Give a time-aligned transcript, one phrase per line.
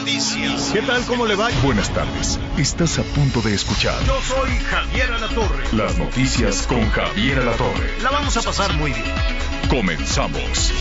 [0.00, 0.70] noticias.
[0.72, 1.04] ¿Qué tal?
[1.04, 1.48] ¿Cómo le va?
[1.62, 2.38] Buenas tardes.
[2.56, 5.64] Estás a punto de escuchar Yo soy Javier Alatorre.
[5.72, 7.90] las noticias con Javier Alatorre.
[8.02, 9.04] La vamos a pasar muy bien.
[9.68, 10.72] Comenzamos.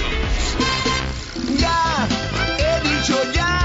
[1.58, 2.08] Ya,
[2.58, 3.59] he dicho ya, ya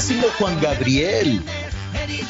[0.00, 1.42] mismísimo Juan Gabriel.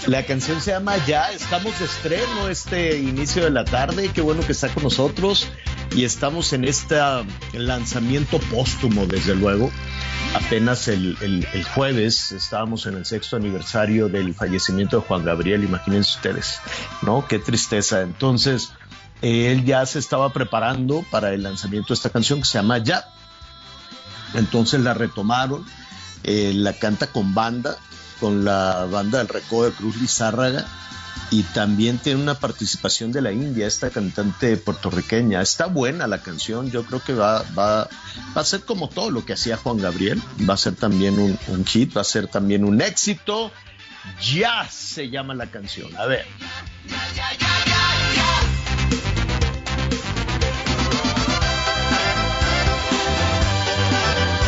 [0.07, 4.43] La canción se llama Ya, estamos de estreno este inicio de la tarde, qué bueno
[4.45, 5.47] que está con nosotros
[5.95, 6.97] y estamos en este
[7.53, 9.71] lanzamiento póstumo, desde luego.
[10.35, 15.62] Apenas el, el- el jueves estábamos en el sexto aniversario del fallecimiento de Juan Gabriel,
[15.62, 16.59] imagínense ustedes,
[17.03, 17.27] ¿no?
[17.29, 18.01] Qué tristeza.
[18.01, 18.71] Entonces,
[19.23, 23.05] él ya se estaba preparando para el lanzamiento de esta canción que se llama Ya.
[24.34, 25.65] Entonces la retomaron,
[26.25, 27.77] eh, la canta con banda,
[28.19, 30.67] con la banda del Recodo de Cruz Lizárraga,
[31.31, 35.41] y también tiene una participación de la India, esta cantante puertorriqueña.
[35.41, 37.89] Está buena la canción, yo creo que va, va,
[38.37, 41.65] va a ser como todo lo que hacía Juan Gabriel, va a ser también un,
[41.65, 43.53] hit, va a ser también un éxito.
[44.21, 46.27] Ya se llama la canción, a ver.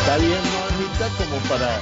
[0.01, 0.17] Está
[1.17, 1.79] Como para...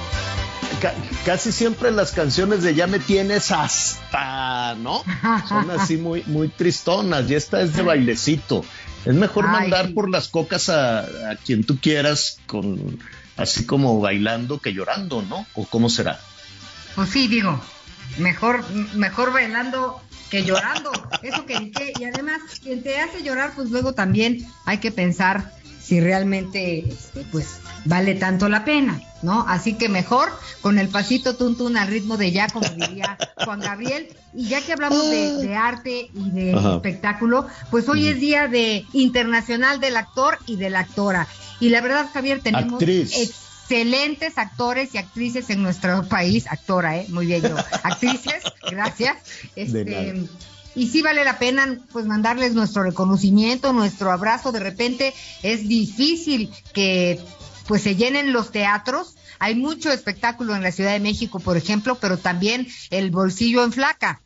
[0.82, 0.96] ca-
[1.26, 5.04] casi siempre las canciones de Ya me tienes hasta, ¿no?
[5.48, 8.64] Son así muy, muy tristonas y esta es de bailecito.
[9.06, 13.00] Es mejor Ay, mandar por las cocas a, a quien tú quieras con
[13.38, 15.46] así como bailando que llorando, ¿no?
[15.56, 16.20] ¿O cómo será?
[16.96, 17.60] Pues sí, digo,
[18.20, 18.64] mejor,
[18.94, 20.92] mejor bailando que llorando.
[21.22, 25.52] Eso que, que- y además, quien te hace llorar, pues luego también hay que pensar
[25.80, 29.46] si realmente, este, pues, vale tanto la pena, ¿no?
[29.48, 30.30] Así que mejor
[30.62, 34.08] con el pasito tuntún al ritmo de ya, como diría Juan Gabriel.
[34.34, 36.76] Y ya que hablamos de, de arte y de Ajá.
[36.76, 41.28] espectáculo, pues hoy es día de internacional del actor y de la actora.
[41.60, 43.12] Y la verdad, Javier, tenemos Actriz.
[43.72, 47.06] Excelentes actores y actrices en nuestro país, actora, ¿eh?
[47.10, 49.18] Muy bien yo, actrices, gracias.
[49.56, 50.28] De Este, nada.
[50.76, 54.52] y sí vale la pena pues mandarles nuestro reconocimiento, nuestro abrazo.
[54.52, 57.20] De repente es difícil que
[57.68, 59.16] pues se llenen los teatros.
[59.40, 63.72] Hay mucho espectáculo en la Ciudad de México, por ejemplo, pero también el bolsillo en
[63.72, 64.22] flaca.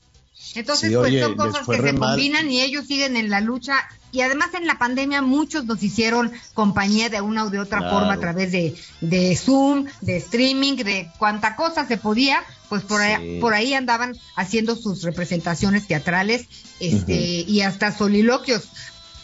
[0.53, 3.75] Entonces, Sí, pues son cosas que se combinan y ellos siguen en la lucha.
[4.11, 7.97] Y además en la pandemia muchos nos hicieron compañía de una o de otra Claro.
[7.97, 13.01] forma a través de, de Zoom, de streaming, de cuánta cosa se podía, pues por
[13.01, 13.07] Sí.
[13.07, 16.45] ahí, por ahí andaban haciendo sus representaciones teatrales
[16.79, 17.13] este,
[17.47, 18.69] y hasta soliloquios.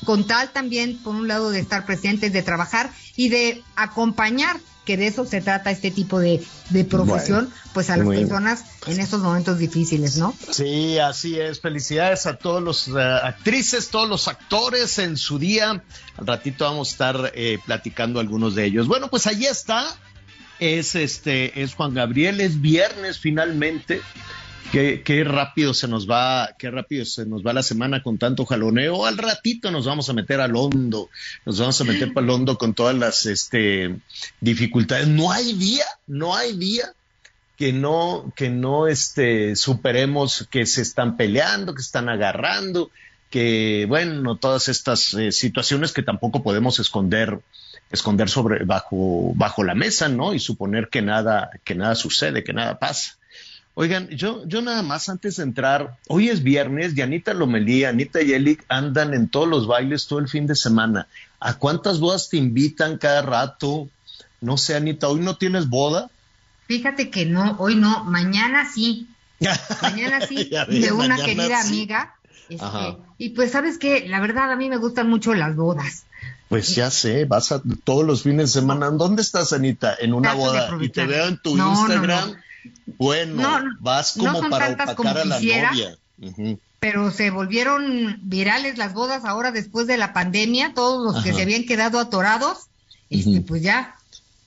[0.06, 4.98] Con tal también, por un lado, de estar presentes, de trabajar y de acompañar, que
[4.98, 6.42] de eso se trata este tipo de,
[6.72, 8.22] de profesión, Bueno, pues a las bien.
[8.22, 10.36] personas en estos momentos difíciles, ¿no?
[10.50, 11.62] Sí, así es.
[11.62, 15.84] Felicidades a todos los eh, actrices, todos los actores en su día.
[16.18, 18.88] Al ratito vamos a estar eh, platicando algunos de ellos.
[18.88, 19.86] Bueno, pues ahí está.
[20.60, 24.02] Es este, es Juan Gabriel, es viernes finalmente.
[24.72, 28.46] Qué, qué rápido se nos va, qué rápido se nos va la semana con tanto
[28.46, 29.06] jaloneo.
[29.06, 31.10] Al ratito nos vamos a meter al hondo,
[31.46, 33.98] nos vamos a meter para el hondo con todas las este,
[34.40, 35.08] dificultades.
[35.08, 36.94] No hay día, no hay día
[37.62, 42.90] que no, que no este, superemos que se están peleando, que se están agarrando,
[43.30, 47.40] que bueno, todas estas eh, situaciones que tampoco podemos esconder,
[47.92, 50.34] esconder sobre, bajo, bajo la mesa, ¿no?
[50.34, 53.20] Y suponer que nada, que nada sucede, que nada pasa.
[53.74, 58.22] Oigan, yo, yo nada más antes de entrar, hoy es viernes y Anita Lomelí, Anita
[58.22, 61.08] y Eli andan en todos los bailes todo el fin de semana.
[61.40, 63.88] ¿A cuántas bodas te invitan cada rato?
[64.42, 66.10] No sé, Anita, ¿hoy no tienes boda?
[66.68, 69.08] Fíjate que no, hoy no, mañana sí.
[69.82, 71.68] Mañana sí, de una querida sí.
[71.68, 72.16] amiga.
[72.50, 74.08] este, y pues, ¿sabes qué?
[74.08, 76.04] La verdad, a mí me gustan mucho las bodas.
[76.50, 78.90] Pues ya sé, vas a todos los fines de semana.
[78.92, 79.96] ¿Dónde estás, Anita?
[80.00, 80.78] En una Trato boda.
[80.82, 82.32] Y te veo en tu No, no, Instagram.
[82.32, 82.38] no.
[82.98, 85.98] Bueno, No, no, vas como para opacar como a la novia.
[86.80, 91.38] Pero se volvieron virales las bodas ahora después de la pandemia, todos los que Ajá.
[91.38, 92.58] se habían quedado atorados,
[93.10, 93.96] este, pues ya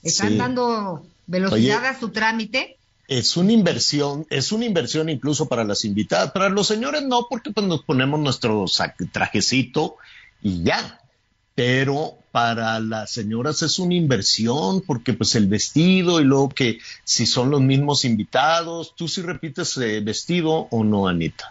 [0.03, 0.37] están Sí.
[0.37, 1.89] dando velocidad Oye.
[1.89, 2.77] a su trámite.
[3.07, 6.33] Es una inversión, es una inversión incluso para las invitadas.
[6.33, 8.65] Para los señores no, porque pues nos ponemos nuestro
[9.13, 9.97] trajecito
[10.43, 11.01] y ya.
[11.55, 17.27] Pero para las señoras es una inversión, porque pues el vestido y luego que si
[17.27, 21.45] son los mismos invitados, ¿tú sí repites eh, vestido o no, Anita?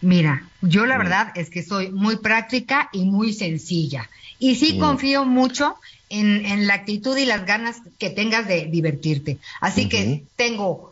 [0.00, 0.98] Mira, yo la Mm.
[0.98, 4.10] verdad es que soy muy práctica y muy sencilla.
[4.40, 4.80] Y sí Mm.
[4.80, 5.76] confío mucho
[6.08, 9.38] en, en la actitud y las ganas que tengas de divertirte.
[9.60, 10.90] Así que tengo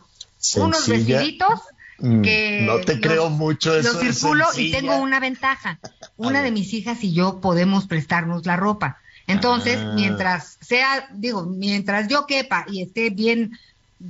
[0.55, 1.59] unos vestiditos
[1.97, 3.97] Mm, que no te los- creo mucho eso.
[3.99, 5.79] De circulo y tengo una ventaja.
[6.17, 8.97] Una de mis hijas y yo podemos prestarnos la ropa.
[9.27, 9.93] Entonces, Ah.
[9.95, 13.57] mientras sea, digo, mientras yo quepa y esté bien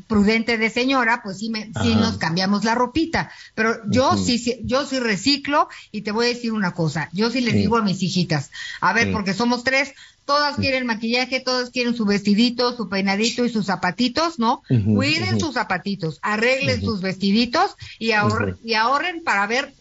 [0.07, 3.31] prudente de señora, pues sí, me, sí nos cambiamos la ropita.
[3.53, 7.09] Pero yo sí, sí, yo sí reciclo y te voy a decir una cosa.
[7.13, 7.59] Yo sí les Sí.
[7.59, 8.49] digo a mis hijitas,
[8.81, 9.11] a ver, Sí.
[9.13, 9.93] porque somos tres,
[10.25, 14.63] todas quieren maquillaje, todas quieren su vestidito, su peinadito y sus zapatitos, ¿no?
[14.67, 18.67] Cuiden sus zapatitos, arreglen sus vestiditos y, ahorren, Ujú.
[18.67, 19.71] y ahorren para ver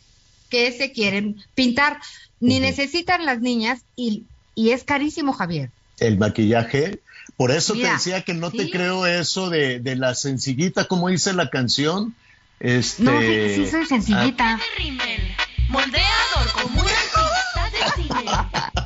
[0.51, 1.99] qué se quieren pintar.
[2.41, 5.71] Ni necesitan las niñas y, y es carísimo, Javier.
[5.99, 7.01] El maquillaje.
[7.37, 11.09] Por eso Mira, te decía que no te creo eso de, de la sencillita, como
[11.09, 12.15] dice la canción.
[12.61, 14.61] Este, No, sí, sí soy sencillita.
[14.77, 15.21] rímel,
[15.69, 18.31] moldeador como una artista de cine,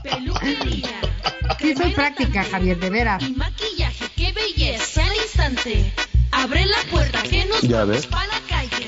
[0.03, 1.00] peluquería,
[1.61, 3.23] Sí soy práctica, Javier, de veras.
[3.23, 5.93] y maquillaje, qué belleza al instante.
[6.31, 8.06] Abre la puerta que nos Ya vamos ves.
[8.06, 8.88] pa' la calle.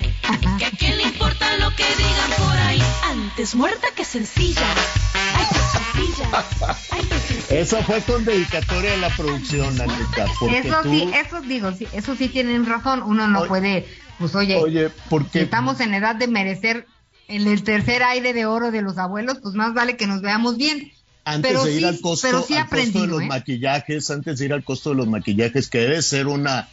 [0.58, 2.82] Que a quién le importa lo que digan por ahí.
[3.04, 4.62] Antes muerta que sencilla.
[5.14, 6.44] Ay, qué sencilla.
[6.90, 7.60] Ay, qué sencilla.
[7.60, 10.26] Esa fue con dedicatoria a la producción, Anita.
[10.52, 13.02] Eso tú, sí, eso digo, sí, eso sí tienen razón.
[13.02, 13.88] Uno no Oye, puede,
[14.18, 16.86] pues oye, Oye, si porque estamos en edad de merecer
[17.28, 20.92] el tercer aire de oro de los abuelos, pues más vale que nos veamos bien.
[21.24, 23.26] antes pero de ir sí- al costo, pero sí al costo aprendido, de los ¿eh?
[23.26, 26.68] maquillajes, antes de ir al costo de los maquillajes, que debe ser una,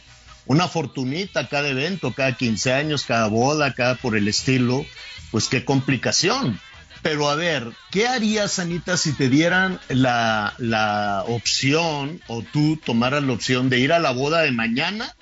[0.48, 4.84] una fortunita cada evento, cada 15 años, cada boda, cada por el estilo,
[5.30, 6.58] pues qué complicación.
[7.02, 13.22] Pero a ver, ¿qué harías, Anita, si te dieran la, la opción o tú tomaras
[13.22, 15.14] la opción de ir a la boda de mañana,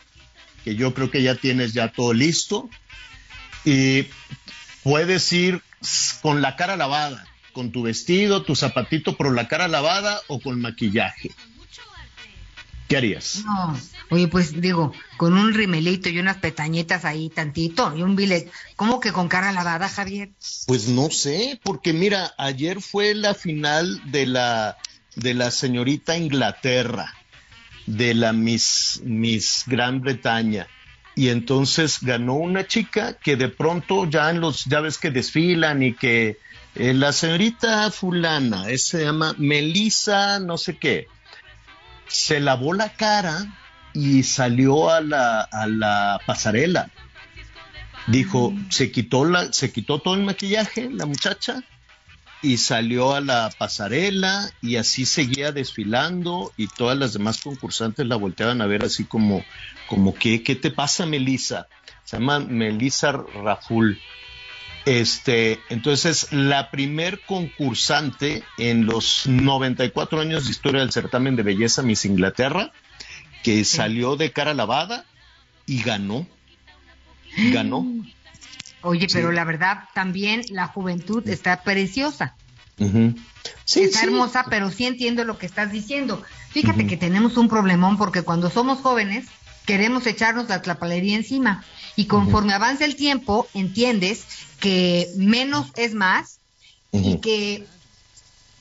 [0.64, 2.70] que yo creo que ya tienes ya todo listo,
[3.64, 4.06] y
[4.84, 5.60] puedes ir
[6.22, 10.60] con la cara lavada, con tu vestido, tu zapatito, pero la cara lavada o con
[10.60, 11.32] maquillaje?
[12.88, 13.42] ¿Qué harías?
[13.44, 13.76] No,
[14.10, 19.00] oye, pues digo, con un rimelito y unas pestañitas ahí tantito y un billet, ¿cómo
[19.00, 20.30] que con cara lavada, Javier?
[20.66, 24.76] Pues no sé, porque mira, ayer fue la final de la
[25.16, 27.14] de la señorita Inglaterra,
[27.86, 30.68] de la Miss, Miss Gran Bretaña.
[31.14, 35.82] Y entonces ganó una chica que de pronto ya en los, ya ves que desfilan
[35.82, 36.38] y que
[36.74, 41.08] eh, la señorita fulana, eh, se llama Melissa no sé qué,
[42.08, 43.46] se lavó la cara
[43.92, 46.90] y salió a la, a la pasarela.
[48.06, 51.64] Dijo, se quitó la, se quitó todo el maquillaje, la muchacha,
[52.42, 58.16] y salió a la pasarela y así seguía desfilando y todas las demás concursantes la
[58.16, 59.44] volteaban a ver así como,
[59.88, 61.66] como que, ¿qué te pasa, Melissa?
[62.04, 63.98] Se llama Melissa Raful.
[64.86, 71.82] Este, entonces, la primer concursante en los 94 años de historia del certamen de belleza
[71.82, 72.70] Miss Inglaterra,
[73.42, 75.04] que salió de cara lavada
[75.66, 76.26] y ganó.
[77.52, 77.84] Ganó.
[78.82, 79.14] Oye, Sí.
[79.14, 82.36] pero la verdad también la juventud está preciosa.
[83.64, 84.06] Sí, está sí.
[84.06, 86.22] hermosa, pero sí entiendo lo que estás diciendo.
[86.50, 89.26] Fíjate que tenemos un problemón porque cuando somos jóvenes
[89.66, 91.64] queremos echarnos la tlapalería encima.
[91.96, 94.24] Y conforme avanza el tiempo entiendes
[94.60, 96.40] que menos es más
[96.92, 97.68] y que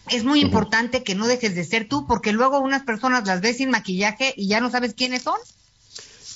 [0.09, 3.57] es muy importante que no dejes de ser tú porque luego unas personas las ves
[3.57, 5.37] sin maquillaje y ya no sabes quiénes son.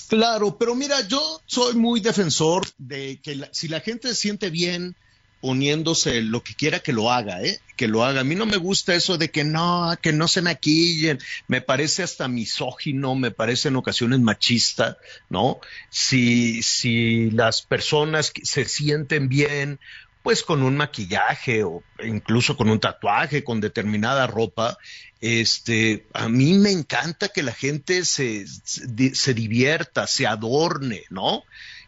[0.08, 4.50] Claro, pero mira, yo soy muy defensor de que la- si la gente se siente
[4.50, 4.96] bien
[5.42, 7.60] poniéndose lo que quiera que lo haga, ¿eh?
[7.78, 8.22] Que lo haga.
[8.22, 11.20] A mí no me gusta eso de que no, que no se maquillen.
[11.48, 14.98] Me parece hasta misógino, me parece en ocasiones machista,
[15.30, 15.60] ¿no?
[15.90, 19.80] Si, si las personas se sienten bien,
[20.24, 24.78] pues con un maquillaje o incluso con un tatuaje, con determinada ropa,
[25.22, 31.04] este, a mí me encanta que la gente se, se, di- se divierta, se adorne,
[31.10, 31.44] ¿no?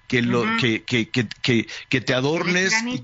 [0.08, 2.72] Que, lo, que, que, que, que, que te adornes.
[2.96, 2.98] y-.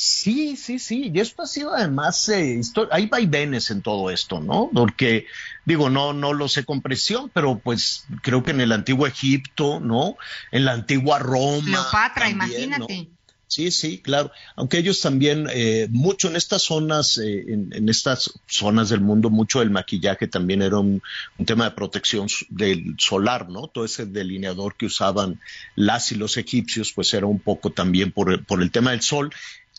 [0.00, 1.10] Sí, sí, sí.
[1.12, 2.60] Y esto ha sido además, eh,
[2.92, 4.70] hay vaivenes en todo esto, ¿no?
[4.72, 5.26] Porque,
[5.64, 9.80] digo, no, no lo sé con presión, pero pues creo que en el antiguo Egipto,
[9.80, 10.16] ¿no?
[10.52, 11.64] En la antigua Roma.
[11.64, 12.76] Cleopatra, también, ¿no?
[12.76, 13.08] imagínate.
[13.48, 14.30] Sí, sí, claro.
[14.54, 19.30] Aunque ellos también, eh, mucho en estas zonas, eh, en, en estas zonas del mundo,
[19.30, 21.02] mucho el maquillaje también era un,
[21.38, 23.66] un tema de protección del solar, ¿no?
[23.66, 25.40] Todo ese delineador que usaban
[25.74, 29.32] las y los egipcios, pues era un poco también por el tema del sol,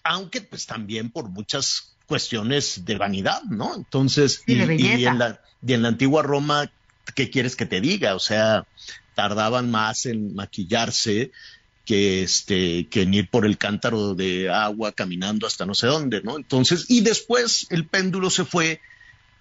[0.09, 3.75] aunque pues también por muchas cuestiones de vanidad, ¿no?
[3.75, 6.71] Entonces, y, en la, y en la antigua Roma,
[7.13, 8.15] ¿qué quieres que te diga?
[8.15, 8.65] O sea,
[9.13, 11.31] tardaban más en maquillarse
[11.85, 16.23] que este que en ir por el cántaro de agua caminando hasta no sé dónde,
[16.23, 16.37] ¿no?
[16.37, 18.81] Entonces, y después el péndulo se fue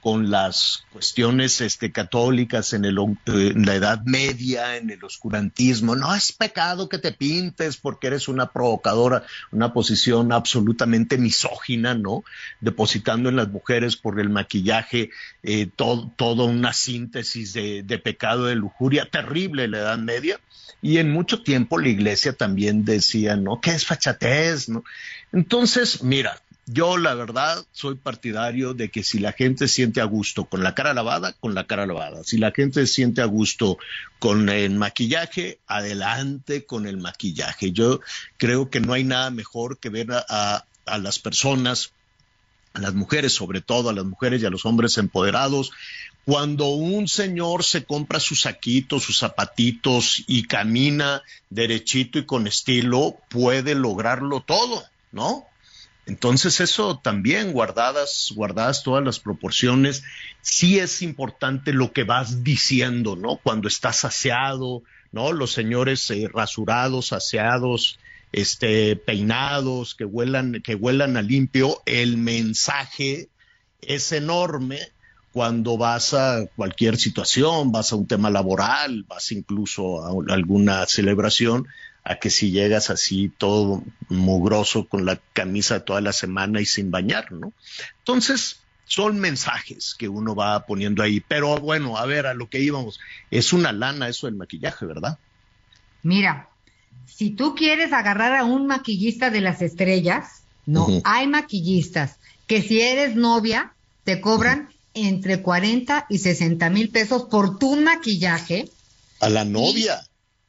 [0.00, 5.97] con las cuestiones este, católicas en, el, la Edad Media, en el oscurantismo.
[5.97, 12.23] No es pecado que te pintes porque eres una provocadora, una posición absolutamente misógina, ¿no?
[12.61, 15.11] Depositando en las mujeres por el maquillaje
[15.43, 20.40] eh, todo, toda una síntesis de, de pecado, de lujuria terrible en la Edad Media.
[20.81, 23.61] Y en mucho tiempo la iglesia también decía, ¿no?
[23.61, 24.69] ¿Qué es fachatez?
[24.69, 24.85] ¿no?
[25.33, 26.40] Entonces, mira,
[26.71, 30.75] yo la verdad soy partidario de que si la gente siente a gusto con la
[30.75, 32.23] cara lavada, con la cara lavada.
[32.25, 33.79] Si la gente siente a gusto
[34.19, 37.73] con el maquillaje, adelante con el maquillaje.
[37.73, 38.01] Yo
[38.37, 40.65] creo que no hay nada mejor que ver a,
[40.99, 41.93] las personas,
[42.75, 45.73] a las mujeres sobre todo, a las mujeres y a los hombres empoderados,
[46.27, 53.17] cuando un señor se compra sus saquitos, sus zapatitos y camina derechito y con estilo,
[53.31, 55.47] puede lograrlo todo, ¿no?
[56.09, 60.03] Entonces eso también, guardadas, guardadas todas las proporciones,
[60.41, 63.37] sí es importante lo que vas diciendo, ¿no?
[63.37, 65.33] Cuando estás aseado, ¿no?
[65.33, 67.99] Los señores eh, rasurados, aseados,
[68.33, 73.29] este, peinados, que huelan, que huelan a limpio, el mensaje
[73.83, 74.81] es enorme
[75.33, 80.87] cuando vas a cualquier situación, vas a un tema laboral, vas incluso a un- alguna
[80.87, 81.67] celebración,
[82.09, 86.91] a que si llegas así todo mugroso con la camisa toda la semana y sin
[86.91, 87.53] bañar, ¿no?
[87.99, 91.21] Entonces, son mensajes que uno va poniendo ahí.
[91.21, 92.99] Pero bueno, a ver, a lo que íbamos,
[93.31, 95.19] es una lana eso del maquillaje, ¿verdad?
[96.03, 96.49] Mira,
[97.05, 102.81] si tú quieres agarrar a un maquillista de las estrellas, no, hay maquillistas que si
[102.81, 103.75] eres novia,
[104.05, 108.71] te cobran entre 40 y 60 mil pesos por tu maquillaje,
[109.21, 110.08] A la novia.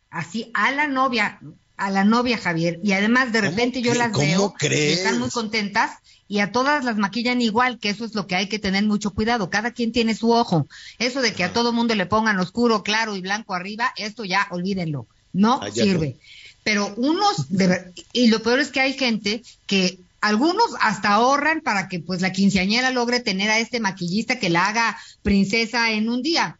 [0.10, 1.40] Así a la novia,
[1.78, 4.98] a la novia Javier, y además de ¿Cómo repente yo las veo y crees?
[5.00, 5.92] están muy contentas
[6.28, 9.12] y a todas las maquillan igual, que eso es lo que hay que tener mucho
[9.12, 10.68] cuidado, cada quien tiene su ojo,
[11.00, 14.48] eso de que a todo mundo le pongan oscuro, claro y blanco arriba, esto ya
[14.52, 16.18] olvídenlo, no Ah, sirve.
[16.64, 21.88] Pero unos, de y lo peor es que hay gente que algunos hasta ahorran para
[21.88, 26.22] que pues la quinceañera logre tener a este maquillista que la haga princesa en un
[26.22, 26.59] día.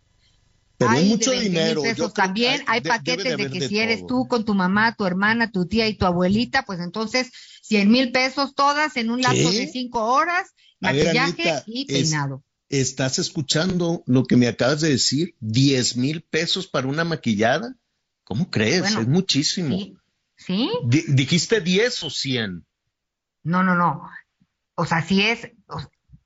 [0.80, 1.82] Pero hay mucho 20 mil dinero.
[1.84, 2.64] pesos también.
[2.66, 5.88] Hay paquetes de, que de si eres tú con tu mamá, tu hermana, tu tía
[5.88, 7.32] y tu abuelita, pues entonces
[7.64, 9.60] 100 mil pesos todas en un lapso ¿Qué?
[9.60, 10.48] de cinco horas,
[10.80, 11.20] ver, maquillaje
[11.52, 12.44] Anita, y es- peinado.
[12.70, 15.36] ¿Estás escuchando lo que me acabas de decir?
[15.42, 17.76] ¿10 mil pesos para una maquillada?
[18.24, 18.82] ¿Cómo crees?
[18.82, 19.76] Bueno, es muchísimo.
[19.76, 19.98] ¿Sí?
[20.38, 20.70] ¿Sí?
[20.86, 22.66] Di- ¿Dijiste 10 o 100?
[23.44, 24.04] No, no, no.
[24.76, 25.82] O sea, si es, o-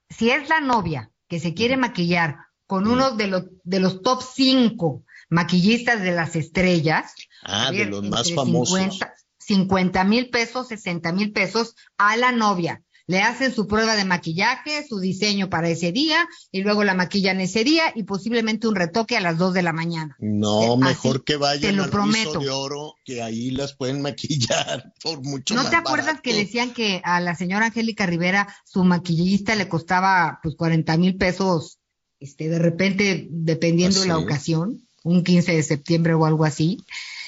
[0.10, 2.36] si es la novia que se quiere maquillar
[2.74, 7.14] con uno de los, de los top cinco maquillistas de las estrellas,
[7.44, 8.80] Ah, de los más famosos.
[8.80, 12.82] 50 50 mil pesos, 60 mil pesos a la novia.
[13.06, 17.42] Le hacen su prueba de maquillaje, su diseño para ese día, y luego la maquillan
[17.42, 20.16] ese día y posiblemente un retoque a las 2 de la mañana.
[20.18, 22.40] No, Así mejor que vayan te lo al prometo.
[22.40, 26.74] De oro, que ahí las pueden maquillar por mucho ¿No más te acuerdas que decían
[26.74, 31.78] que a la señora Angélica Rivera su maquillista le costaba pues 40 mil pesos,
[32.24, 36.78] este, de repente, dependiendo de la ocasión, un 15 de septiembre o algo así?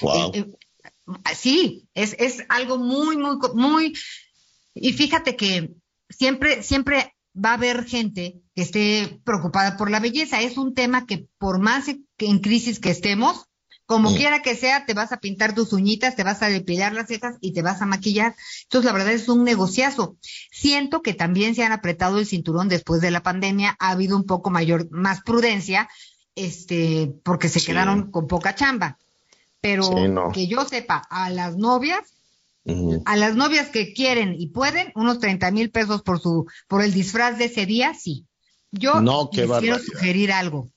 [0.00, 0.30] Wow.
[0.32, 3.92] Eh, eh, sí, es, es algo muy, muy, muy.
[4.74, 5.74] Y fíjate que
[6.08, 10.40] siempre, siempre va a haber gente que esté preocupada por la belleza.
[10.40, 13.44] Es un tema que por más en crisis que estemos,
[13.86, 17.06] como quiera que sea, te vas a pintar tus uñitas, te vas a depilar las
[17.06, 18.34] cejas y te vas a maquillar.
[18.64, 20.16] Entonces, la verdad es un negociazo.
[20.50, 24.24] Siento que también se han apretado el cinturón después de la pandemia, ha habido un
[24.24, 25.88] poco mayor, más prudencia,
[26.34, 27.66] este, porque se Sí.
[27.66, 28.98] quedaron con poca chamba.
[29.60, 30.32] Pero Sí, no.
[30.32, 32.00] que yo sepa, a las novias,
[33.04, 36.92] a las novias que quieren y pueden, unos 30 mil pesos por su, por el
[36.92, 38.26] disfraz de ese día, sí.
[38.72, 40.70] Yo No, les quiero sugerir algo.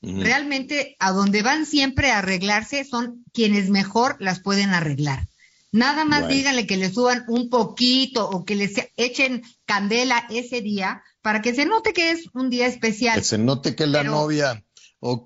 [0.00, 5.26] Realmente a donde van siempre a arreglarse son quienes mejor las pueden arreglar.
[5.70, 11.02] Nada más díganle que le suban un poquito o que les echen candela ese día
[11.20, 13.18] para que se note que es un día especial.
[13.18, 14.64] Que se note que es la Pero- novia.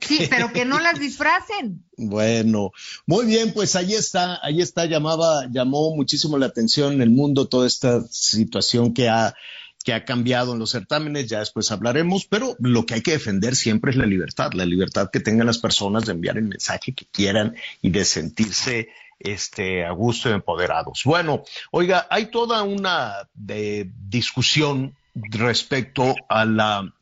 [0.02, 1.86] Sí, pero que no las disfracen.
[1.96, 2.72] Bueno,
[3.06, 7.48] muy bien, pues ahí está, ahí está, llamaba, llamó muchísimo la atención en el mundo
[7.48, 9.34] toda esta situación que ha,
[9.82, 13.56] que ha cambiado en los certámenes, ya después hablaremos, pero lo que hay que defender
[13.56, 17.06] siempre es la libertad, la libertad que tengan las personas de enviar el mensaje que
[17.06, 21.02] quieran y de sentirse este, a gusto y empoderados.
[21.04, 26.92] Bueno, oiga, hay toda una de discusión respecto a la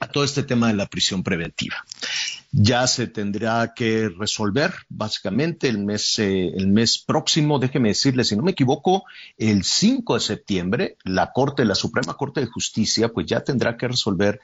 [0.00, 1.76] a todo este tema de la prisión preventiva.
[2.52, 8.34] Ya se tendrá que resolver básicamente el mes, eh, el mes próximo, déjeme decirle, si
[8.34, 9.04] no me equivoco,
[9.36, 13.88] el 5 de septiembre, la Corte, la Suprema Corte de Justicia, pues ya tendrá que
[13.88, 14.40] resolver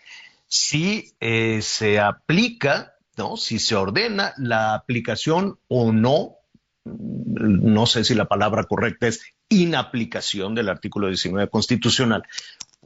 [0.46, 3.36] si eh, se aplica, ¿no?
[3.36, 6.36] Si se ordena la aplicación o no,
[6.84, 12.24] no sé si la palabra correcta es inaplicación del artículo 19 constitucional,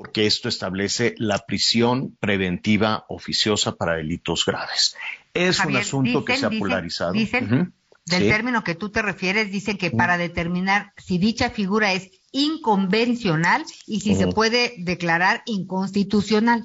[0.00, 4.97] porque esto establece la prisión preventiva oficiosa para delitos graves.
[5.35, 7.12] Es un asunto que se ha dicen- polarizado.
[7.12, 7.75] dicen.
[8.07, 8.28] Del Sí.
[8.30, 14.00] término que tú te refieres, dicen que para determinar si dicha figura es inconvencional y
[14.00, 16.64] si se puede declarar inconstitucional.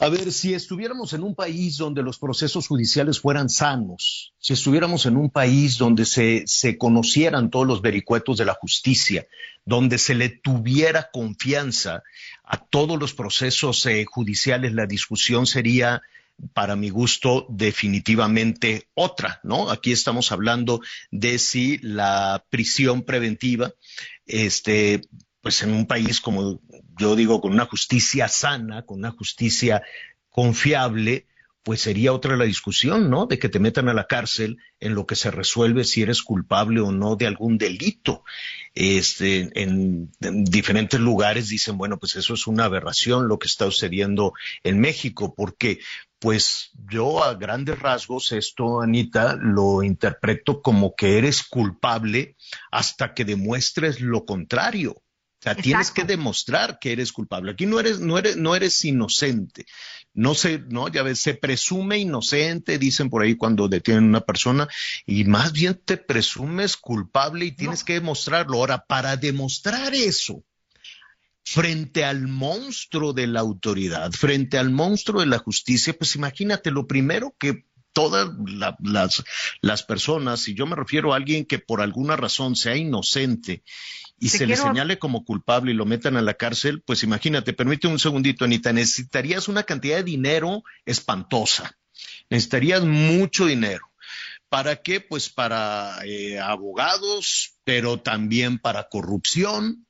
[0.00, 5.06] A ver, si estuviéramos en un país donde los procesos judiciales fueran sanos, si estuviéramos
[5.06, 9.26] en un país donde se, se conocieran todos los vericuetos de la justicia,
[9.64, 12.04] donde se le tuviera confianza
[12.44, 16.00] a todos los procesos eh, judiciales, la discusión sería,
[16.54, 19.68] para mi gusto, definitivamente otra, ¿no?
[19.68, 23.72] Aquí estamos hablando de si la prisión preventiva,
[24.26, 25.00] este,
[25.40, 26.60] pues en un país como
[26.98, 29.82] yo digo, con una justicia sana, con una justicia
[30.28, 31.26] confiable,
[31.62, 33.26] pues sería otra la discusión, ¿no?
[33.26, 36.80] De que te metan a la cárcel en lo que se resuelve si eres culpable
[36.80, 38.24] o no de algún delito.
[38.74, 43.66] Este, en, en diferentes lugares dicen, bueno, pues eso es una aberración lo que está
[43.66, 45.80] sucediendo en México, porque
[46.18, 52.36] pues yo a grandes rasgos esto, Anita, lo interpreto como que eres culpable
[52.70, 55.02] hasta que demuestres lo contrario.
[55.40, 57.52] O sea, tienes que demostrar que eres culpable.
[57.52, 59.66] Aquí no eres, no eres, no eres inocente.
[60.12, 64.20] No se, no, ya ves, se presume inocente, dicen por ahí cuando detienen a una
[64.22, 64.66] persona,
[65.06, 68.56] y más bien te presumes culpable y tienes que demostrarlo.
[68.58, 70.42] Ahora, para demostrar eso,
[71.44, 76.86] frente al monstruo de la autoridad, frente al monstruo de la justicia, pues imagínate, lo
[76.88, 79.22] primero que todas la- las,
[79.62, 83.62] las personas, y yo me refiero a alguien que por alguna razón sea inocente
[84.20, 87.52] y Te se le señale como culpable y lo metan a la cárcel, pues imagínate,
[87.52, 91.76] permíteme un segundito, Anita, necesitarías una cantidad de dinero espantosa,
[92.28, 93.86] necesitarías mucho dinero.
[94.48, 95.00] ¿Para qué?
[95.00, 99.86] Pues para eh, abogados, pero también para corrupción,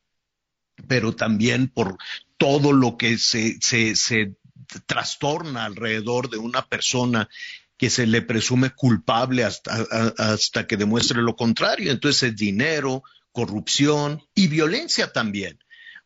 [0.86, 1.96] pero también por
[2.36, 4.34] todo lo que se, se, se
[4.86, 7.28] trastorna alrededor de una persona
[7.76, 9.86] que se le presume culpable hasta,
[10.18, 11.92] hasta que demuestre lo contrario.
[11.92, 15.58] Entonces es dinero, corrupción y violencia también.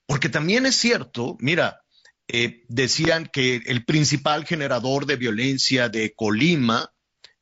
[0.06, 1.80] Porque también es cierto, mira,
[2.28, 6.90] eh, decían que el principal generador de violencia de Colima,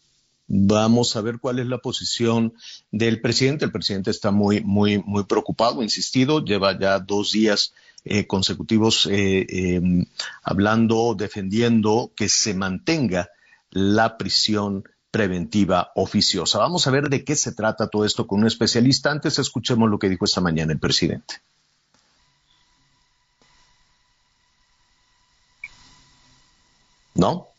[0.47, 2.53] Vamos a ver cuál es la posición
[2.91, 3.65] del presidente.
[3.65, 7.73] El presidente está muy, muy, muy preocupado, insistido, lleva ya dos días
[8.05, 9.81] eh, consecutivos eh, eh,
[10.43, 13.29] hablando, defendiendo que se mantenga
[13.71, 16.59] la prisión preventiva oficiosa.
[16.59, 19.09] Vamos a ver de qué se trata todo esto con un especialista.
[19.09, 21.41] Antes escuchemos lo que dijo esta mañana el presidente.
[27.15, 27.52] ¿no?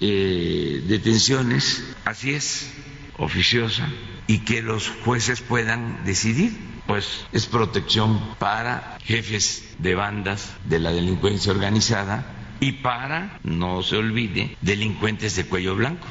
[0.00, 2.72] Eh, detenciones, así es,
[3.18, 3.88] oficiosa,
[4.26, 6.52] y que los jueces puedan decidir,
[6.86, 12.26] pues es protección para jefes de bandas de la delincuencia organizada
[12.60, 16.06] y para, no se olvide, delincuentes de cuello blanco.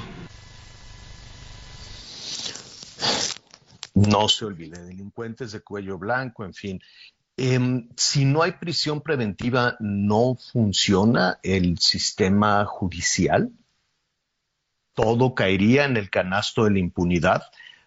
[3.95, 6.81] No se olvide, delincuentes de cuello blanco, en fin.
[7.35, 13.49] Em, si no hay prisión preventiva, ¿no funciona el sistema judicial?
[14.93, 17.41] ¿Todo caería en el canasto de la impunidad?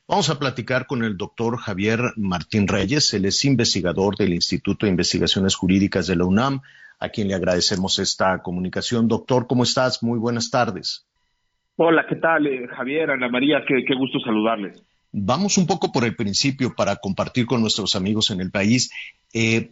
[0.08, 4.90] Vamos a platicar con el doctor Javier Martín Reyes, él es investigador del Instituto de
[4.90, 6.60] Investigaciones Jurídicas de la UNAM,
[6.98, 9.06] a quien le agradecemos esta comunicación.
[9.06, 10.02] Doctor, ¿cómo estás?
[10.02, 11.06] Muy buenas tardes.
[11.76, 13.64] Hola, ¿qué tal, eh, Javier, Ana María?
[13.66, 14.85] Qué, qué gusto saludarles.
[15.12, 18.90] Vamos un poco por el principio para compartir con nuestros amigos en el país.
[19.32, 19.70] Eh,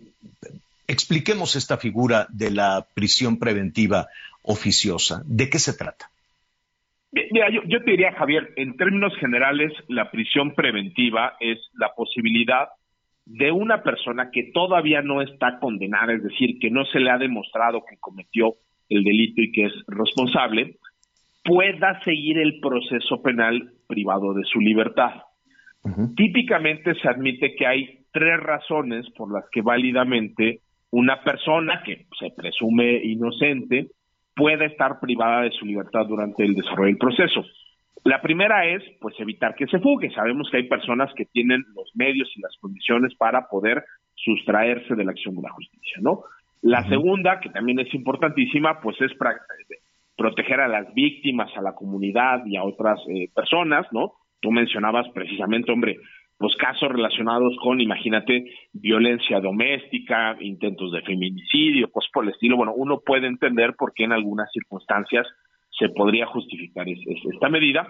[0.89, 4.09] expliquemos esta figura de la prisión preventiva
[4.43, 5.23] oficiosa.
[5.27, 6.11] ¿De qué se trata?
[7.13, 12.69] Mira, yo, yo, te diría, Javier, en términos generales, la prisión preventiva es la posibilidad
[13.25, 17.19] de una persona que todavía no está condenada, es decir, que no se le ha
[17.19, 18.57] demostrado que cometió
[18.89, 20.77] el delito y que es responsable,
[21.45, 25.23] pueda seguir el proceso penal privado de su libertad.
[26.17, 32.31] Típicamente se admite que hay tres razones por las que válidamente una persona que se
[32.31, 33.89] presume inocente
[34.35, 37.45] puede estar privada de su libertad durante el desarrollo del proceso.
[38.05, 40.11] La primera es, pues, evitar que se fugue.
[40.11, 45.05] Sabemos que hay personas que tienen los medios y las condiciones para poder sustraerse de
[45.05, 46.23] la acción de la justicia, ¿no?
[46.63, 49.13] La segunda, que también es importantísima, pues es
[50.25, 54.15] proteger a las víctimas, a la comunidad y a otras eh, personas, ¿no?
[54.41, 55.99] Tú mencionabas precisamente, hombre,
[56.39, 62.57] pues casos relacionados con, imagínate, violencia doméstica, intentos de feminicidio, pues por el estilo.
[62.57, 65.27] Bueno, uno puede entender por qué en algunas circunstancias
[65.79, 67.87] se podría justificar esta medida.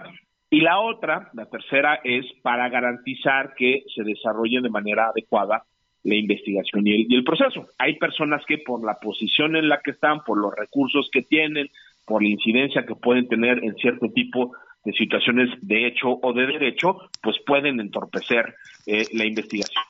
[0.50, 5.62] Y la otra, la tercera, es para garantizar que se desarrolle de manera adecuada
[6.02, 7.68] la investigación y el, proceso.
[7.78, 11.68] Hay personas que por la posición en la que están, por los recursos que tienen,
[12.06, 14.52] por la incidencia que pueden tener en cierto tipo
[14.84, 18.54] de situaciones de hecho o de derecho, pues pueden entorpecer
[18.86, 19.82] eh, la investigación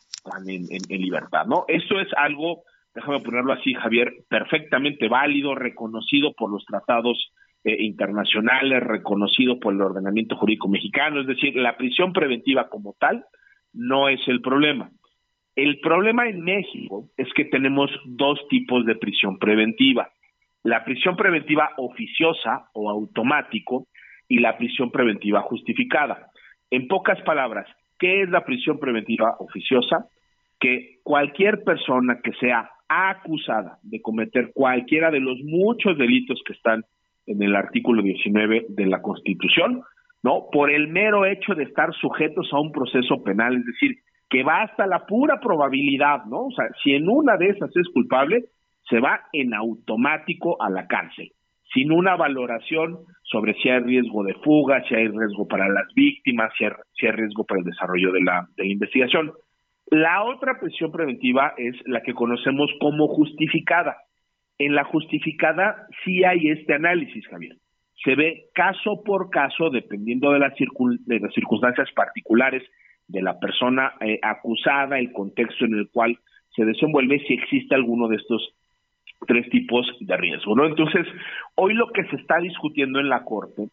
[0.47, 1.65] en, en, libertad, ¿no?
[1.69, 2.63] Esto es algo,
[2.95, 7.33] déjame ponerlo así, Javier, perfectamente válido, reconocido por los tratados
[7.65, 13.25] eh, internacionales, reconocido por el ordenamiento jurídico mexicano, es decir, la prisión preventiva como tal
[13.73, 14.91] no es el problema.
[15.57, 20.11] El problema en México es que tenemos dos tipos de prisión preventiva.
[20.65, 23.87] La prisión preventiva oficiosa o automático,
[24.29, 26.31] y la prisión preventiva justificada.
[26.71, 27.67] En pocas palabras,
[27.99, 30.07] ¿qué es la prisión preventiva oficiosa?
[30.59, 36.85] Que cualquier persona que sea acusada de cometer cualquiera de los muchos delitos que están
[37.27, 39.83] en el artículo 19 de la Constitución,
[40.23, 40.47] ¿no?
[40.53, 43.97] Por el mero hecho de estar sujetos a un proceso penal, es decir,
[44.29, 46.47] que va hasta la pura probabilidad, ¿no?
[46.47, 48.45] O sea, si en una de esas es culpable,
[48.89, 51.33] se va en automático a la cárcel
[51.75, 56.53] sin una valoración sobre si hay riesgo de fuga, si hay riesgo para las víctimas,
[56.57, 59.33] si hay, riesgo para el desarrollo de la, investigación.
[59.91, 63.97] La otra prisión preventiva es la que conocemos como justificada.
[64.59, 67.57] En la justificada sí hay este análisis, Javier.
[68.05, 72.63] Se ve caso por caso, dependiendo de, las, de las circunstancias particulares
[73.09, 76.19] de la persona eh, acusada, el contexto en el cual
[76.55, 78.55] se desenvuelve, si existe alguno de estos
[79.27, 80.67] tres tipos de riesgo, ¿no?
[80.67, 81.07] Entonces,
[81.55, 83.69] hoy lo que se está discutiendo en la Corte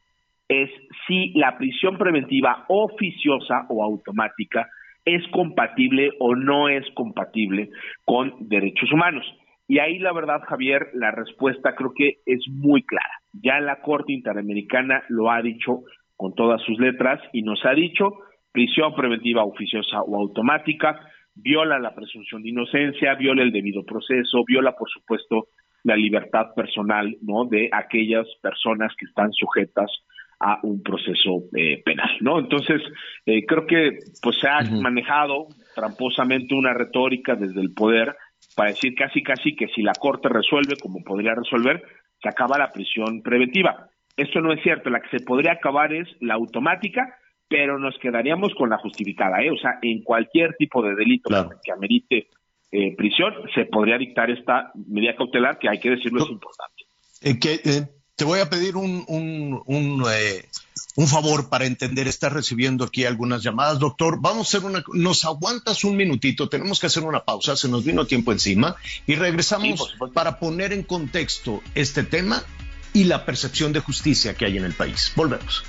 [0.48, 0.70] es
[1.08, 4.70] si la prisión preventiva oficiosa o automática
[5.06, 7.70] es compatible o no es compatible
[8.06, 9.26] con derechos humanos.
[9.68, 13.22] Y ahí la verdad, Javier, la respuesta creo que es muy clara.
[13.32, 15.84] Ya la Corte Interamericana lo ha dicho
[16.18, 18.12] con todas sus letras y nos ha dicho
[18.52, 21.00] prisión preventiva oficiosa o automática
[21.36, 25.48] viola la presunción de inocencia, viola el debido proceso, viola, por supuesto,
[25.84, 27.46] la libertad personal, ¿no?
[27.46, 29.90] De aquellas personas que están sujetas
[30.40, 32.40] a un proceso eh, penal, ¿no?
[32.40, 32.82] Entonces,
[33.26, 38.16] eh, creo que pues se ha manejado tramposamente una retórica desde el poder
[38.56, 41.84] para decir casi casi que si la Corte resuelve como podría resolver,
[42.22, 43.88] se acaba la prisión preventiva.
[44.18, 47.18] Esto no es cierto, la que se podría acabar es la automática
[47.52, 49.52] pero nos quedaríamos con la justificada, ¿eh?
[49.52, 51.30] O sea, en cualquier tipo de delito
[51.62, 52.30] que amerite
[52.72, 56.84] eh, prisión, se podría dictar esta medida cautelar que hay que decirlo es importante.
[57.22, 57.60] Eh, que,
[58.16, 60.46] te voy a pedir un, un, un, eh,
[60.96, 62.08] un favor para entender.
[62.08, 63.80] Estás recibiendo aquí algunas llamadas.
[63.80, 64.82] Doctor, vamos a hacer una.
[64.94, 66.48] Nos aguantas un minutito.
[66.48, 67.58] Tenemos que hacer una pausa.
[67.58, 68.78] Se nos vino tiempo encima.
[69.08, 72.44] Y regresamos para poner en contexto este tema
[72.94, 75.12] y la percepción de justicia que hay en el país.
[75.18, 75.66] Volvemos.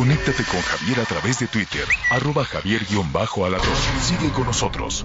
[0.00, 3.76] Conéctate con Javier a través de Twitter, arroba javier-alatón.
[4.00, 5.04] Sigue con nosotros.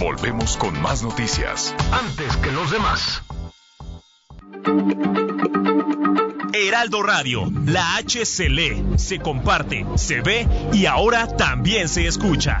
[0.00, 1.72] Volvemos con más noticias.
[1.92, 3.22] Antes que los demás.
[6.52, 12.58] Heraldo Radio, la H se lee, se comparte, se ve y ahora también se escucha.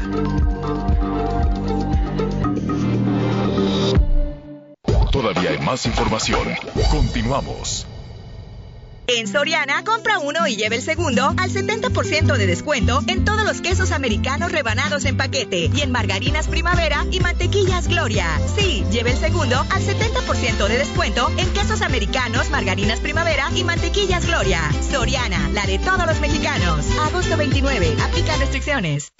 [5.10, 6.46] Todavía hay más información.
[6.92, 7.88] Continuamos.
[9.08, 13.60] En Soriana, compra uno y lleve el segundo al 70% de descuento en todos los
[13.60, 18.28] quesos americanos rebanados en paquete y en margarinas primavera y mantequillas Gloria.
[18.56, 24.26] Sí, lleve el segundo al 70% de descuento en quesos americanos, margarinas primavera y mantequillas
[24.26, 24.60] Gloria.
[24.90, 26.86] Soriana, la de todos los mexicanos.
[27.00, 27.96] Agosto 29.
[28.02, 29.12] Aplica restricciones.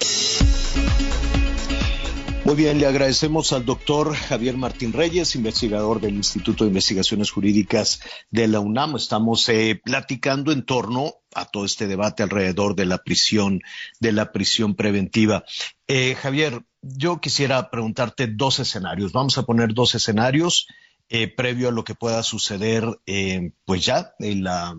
[2.45, 8.01] Muy bien, le agradecemos al doctor Javier Martín Reyes, investigador del Instituto de Investigaciones Jurídicas
[8.31, 8.97] de la UNAM.
[8.97, 13.61] Estamos eh, platicando en torno a todo este debate alrededor de la prisión,
[14.01, 15.45] de la prisión preventiva.
[15.87, 19.13] Eh, Javier, yo quisiera preguntarte dos escenarios.
[19.13, 20.67] Vamos a poner dos escenarios
[21.07, 22.83] eh, previo a lo que pueda suceder,
[23.63, 24.75] pues ya en la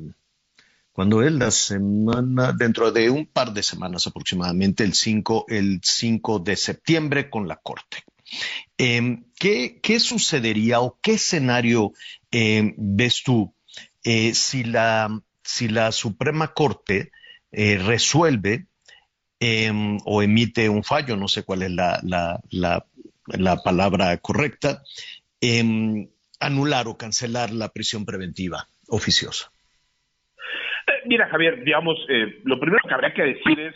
[0.95, 6.39] cuando es la semana, dentro de un par de semanas aproximadamente, el 5, el 5
[6.39, 8.05] de septiembre con la Corte.
[8.79, 11.93] Em, ¿qué, ¿qué, sucedería o qué escenario
[12.31, 13.53] em, ves tú
[14.05, 15.09] eh, si, la,
[15.43, 17.11] si la Suprema Corte
[17.51, 18.69] eh, resuelve
[19.41, 22.87] em, o emite un fallo, no sé cuál es la, la, la,
[23.27, 24.85] la palabra correcta,
[26.39, 29.54] anular o cancelar la prisión preventiva oficiosa?
[31.07, 33.75] mira, Javier, digamos, eh, lo primero que habría que decir es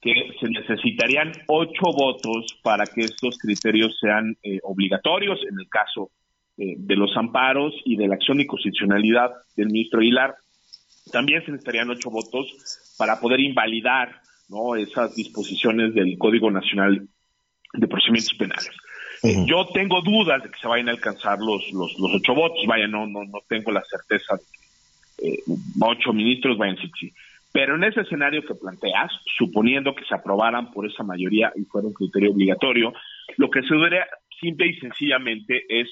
[0.00, 6.10] que se necesitarían ocho votos para que estos criterios sean eh, obligatorios en el caso
[6.56, 10.36] eh, de los amparos y de la acción de constitucionalidad del ministro Aguilar.
[11.12, 14.74] También se necesitarían ocho votos para poder invalidar ¿no?
[14.74, 17.06] esas disposiciones del Código Nacional
[17.74, 18.70] de Procedimientos Penales.
[19.46, 22.86] Yo tengo dudas de que se vayan a alcanzar los, los, los ocho votos, vaya,
[22.86, 24.59] no, no, no tengo la certeza de que
[25.22, 25.38] eh,
[25.80, 27.12] ocho ministros vayan sí.
[27.52, 31.88] Pero en ese escenario que planteas, suponiendo que se aprobaran por esa mayoría y fuera
[31.88, 32.92] un criterio obligatorio,
[33.36, 34.06] lo que sucedería
[34.40, 35.88] simple y sencillamente es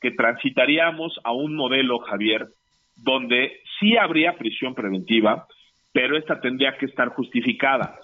[0.00, 2.48] que transitaríamos a un modelo, Javier,
[2.96, 5.46] donde sí habría prisión preventiva,
[5.92, 7.98] pero esta tendría que estar justificada.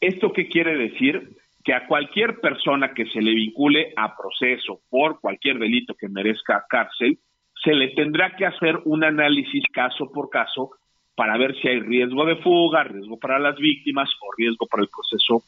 [0.00, 1.36] ¿Esto qué quiere decir?
[1.62, 6.64] Que a cualquier persona que se le vincule a proceso por cualquier delito que merezca
[6.68, 7.18] cárcel,
[7.64, 10.70] se le tendrá que hacer un análisis caso por caso
[11.16, 14.88] para ver si hay riesgo de fuga, riesgo para las víctimas o riesgo para el
[14.88, 15.44] proceso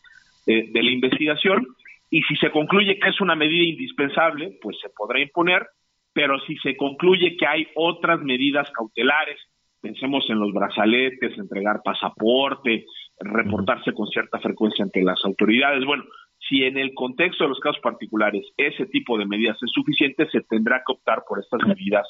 [0.46, 1.66] eh, de la investigación.
[2.10, 5.66] Y si se concluye que es una medida indispensable, pues se podrá imponer,
[6.12, 9.38] pero si se concluye que hay otras medidas cautelares,
[9.80, 12.86] pensemos en los brazaletes, entregar pasaporte,
[13.18, 16.04] reportarse con cierta frecuencia ante las autoridades, bueno,
[16.48, 20.42] si en el contexto de los casos particulares ese tipo de medidas es suficiente, se
[20.42, 22.06] tendrá que optar por estas medidas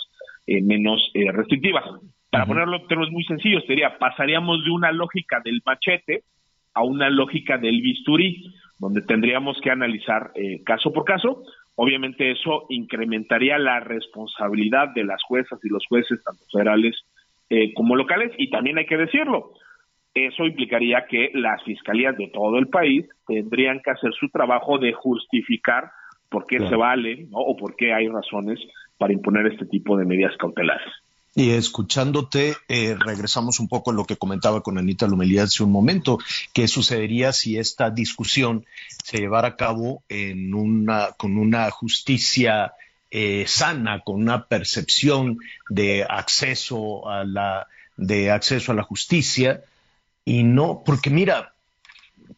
[0.46, 1.84] eh, menos eh, restrictivas.
[2.30, 6.24] Para ponerlo en términos muy sencillos, sería, pasaríamos de una lógica del machete
[6.74, 11.42] a una lógica del bisturí, donde tendríamos que analizar eh, caso por caso.
[11.76, 16.96] Obviamente eso incrementaría la responsabilidad de las juezas y los jueces, tanto federales
[17.76, 19.52] como locales, y también hay que decirlo,
[20.16, 24.94] eso implicaría que las fiscalías de todo el país tendrían que hacer su trabajo de
[24.94, 25.90] justificar
[26.30, 28.58] por qué se vale o por qué hay razones
[28.98, 30.90] para imponer este tipo de medidas cautelares.
[31.34, 35.70] Y escuchándote, eh, regresamos un poco a lo que comentaba con Anita Lomelía hace un
[35.70, 36.18] momento.
[36.54, 38.64] ¿Qué sucedería si esta discusión
[39.04, 42.72] se llevara a cabo en una, con una justicia
[43.10, 47.66] eh, sana, con una percepción de acceso a la,
[47.98, 49.60] de acceso a la justicia?
[50.26, 51.54] Y no, porque mira,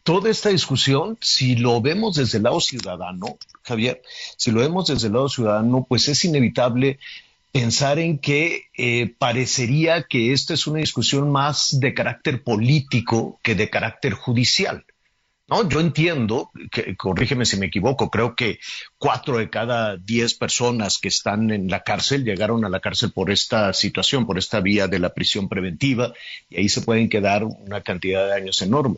[0.03, 4.03] toda esta discusión, si lo vemos desde el lado ciudadano, Javier,
[4.37, 6.99] si lo vemos desde el lado ciudadano, pues es inevitable
[7.51, 13.55] pensar en que eh, parecería que esta es una discusión más de carácter político que
[13.55, 14.85] de carácter judicial.
[15.49, 18.59] No, yo entiendo, que, corrígeme si me equivoco, creo que
[18.97, 23.31] cuatro de cada diez personas que están en la cárcel llegaron a la cárcel por
[23.31, 26.13] esta situación, por esta vía de la prisión preventiva,
[26.49, 28.97] y ahí se pueden quedar una cantidad de años enorme.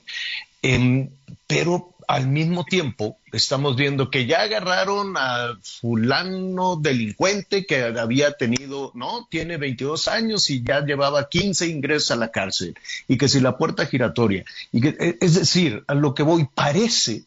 [0.62, 1.10] Em,
[1.48, 8.92] pero al mismo tiempo estamos viendo que ya agarraron a fulano delincuente que había tenido,
[8.96, 12.76] no, tiene 22 años y ya llevaba 15 ingresos a la cárcel
[13.08, 14.44] y que si la puerta giratoria
[14.74, 17.24] y que e, es decir, a lo que voy parece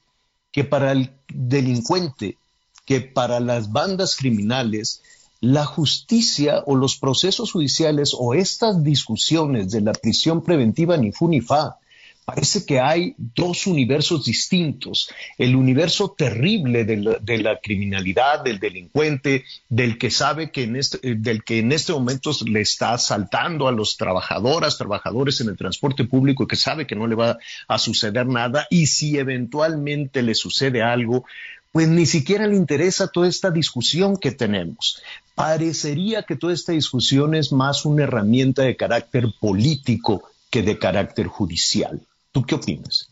[0.52, 2.36] que para el delincuente,
[2.84, 5.00] que para las bandas criminales
[5.40, 11.26] la justicia o los procesos judiciales o estas discusiones de la prisión preventiva ni fu
[11.26, 11.78] ni fa
[12.24, 15.10] parece que hay dos universos distintos.
[15.36, 21.14] El universo terrible de la, criminalidad, del delincuente, del que sabe que en este, eh,
[21.18, 26.04] del que en este momento le está asaltando a los trabajadoras, trabajadores en el transporte
[26.04, 30.82] público que sabe que no le va a suceder nada y si eventualmente le sucede
[30.82, 31.24] algo,
[31.72, 35.02] pues ni siquiera le interesa toda esta discusión que tenemos.
[35.34, 41.26] Parecería que toda esta discusión es más una herramienta de carácter político que de carácter
[41.26, 42.00] judicial.
[42.34, 43.08] ¿Tú qué opinas?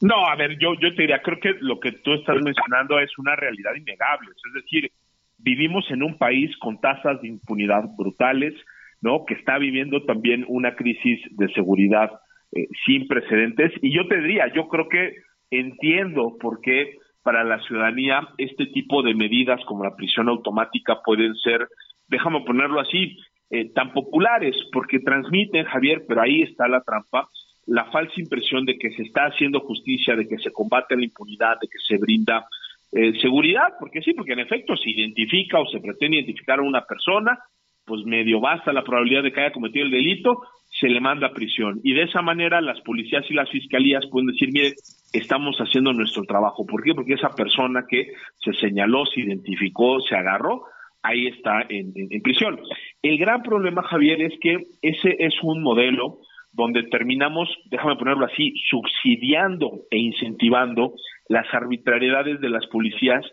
[0.00, 3.16] No, a ver, yo, yo te diría, creo que lo que tú estás mencionando es
[3.18, 4.30] una realidad innegable.
[4.30, 4.90] Es decir,
[5.38, 8.52] vivimos en un país con tasas de impunidad brutales,
[9.00, 9.24] ¿no?
[9.24, 12.10] Que está viviendo también una crisis de seguridad
[12.50, 13.70] eh, sin precedentes.
[13.80, 15.14] Y yo te diría, yo creo que
[15.52, 21.36] entiendo por qué para la ciudadanía este tipo de medidas como la prisión automática pueden
[21.36, 21.68] ser,
[22.08, 23.16] déjame ponerlo así,
[23.50, 27.28] eh, tan populares, porque transmiten, Javier, pero ahí está la trampa,
[27.66, 31.58] la falsa impresión de que se está haciendo justicia, de que se combate la impunidad,
[31.60, 32.46] de que se brinda
[32.92, 36.84] eh, seguridad, porque sí, porque en efecto se identifica o se pretende identificar a una
[36.84, 37.38] persona,
[37.84, 41.32] pues medio basta la probabilidad de que haya cometido el delito, se le manda a
[41.32, 41.80] prisión.
[41.84, 44.74] Y de esa manera las policías y las fiscalías pueden decir, mire,
[45.12, 46.66] estamos haciendo nuestro trabajo.
[46.66, 46.94] ¿Por qué?
[46.94, 50.64] Porque esa persona que se señaló, se identificó, se agarró,
[51.02, 52.60] ahí está en prisión.
[53.02, 56.20] El gran problema, Javier, es que ese es un modelo
[56.52, 60.94] donde terminamos, déjame ponerlo así, subsidiando e incentivando
[61.28, 63.24] las arbitrariedades de las policías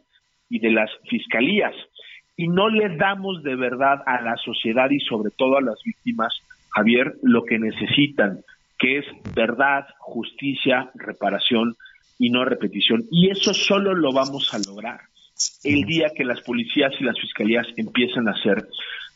[0.50, 1.74] y de las fiscalías.
[2.38, 6.34] Y no le damos de verdad a la sociedad y sobre todo a las víctimas,
[6.70, 8.40] Javier, lo que necesitan,
[8.78, 9.06] que es
[9.36, 11.76] verdad, justicia, reparación
[12.18, 13.04] y no repetición.
[13.12, 15.02] Y eso solo lo vamos a lograr
[15.64, 18.68] el día que las policías y las fiscalías empiecen a hacer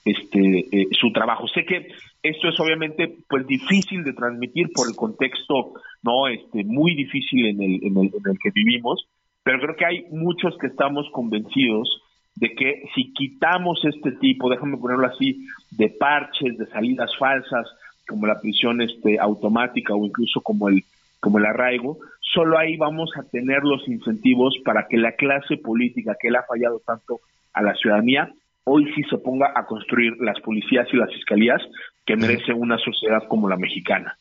[0.06, 1.48] este eh, su trabajo.
[1.48, 1.88] Sé que
[2.22, 7.62] esto es obviamente pues difícil de transmitir por el contexto no este muy difícil en
[7.62, 9.08] el, en el, en el que vivimos,
[9.44, 12.02] pero creo que hay muchos que estamos convencidos
[12.36, 17.68] de que si quitamos este tipo, déjame ponerlo así, de parches, de salidas falsas,
[18.08, 20.84] como la prisión este automática o incluso como el
[21.20, 26.18] como el arraigo, solo ahí vamos a tener los incentivos para que la clase política
[26.20, 27.22] que le ha fallado tanto
[27.54, 28.30] a la ciudadanía
[28.66, 31.62] hoy sí se ponga a construir las policías y las fiscalías
[32.06, 34.18] que merece una sociedad como la mexicana.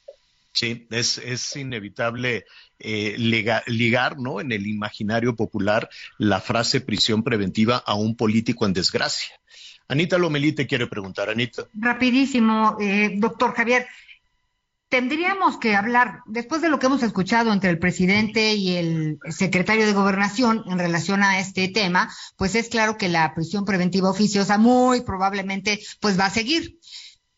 [0.52, 2.44] Sí, es, es inevitable
[2.78, 4.40] eh, ligar, ¿no?
[4.40, 9.34] En el imaginario popular la frase prisión preventiva a un político en desgracia.
[9.88, 11.64] Anita Lomelí te quiere preguntar, Anita.
[11.74, 13.86] Rapidísimo, eh, doctor Javier
[14.92, 19.86] tendríamos que hablar, después de lo que hemos escuchado entre el presidente y el secretario
[19.86, 24.58] de Gobernación en relación a este tema, pues es claro que la prisión preventiva oficiosa
[24.58, 26.78] muy probablemente pues va a seguir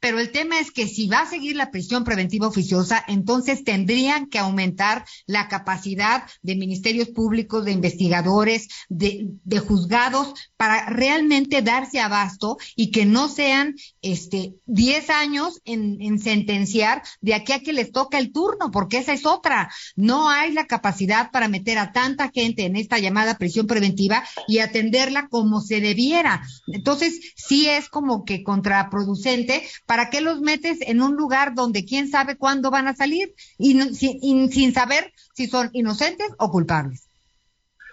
[0.05, 4.27] pero el tema es que si va a seguir la prisión preventiva oficiosa, entonces tendrían
[4.27, 12.59] que aumentar la capacidad de ministerios públicos, de investigadores, de, juzgados, para realmente darse abasto
[12.77, 17.91] y que no sean este 10 años en, en sentenciar de aquí a que les
[17.91, 19.73] toca el turno, porque esa es otra.
[19.97, 24.59] No hay la capacidad para meter a tanta gente en esta llamada prisión preventiva y
[24.59, 26.43] atenderla como se debiera.
[26.67, 32.09] Entonces, sí es como que contraproducente ¿para qué los metes en un lugar donde quién
[32.09, 33.29] sabe cuándo van a salir
[33.59, 37.11] y, sin, saber si son inocentes o culpables?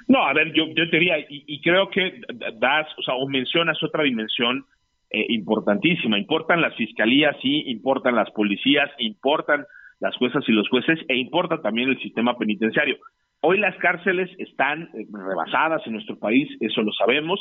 [0.08, 2.22] No, a ver, yo, yo te diría, y, creo que
[2.60, 4.66] das, o sea, o mencionas otra dimensión
[5.10, 6.18] eh, importantísima.
[6.18, 9.66] Importan las fiscalías, sí, importan las policías, importan
[10.00, 12.98] las juezas y los jueces, e importa también el sistema penitenciario.
[13.42, 17.40] Hoy las cárceles están eh, rebasadas en nuestro país, eso lo sabemos,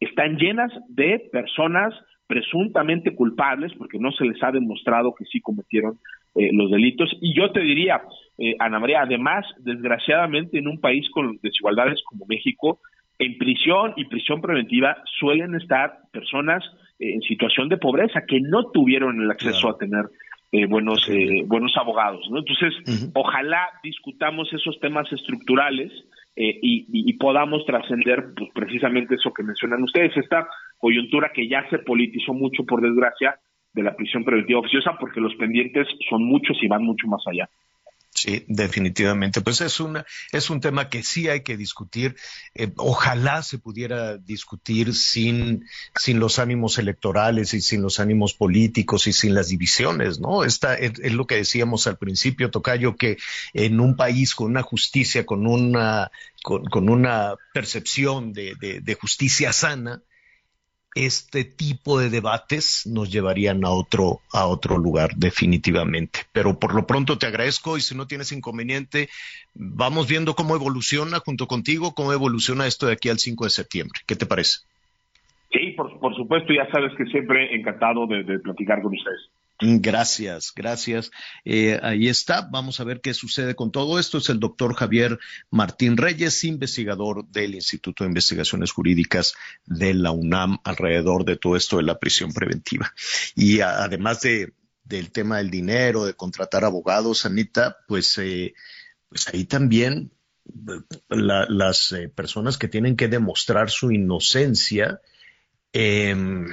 [0.00, 1.94] están llenas de personas
[2.32, 5.98] presuntamente culpables, porque no se les ha demostrado que sí cometieron
[6.34, 7.10] eh, los delitos.
[7.20, 8.00] Y yo te diría,
[8.38, 12.78] eh, Ana María, además, desgraciadamente en un país con desigualdades como México,
[13.18, 16.64] en prisión y prisión preventiva suelen estar personas
[16.98, 20.06] eh, en situación de pobreza que no tuvieron el acceso a tener
[20.68, 21.10] buenos
[21.46, 22.40] buenos abogados, ¿no?
[22.40, 22.74] Entonces,
[23.14, 25.90] ojalá discutamos esos temas estructurales
[26.34, 30.48] eh, y, podamos trascender pues, precisamente eso que mencionan ustedes, esta
[30.82, 33.38] coyuntura que ya se politizó mucho, por desgracia,
[33.72, 37.48] de la prisión preventiva oficiosa, porque los pendientes son muchos y van mucho más allá.
[38.10, 39.40] Sí, definitivamente.
[39.40, 42.16] Pues es una, es un tema que sí hay que discutir.
[42.54, 45.64] Eh, ojalá se pudiera discutir sin,
[45.94, 50.44] sin los ánimos electorales y sin los ánimos políticos y sin las divisiones, ¿no?
[50.44, 53.18] Esta es, es lo que decíamos al principio, Tocayo, que
[53.54, 56.10] en un país con una justicia, con una,
[56.42, 60.02] con, con una percepción de, de, de justicia sana,
[60.94, 66.20] este tipo de debates nos llevarían a otro, a otro lugar, definitivamente.
[66.32, 69.08] Pero por lo pronto te agradezco y si no tienes inconveniente,
[69.54, 74.00] vamos viendo cómo evoluciona junto contigo, cómo evoluciona esto de aquí al 5 de septiembre.
[74.06, 74.60] ¿Qué te parece?
[75.50, 79.30] Sí, por, por supuesto, ya sabes que siempre encantado de, de platicar con ustedes.
[79.64, 81.12] Gracias, gracias.
[81.44, 82.48] Eh, ahí está.
[82.50, 84.18] Vamos a ver qué sucede con todo esto.
[84.18, 89.34] Es el doctor Javier Martín Reyes, investigador del Instituto de Investigaciones Jurídicas
[89.64, 92.92] de la UNAM alrededor de todo esto de la prisión preventiva.
[93.36, 94.52] Y además de,
[94.82, 98.54] del tema del dinero, de contratar abogados, Anita, pues, eh,
[99.08, 100.10] pues ahí también
[101.08, 105.00] la, las eh, personas que tienen que demostrar su inocencia,
[105.72, 106.48] em,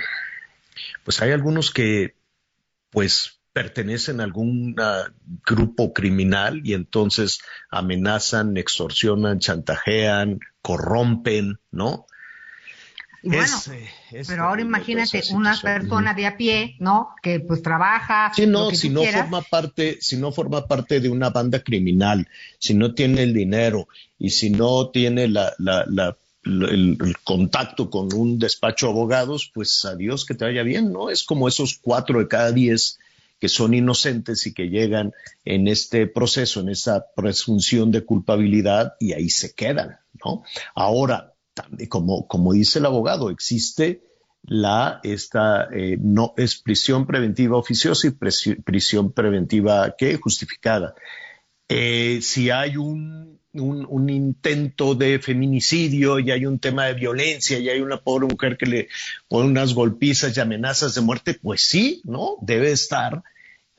[1.04, 2.19] pues hay algunos que
[2.90, 5.12] pues pertenecen a algún uh,
[5.46, 12.06] grupo criminal y entonces amenazan, extorsionan, chantajean, corrompen, ¿no?
[13.22, 17.10] Y bueno, es, eh, es pero ahora imagínate una persona de a pie, ¿no?
[17.22, 18.32] Que pues trabaja.
[18.34, 19.24] Sí, no, si no quieras.
[19.24, 22.30] forma parte, si no forma parte de una banda criminal,
[22.60, 28.14] si no tiene el dinero y si no tiene la, la, la el, contacto con
[28.14, 31.10] un despacho de abogados, pues adiós que te vaya bien, ¿no?
[31.10, 33.00] Es como esos cuatro de cada diez
[33.40, 35.14] que son inocentes y que llegan
[35.46, 40.44] en este proceso, en esa presunción de culpabilidad y ahí se quedan, ¿no?
[40.76, 41.34] Ahora,
[41.88, 44.04] como, dice el abogado, existe
[44.44, 50.18] la, esta, eh, no, es prisión preventiva oficiosa y prisión preventiva, ¿qué?
[50.18, 50.96] Justificada.
[51.68, 57.70] Eh, si hay un un, intento de feminicidio y hay un tema de violencia y
[57.70, 58.88] hay una pobre mujer que le
[59.28, 62.36] pone unas golpizas y amenazas de muerte, pues sí, ¿no?
[62.42, 63.24] Debe estar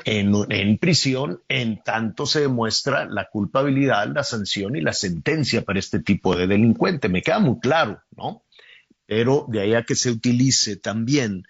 [0.04, 5.78] en, en prisión en tanto se demuestra la culpabilidad, la sanción y la sentencia para
[5.78, 7.08] este tipo de delincuente.
[7.08, 8.44] Me queda muy claro, ¿no?
[9.06, 11.44] Pero de ahí a que se utilice también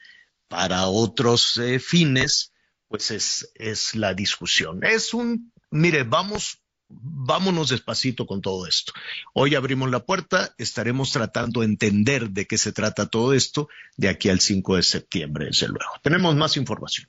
[0.49, 2.53] para otros eh, fines,
[2.89, 4.83] pues es, es la discusión.
[4.83, 6.60] Es un, mire, vamos
[6.91, 8.93] vámonos despacito con todo esto.
[9.32, 14.09] Hoy abrimos la puerta, estaremos tratando de entender de qué se trata todo esto de
[14.09, 15.93] aquí al 5 de septiembre, desde luego.
[16.03, 17.09] Tenemos más información.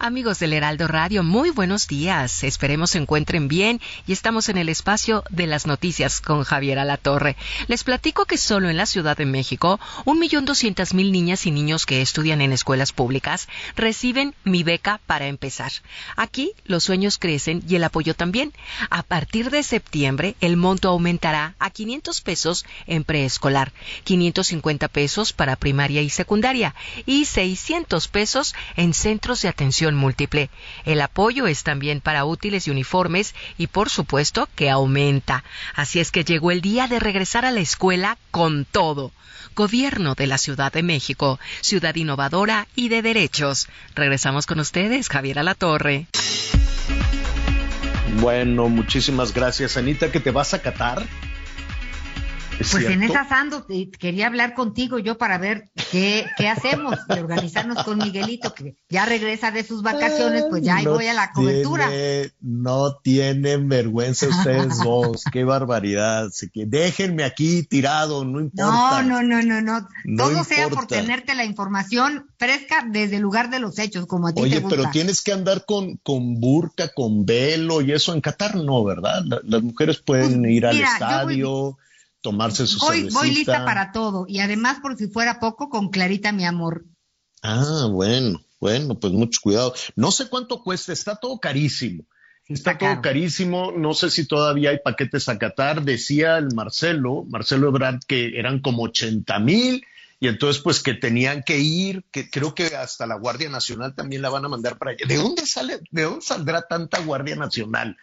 [0.00, 2.44] Amigos del Heraldo Radio, muy buenos días.
[2.44, 7.34] Esperemos se encuentren bien y estamos en el espacio de las noticias con Javier Alatorre.
[7.66, 11.50] Les platico que solo en la Ciudad de México, un millón doscientas mil niñas y
[11.50, 15.72] niños que estudian en escuelas públicas reciben mi beca para empezar.
[16.14, 18.52] Aquí los sueños crecen y el apoyo también.
[18.90, 23.72] A partir de septiembre, el monto aumentará a 500 pesos en preescolar,
[24.04, 30.50] 550 pesos para primaria y secundaria y 600 pesos en centros de atención múltiple.
[30.84, 35.44] El apoyo es también para útiles y uniformes y por supuesto que aumenta.
[35.74, 39.12] Así es que llegó el día de regresar a la escuela con todo.
[39.54, 43.68] Gobierno de la Ciudad de México, ciudad innovadora y de derechos.
[43.94, 46.06] Regresamos con ustedes, Javier Alatorre.
[48.20, 51.06] Bueno, muchísimas gracias, Anita, que te vas a Qatar.
[52.58, 52.90] Pues cierto?
[52.90, 53.66] en esas ando,
[53.98, 59.06] quería hablar contigo yo para ver qué, qué hacemos de organizarnos con Miguelito, que ya
[59.06, 61.88] regresa de sus vacaciones, pues ya ahí no voy a la cobertura.
[61.88, 66.28] Tiene, no tienen vergüenza ustedes dos, qué barbaridad.
[66.54, 69.02] Déjenme aquí tirado, no importa.
[69.02, 69.88] No, no, no, no, no.
[70.04, 74.28] No Todo sea por tenerte la información fresca desde el lugar de los hechos, como
[74.28, 74.76] a ti te Oye, gusta.
[74.76, 79.22] pero tienes que andar con, con burka, con velo y eso en Qatar no, ¿verdad?
[79.24, 81.78] La- las mujeres pueden ir al Pues, mira, yo estadio,
[82.20, 83.20] tomarse su Voy, cervecita.
[83.20, 84.26] voy lista para todo.
[84.28, 86.84] Y además, por si fuera poco, con Clarita, mi amor.
[87.42, 89.74] Ah, bueno, bueno, pues mucho cuidado.
[89.96, 92.04] No sé cuánto cuesta, está todo carísimo.
[92.46, 95.82] Está, todo carísimo, no sé si todavía hay paquetes a Qatar.
[95.82, 99.84] Decía el Marcelo, Marcelo Ebrard, que eran como 80 mil
[100.20, 104.22] y entonces pues que tenían que ir, que creo que hasta la Guardia Nacional también
[104.22, 105.06] la van a mandar para allá.
[105.06, 107.96] ¿De dónde sale, de dónde saldrá tanta Guardia Nacional?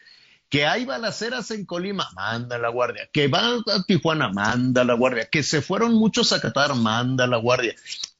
[0.50, 3.10] Que hay balaceras en Colima, manda la guardia.
[3.12, 5.28] Que va a Tijuana, manda la guardia.
[5.30, 7.74] Que se fueron muchos a Qatar, manda la guardia.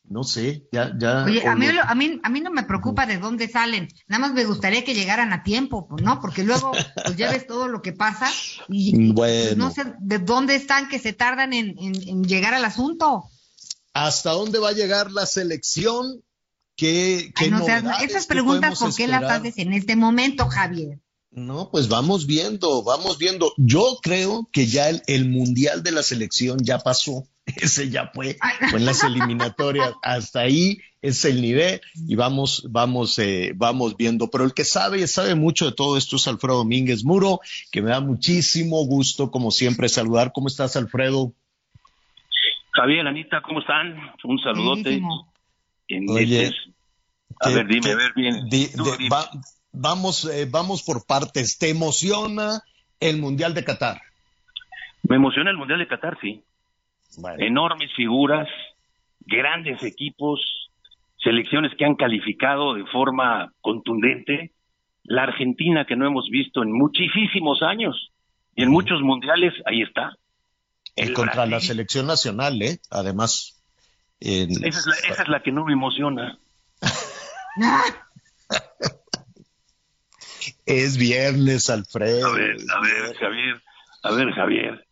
[0.08, 1.24] No sé, ya, ya.
[1.24, 4.20] Oye, o a mí, a, mí, a mí no me preocupa de dónde salen, nada
[4.20, 6.20] más me gustaría que llegaran a tiempo, pues, ¿no?
[6.22, 6.74] Porque luego
[7.06, 8.30] pues ya ves todo lo que pasa
[8.70, 9.16] y Bueno.
[9.16, 13.24] pues, no sé de dónde están que se tardan en, en- en llegar al asunto.
[13.94, 16.22] ¿Hasta dónde va a llegar la selección?
[16.76, 18.10] ¿Qué, qué Ay, no novedades?
[18.10, 21.00] esas ¿Qué preguntas, ¿por qué las haces en este momento, Javier?
[21.36, 23.52] No, pues vamos viendo, vamos viendo.
[23.58, 27.28] Yo creo que ya el, el Mundial de la Selección ya pasó.
[27.46, 28.38] Ese ya fue,
[28.70, 29.94] fue en las eliminatorias.
[30.02, 34.30] Hasta ahí es el nivel y vamos, vamos, eh, vamos viendo.
[34.32, 37.90] Pero el que sabe, sabe mucho de todo esto es Alfredo Domínguez Muro, que me
[37.92, 40.32] da muchísimo gusto, como siempre, saludar.
[40.34, 41.34] ¿Cómo estás, Alfredo?
[42.72, 43.96] Javier, Anita, ¿cómo están?
[44.24, 45.02] Un saludote.
[46.10, 46.52] Oye,
[47.42, 48.50] a ¿qué- ver, dime, qué- a ver, bien.
[48.50, 49.10] di- Tú de- dime.
[49.10, 49.30] va-
[49.76, 51.58] vamos, eh, vamos por partes.
[51.58, 52.62] ¿Te emociona
[53.00, 54.02] el Mundial de Qatar?
[55.04, 56.44] Me emociona el Mundial de Qatar, sí.
[57.38, 58.48] Enormes figuras,
[59.22, 60.42] grandes equipos,
[61.18, 64.52] selecciones que han calificado de forma contundente.
[65.04, 68.12] La Argentina que no hemos visto en muchísimos años
[68.56, 70.18] y en muchos mundiales, ahí está.
[70.96, 71.68] Y El contra la Brasil.
[71.68, 72.80] selección nacional, ¿eh?
[72.90, 73.62] Además.
[74.20, 76.40] Esa es, la, esa es la que no me emociona.
[80.66, 82.28] Es viernes, Alfredo.
[82.28, 83.62] A ver, a ver, Javier,
[84.04, 84.86] a ver, Javier,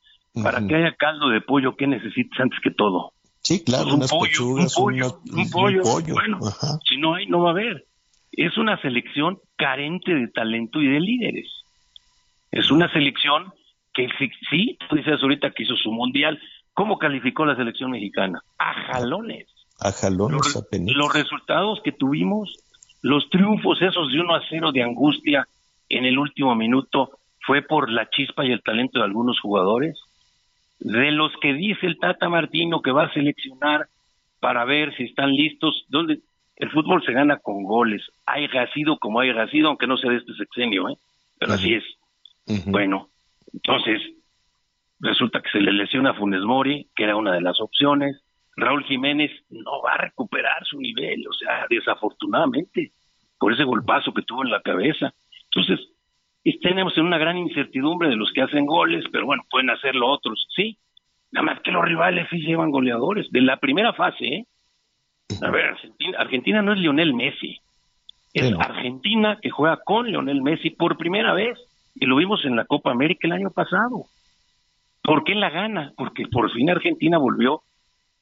[0.43, 3.11] para que haya caldo de pollo, ¿qué necesitas antes que todo?
[3.41, 5.83] Sí, claro, Pues un unas pollo, pechugas, un pollo, una- un pollo.
[5.83, 6.13] pollo.
[6.13, 6.79] Bueno, Ajá.
[6.87, 7.85] si no hay, no va a haber.
[8.31, 11.47] Es una selección carente de talento y de líderes.
[12.51, 13.51] Es una selección
[13.93, 14.07] que
[14.49, 16.39] sí, tú dices ahorita que hizo su mundial.
[16.73, 18.41] ¿Cómo calificó la selección mexicana?
[18.57, 19.47] A jalones.
[19.79, 20.95] A jalones apenas.
[20.95, 22.55] Los resultados que tuvimos,
[23.03, 25.47] los triunfos esos de 1 a 0 de angustia
[25.89, 27.11] en el último minuto,
[27.45, 29.99] fue por la chispa y el talento de algunos jugadores.
[30.79, 33.87] De los que dice el Tata Martino que va a seleccionar
[34.39, 36.19] para ver si están listos, donde
[36.55, 40.17] el fútbol se gana con goles, haya sido como haya sido, aunque no sea de
[40.17, 40.97] este sexenio, ¿eh?
[41.39, 41.83] pero así es.
[42.65, 43.09] Bueno,
[43.51, 44.01] entonces
[44.99, 48.22] resulta que se le lesiona a Funes Mori, que era una de las opciones.
[48.55, 52.91] Raúl Jiménez no va a recuperar su nivel, o sea, desafortunadamente,
[53.39, 55.13] por ese golpazo que tuvo en la cabeza.
[55.45, 55.87] Entonces,
[56.61, 60.47] tenemos en una gran incertidumbre de los que hacen goles, pero bueno, pueden hacerlo otros,
[60.55, 60.77] sí.
[61.31, 63.29] Nada más que los rivales sí llevan goleadores.
[63.31, 64.45] De la primera fase, ¿eh?
[65.41, 67.59] A ver, Argentina, Argentina no es Lionel Messi.
[68.33, 71.57] Es Argentina que juega con Lionel Messi por primera vez.
[71.95, 74.05] Y lo vimos en la Copa América el año pasado.
[75.01, 75.93] ¿Por qué la gana?
[75.97, 77.61] Porque por fin Argentina volvió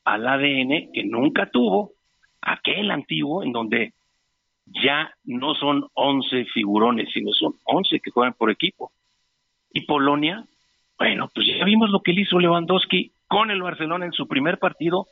[0.03, 1.93] al ADN que nunca tuvo,
[2.41, 3.93] aquel antiguo, en donde
[4.65, 8.91] ya no son 11 figurones, sino son 11 que juegan por equipo.
[9.73, 10.45] Y Polonia,
[10.97, 14.59] bueno, pues ya vimos lo que le hizo Lewandowski con el Barcelona en su primer
[14.59, 15.07] partido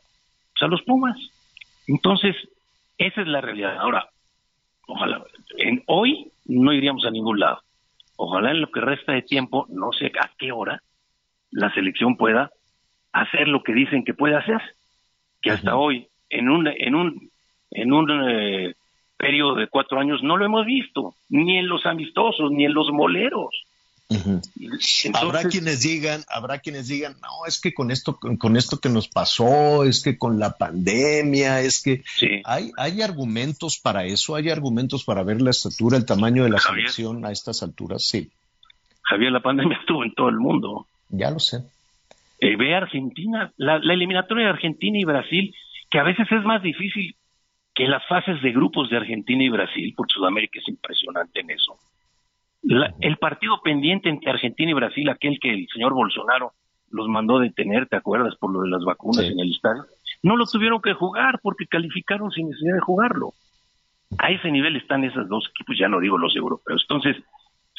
[0.52, 1.16] pues a los Pumas.
[1.86, 2.36] Entonces,
[2.98, 3.76] esa es la realidad.
[3.78, 4.08] Ahora,
[4.86, 5.24] ojalá,
[5.56, 7.60] en, hoy no iríamos a ningún lado.
[8.16, 10.82] Ojalá en lo que resta de tiempo, no sé a qué hora,
[11.50, 12.50] la selección pueda
[13.12, 14.60] hacer lo que dicen que puede hacer.
[15.42, 17.30] Que hasta hoy, en un, en un,
[17.70, 18.74] en un eh,
[19.16, 22.90] periodo de cuatro años, no lo hemos visto, ni en los amistosos, ni en los
[22.90, 23.64] moleros.
[25.14, 28.88] habrá quienes digan, habrá quienes digan, no, es que con esto, con, con esto que
[28.88, 32.02] nos pasó, es que con la pandemia, es que
[32.44, 36.58] hay, hay argumentos para eso, hay argumentos para ver la estatura, el tamaño de la
[36.58, 36.90] Javier.
[36.90, 38.30] selección a estas alturas, sí,
[39.10, 40.86] Javier, la pandemia estuvo en todo el mundo.
[41.08, 41.64] ya lo sé.
[42.40, 45.54] Eh, ve a Argentina, la, la eliminatoria de Argentina y Brasil,
[45.90, 47.14] que a veces es más difícil
[47.74, 51.76] que las fases de grupos de Argentina y Brasil, porque Sudamérica es impresionante en eso.
[52.62, 56.52] La- el partido pendiente entre Argentina y Brasil, aquel que el señor Bolsonaro
[56.90, 58.34] los mandó detener, ¿te acuerdas?
[58.36, 59.84] Por lo de las vacunas en el estadio,
[60.22, 63.32] no lo tuvieron que jugar porque calificaron sin necesidad de jugarlo.
[64.18, 66.84] A ese nivel están esos dos equipos, ya no digo los europeos.
[66.88, 67.16] Entonces,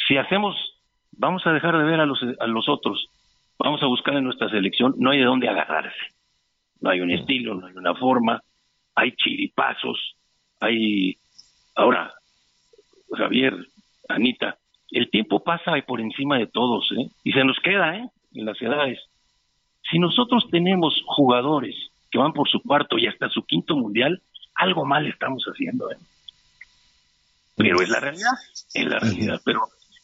[0.07, 0.55] si hacemos,
[1.11, 3.09] vamos a dejar de ver a los, a los otros,
[3.63, 5.99] vamos a buscar en nuestra selección, no hay de dónde agarrarse.
[6.79, 8.41] No hay un estilo, no hay una forma,
[8.95, 10.15] hay chiripazos,
[10.59, 11.17] hay...
[11.75, 12.13] Ahora,
[13.11, 13.53] Javier,
[14.09, 14.57] Anita,
[14.89, 17.09] el tiempo pasa por encima de todos, ¿eh?
[17.23, 18.09] Y se nos queda, ¿eh?
[18.33, 18.99] En las edades.
[19.89, 21.75] Si nosotros tenemos jugadores
[22.09, 24.21] que van por su cuarto y hasta su quinto mundial,
[24.55, 25.97] algo mal estamos haciendo, ¿eh?
[27.55, 28.31] Pero es la realidad,
[28.73, 29.41] es la realidad.
[29.45, 29.61] Pero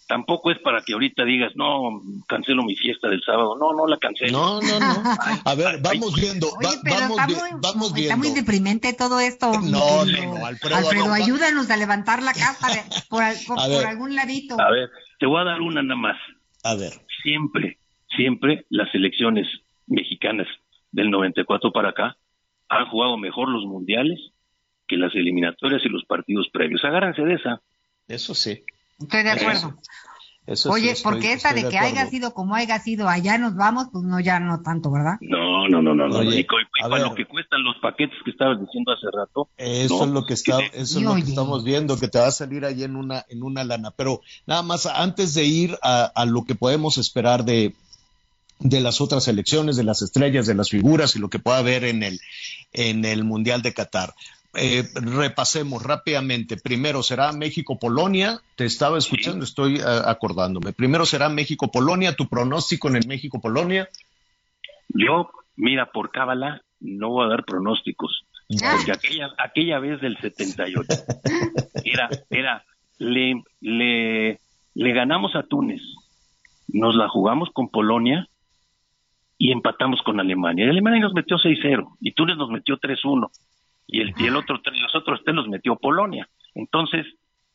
[0.08, 3.58] tampoco es para que ahorita digas, no, cancelo mi fiesta del sábado.
[3.58, 4.32] No, no la cancelo.
[4.32, 5.04] No, no, no.
[5.46, 8.18] A ver, vamos viendo, va- Oye, pero vamos, está, muy, vamos está viendo.
[8.18, 9.52] muy deprimente todo esto.
[9.62, 10.06] No, no,
[10.40, 13.64] no, Alfredo, Alfredo, no, va- ayúdanos a levantar la casa de- por, al- por- A
[13.64, 13.86] por ver.
[13.88, 14.60] algún ladito.
[14.60, 14.90] A ver,
[15.20, 16.18] te voy a dar una nada más.
[16.64, 16.94] A ver.
[17.24, 17.78] Siempre,
[18.16, 19.48] siempre las selecciones
[19.88, 20.48] mexicanas
[20.92, 22.18] del 94 para acá
[22.70, 24.20] han jugado mejor los mundiales
[24.88, 26.84] que las eliminatorias y los partidos previos.
[26.86, 27.62] Agárrense de esa.
[28.08, 28.64] Eso sí.
[29.00, 29.78] Estoy de acuerdo.
[30.48, 33.38] Eso Oye, sí, estoy- porque esa estoy de que haya sido como haya sido, allá
[33.38, 35.18] nos vamos, pues no, ya no tanto, ¿verdad?
[35.20, 36.20] No, no, no, no, no.
[36.20, 39.50] Oye, y, y a para lo que cuestan los paquetes que estabas diciendo hace rato.
[39.58, 40.04] Eso ¿no?
[40.06, 42.32] es lo que está, Que- eso es lo que estamos viendo, que te va a
[42.32, 43.92] salir ahí en una, en una lana.
[43.92, 47.74] Pero nada más, antes de ir a, a lo que podemos esperar de,
[48.60, 51.84] de las otras elecciones, de las estrellas, de las figuras y lo que pueda haber
[51.84, 52.22] en el,
[52.72, 54.14] en el Mundial de Qatar.
[54.54, 56.58] Eh, repasemos rápidamente.
[56.58, 58.40] Primero será México-Polonia.
[58.56, 60.74] Te estaba escuchando, estoy eh, acordándome.
[60.74, 62.16] Primero será México-Polonia.
[62.16, 63.88] Tu pronóstico en el México-Polonia.
[64.90, 68.26] Yo, mira, por cábala, no voy a dar pronósticos.
[68.48, 70.88] Porque aquella, aquella vez del 78
[71.84, 72.64] era, era,
[72.98, 74.40] le, le,
[74.74, 75.82] le ganamos a Túnez,
[76.70, 78.30] nos la jugamos con Polonia
[79.38, 80.66] y empatamos con Alemania.
[80.66, 83.30] Y Alemania nos metió 6-0 y Túnez nos metió 3-1
[83.88, 86.28] y el, y el otro, tres- los otros tres los metió Polonia.
[86.56, 87.06] Entonces,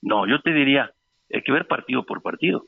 [0.00, 0.90] no, yo te diría,
[1.32, 2.64] hay que ver partido por partido.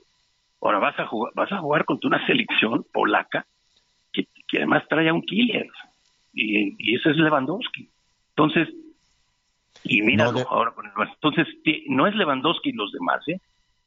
[0.61, 3.47] Ahora vas a jugar, vas a jugar contra una selección polaca
[4.13, 5.67] que, que además trae a un killer
[6.33, 7.89] y, y ese es Lewandowski.
[8.31, 8.69] Entonces,
[9.85, 10.93] y míralo ahora con el.
[11.09, 11.47] Entonces,
[11.89, 13.41] no es Lewandowski y los demás, ¿eh?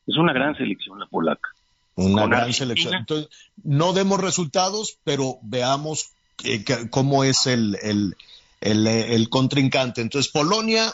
[0.06, 1.50] Es una gran selección la polaca.
[1.96, 2.54] Una Con gran Argentina.
[2.54, 2.94] selección.
[2.94, 3.30] Entonces,
[3.64, 6.14] no demos resultados, pero veamos
[6.46, 8.16] eh, cómo es el, el,
[8.62, 10.02] el, eh, el contrincante.
[10.02, 10.92] Entonces, Polonia,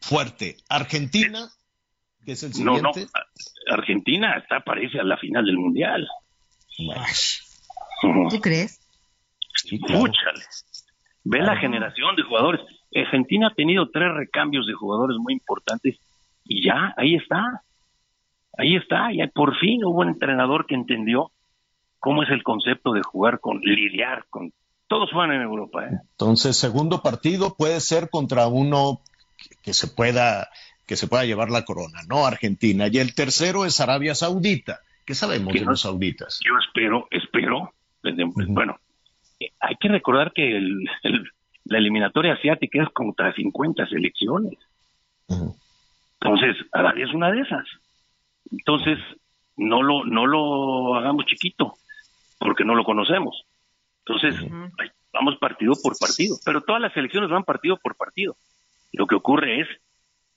[0.00, 0.56] fuerte.
[0.68, 1.48] Argentina,
[2.24, 3.12] que es el No, no, siguiente.
[3.14, 6.06] a- Argentina está parece a la final del Mundial.
[8.30, 8.80] ¿Tú crees?
[9.64, 10.44] Escúchale.
[11.24, 12.60] Ve la generación de jugadores.
[12.94, 15.96] Argentina ha tenido tres recambios de jugadores muy importantes
[16.44, 17.62] y ya, ahí está.
[18.56, 19.12] Ahí está.
[19.12, 21.32] Ya por fin hubo un entrenador que entendió
[21.98, 24.52] cómo es el concepto de jugar con, lidiar con.
[24.88, 25.90] Todos juegan en Europa, ¿eh?
[26.12, 29.00] Entonces, segundo partido puede ser contra uno
[29.62, 30.48] que- se pueda
[30.86, 32.26] que se pueda llevar la corona, ¿no?
[32.26, 32.86] Argentina.
[32.86, 34.78] Y el tercero es Arabia Saudita.
[35.04, 36.38] ¿Qué sabemos Que de no- los sauditas?
[36.44, 37.72] Yo espero, espero.
[38.46, 38.78] Bueno,
[39.40, 41.28] eh, hay que recordar que el- el-
[41.64, 44.56] la eliminatoria asiática es contra 50 selecciones.
[46.20, 47.64] Entonces, Arabia es una de esas.
[48.52, 48.98] Entonces,
[49.56, 51.74] no lo, no lo hagamos chiquito,
[52.38, 53.42] porque no lo conocemos.
[54.06, 54.40] Entonces,
[54.78, 56.36] ay, vamos partido por partido.
[56.44, 58.36] Pero todas las selecciones van partido por partido.
[58.92, 59.68] Lo que ocurre es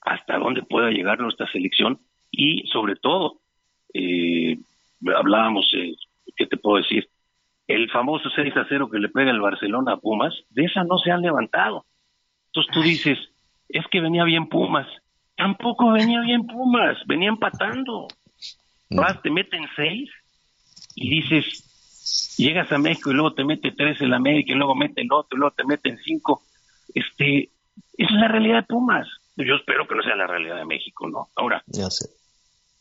[0.00, 2.00] hasta dónde pueda llegar nuestra selección
[2.30, 3.40] y, sobre todo,
[3.94, 4.58] eh,
[5.16, 5.94] hablábamos, eh,
[6.36, 7.08] ¿qué te puedo decir?
[7.66, 10.98] El famoso 6 a 0 que le pega el Barcelona a Pumas, de esa no
[10.98, 11.84] se han levantado.
[12.46, 13.18] Entonces tú dices,
[13.68, 14.88] es que venía bien Pumas.
[15.36, 18.08] Tampoco venía bien Pumas, venía empatando.
[18.90, 20.10] Vas, te meten seis
[20.96, 21.69] y dices,
[22.36, 25.36] llegas a México y luego te mete tres el América y luego mete el otro
[25.36, 26.42] y luego te meten cinco.
[26.94, 27.50] Este,
[27.96, 29.06] esa es la realidad de Pumas.
[29.36, 31.28] Yo espero que no sea la realidad de México, ¿no?
[31.36, 32.08] Ahora, Ya sé.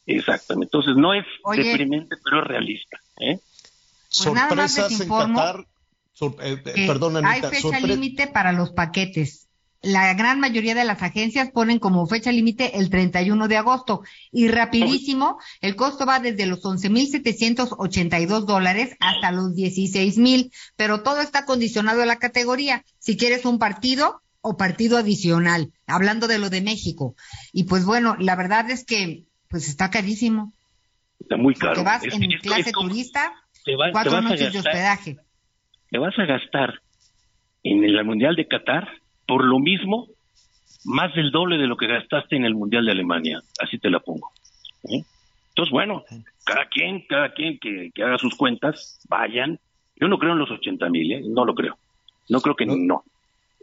[0.06, 0.66] exactamente.
[0.76, 1.64] Entonces no es Oye.
[1.64, 2.98] deprimente, pero es realista.
[3.20, 3.40] ¿eh?
[4.18, 5.66] Pues nada más les Sorpresas en Qatar.
[6.14, 9.48] Sor- eh, eh, perdón, hay fecha límite para los paquetes.
[9.82, 14.50] La gran mayoría de las agencias ponen como fecha límite el 31 de agosto y
[14.50, 22.02] rapidísimo, el costo va desde los 11.782 dólares hasta los 16.000, pero todo está condicionado
[22.02, 22.84] a la categoría.
[22.98, 27.16] Si quieres un partido o partido adicional, hablando de lo de México.
[27.54, 30.52] Y pues bueno, la verdad es que pues está carísimo.
[31.22, 31.76] Está muy caro.
[31.76, 33.34] Te vas Es- en es- clase es como- turista,
[33.66, 35.18] te cuatro noches de hospedaje.
[35.90, 36.74] te vas a gastar
[37.64, 38.88] en el Mundial de Qatar
[39.30, 40.08] por lo mismo
[40.86, 43.42] más del doble de lo que gastaste en el Mundial de Alemania.
[43.62, 44.32] Así te la pongo.
[44.86, 45.04] ¿eh?
[45.50, 46.04] Entonces, bueno,
[46.44, 49.60] cada quien, cada quien que, que haga sus cuentas, vayan.
[49.98, 51.22] Yo no creo en los 80 mil, ¿eh?
[51.24, 51.78] no lo creo.
[52.28, 53.04] No creo que no.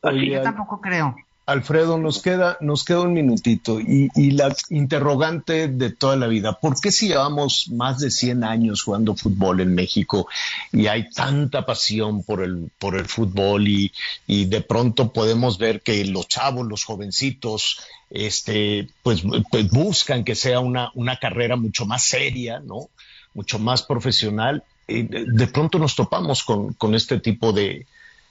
[0.03, 1.17] Oye, Yo Al- tampoco creo.
[1.47, 6.59] Alfredo, nos queda, nos queda un minutito y, y la interrogante de toda la vida,
[6.59, 10.27] ¿por qué si llevamos más de 100 años jugando fútbol en México
[10.73, 13.93] y hay tanta pasión por el, por el fútbol y,
[14.27, 17.79] y de pronto podemos ver que los chavos, los jovencitos,
[18.11, 22.89] este, pues, pues buscan que sea una, una carrera mucho más seria, ¿no?
[23.35, 24.65] Mucho más profesional.
[24.89, 27.87] Y de, de pronto nos topamos con, con este tipo de,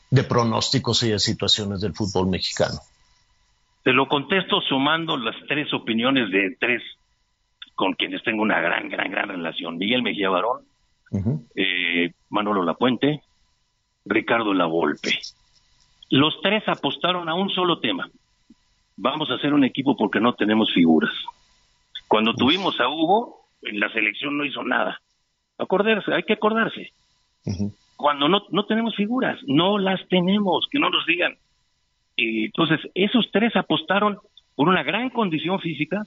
[0.10, 2.82] de pronósticos y de situaciones del fútbol mexicano.
[3.86, 6.82] Te lo contesto sumando las tres opiniones de tres
[7.76, 9.78] con quienes tengo una gran, gran, gran relación.
[9.78, 10.64] Miguel Mejía Barón,
[11.56, 13.22] eh, Manolo Lapuente,
[14.04, 15.20] Ricardo Lavolpe.
[16.10, 18.10] Los tres apostaron a un solo tema.
[18.98, 21.14] Vamos a hacer un equipo porque no tenemos figuras.
[22.08, 25.00] Cuando tuvimos a Hugo, en la selección no hizo nada.
[25.60, 26.92] Acordarse, hay que acordarse.
[27.98, 31.38] Cuando no, no tenemos figuras, no las tenemos, que no nos digan.
[32.16, 34.18] Y entonces, esos tres apostaron
[34.56, 36.04] por una gran condición física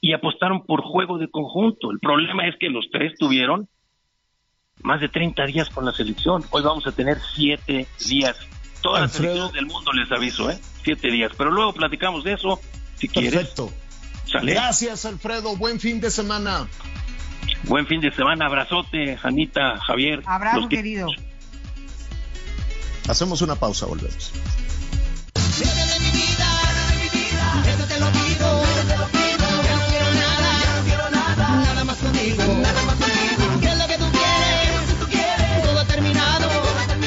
[0.00, 1.90] y apostaron por juego de conjunto.
[1.90, 3.68] El problema es que los tres tuvieron
[4.82, 6.44] más de 30 días con la selección.
[6.50, 8.36] Hoy vamos a tener siete días.
[8.80, 10.58] Todas las selecciones del mundo les aviso, ¿eh?
[10.84, 11.32] Siete días.
[11.36, 12.60] Pero luego platicamos de eso,
[12.94, 13.34] si quieres.
[13.34, 13.70] Perfecto.
[14.42, 15.56] Gracias, Alfredo.
[15.56, 16.68] Buen fin de semana.
[17.64, 18.46] Buen fin de semana.
[18.46, 20.22] Abrazote, Janita, Javier.
[20.26, 21.08] Abrazo, querido.
[23.08, 24.32] Hacemos una pausa, volvemos.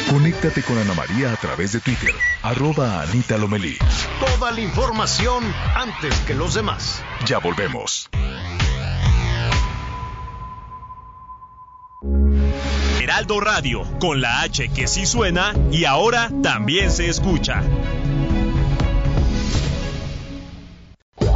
[0.10, 3.78] Conéctate con Ana María a través de Twitter, arroba Anita Lomelí.
[4.20, 5.44] Toda la información
[5.76, 7.04] antes que los demás.
[7.26, 8.10] Ya volvemos.
[13.02, 17.62] Heraldo Radio, con la H que sí suena y ahora también se escucha.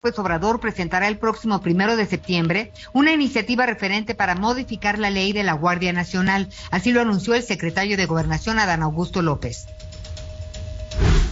[0.00, 5.42] Obrador presentará el próximo primero de septiembre una iniciativa referente para modificar la ley de
[5.42, 6.50] la Guardia Nacional.
[6.70, 9.66] Así lo anunció el secretario de Gobernación, Adán Augusto López.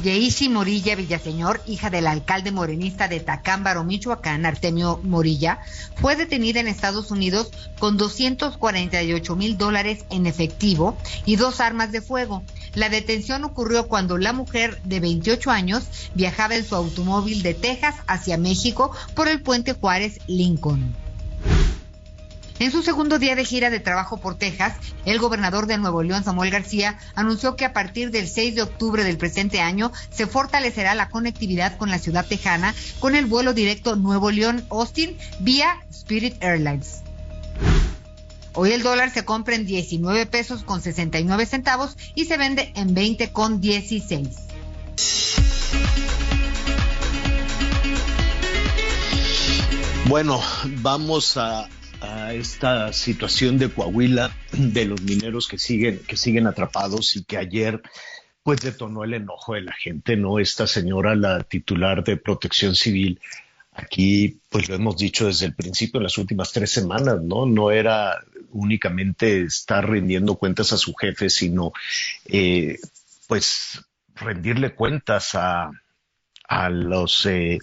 [0.07, 5.59] Yeishi Morilla Villaseñor, hija del alcalde morenista de Tacámbaro, Michoacán, Artemio Morilla,
[5.97, 7.51] fue detenida en Estados Unidos
[7.81, 12.45] con 248 mil dólares en efectivo y dos armas de fuego.
[12.77, 15.83] La detención ocurrió cuando la mujer de 28 años
[16.15, 20.95] viajaba en su automóvil de Texas hacia México por el puente Juárez Lincoln.
[22.59, 26.25] En su segundo día de gira de trabajo por Texas, el gobernador de Nuevo León,
[26.25, 30.95] Samuel García, anunció que a partir del 6 de octubre del presente año se fortalecerá
[30.95, 37.03] la conectividad con la ciudad tejana con el vuelo directo Nuevo León-Austin vía Spirit Airlines.
[38.55, 42.95] Hoy el dólar se compra en 19 pesos con 69 centavos y se vende en
[42.95, 44.29] 20 con 16.
[50.07, 50.41] Bueno,
[50.81, 51.69] vamos a,
[52.01, 57.37] a esta situación de Coahuila, de los mineros que siguen, que siguen atrapados y que
[57.37, 57.83] ayer
[58.43, 60.39] pues detonó el enojo de la gente, ¿no?
[60.39, 63.21] Esta señora, la titular de protección civil,
[63.73, 67.45] aquí pues lo hemos dicho desde el principio, en las últimas tres semanas, ¿no?
[67.45, 71.73] No era únicamente estar rindiendo cuentas a su jefe, sino
[72.27, 72.79] eh,
[73.27, 73.85] pues
[74.15, 75.71] rendirle cuentas a,
[76.49, 77.59] a los eh,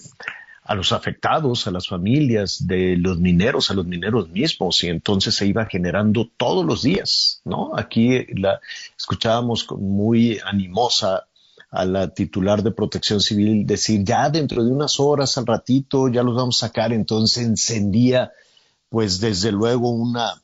[0.65, 5.35] a los afectados, a las familias de los mineros, a los mineros mismos, y entonces
[5.35, 7.71] se iba generando todos los días, ¿no?
[7.75, 8.61] Aquí la
[8.97, 11.27] escuchábamos muy animosa
[11.69, 16.23] a la titular de Protección Civil decir ya dentro de unas horas, al ratito, ya
[16.23, 18.31] los vamos a sacar, entonces encendía,
[18.89, 20.41] pues desde luego una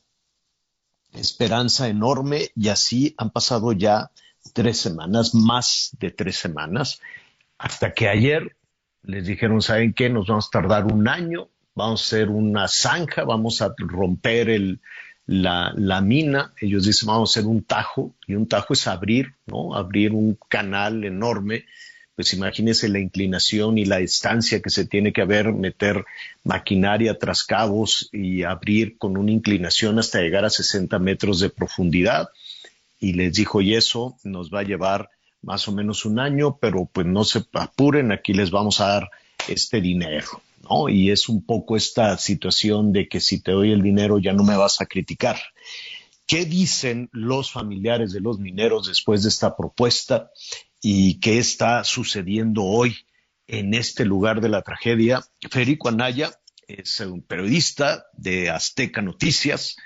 [1.12, 4.10] esperanza enorme y así han pasado ya
[4.52, 7.00] tres semanas, más de tres semanas,
[7.58, 8.56] hasta que ayer
[9.02, 10.08] les dijeron, ¿saben qué?
[10.08, 14.78] Nos vamos a tardar un año, vamos a hacer una zanja, vamos a romper
[15.26, 16.52] la, la mina.
[16.60, 19.74] Ellos dicen, vamos a hacer un tajo, y un tajo es abrir, ¿no?
[19.74, 21.64] Abrir un canal enorme.
[22.14, 26.04] Pues imagínense la inclinación y la distancia que se tiene que haber, meter
[26.44, 32.28] maquinaria tras cabos y abrir con una inclinación hasta llegar a 60 metros de profundidad.
[32.98, 35.08] Y les dijo, y eso nos va a llevar
[35.42, 39.10] más o menos un año, pero pues no se apuren, aquí les vamos a dar
[39.48, 40.88] este dinero, ¿no?
[40.88, 44.44] Y es un poco esta situación de que si te doy el dinero ya no
[44.44, 45.38] me vas a criticar.
[46.26, 50.30] ¿Qué dicen los familiares de los mineros después de esta propuesta
[50.80, 52.96] y qué está sucediendo hoy
[53.48, 55.24] en este lugar de la tragedia?
[55.50, 56.30] Federico Anaya
[56.68, 59.76] es un periodista de Azteca Noticias,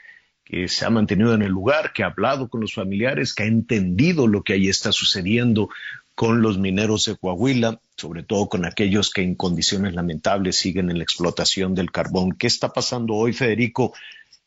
[0.45, 3.47] que se ha mantenido en el lugar, que ha hablado con los familiares, que ha
[3.47, 5.71] entendido lo que ahí está sucediendo
[6.15, 10.99] con los mineros de Coahuila, sobre todo con aquellos que en condiciones lamentables siguen en
[10.99, 12.33] la explotación del carbón.
[12.33, 13.95] ¿Qué está pasando hoy, Federico?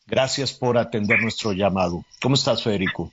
[0.06, 2.04] Gracias por atender nuestro llamado.
[2.22, 3.12] ¿Cómo estás, Federico?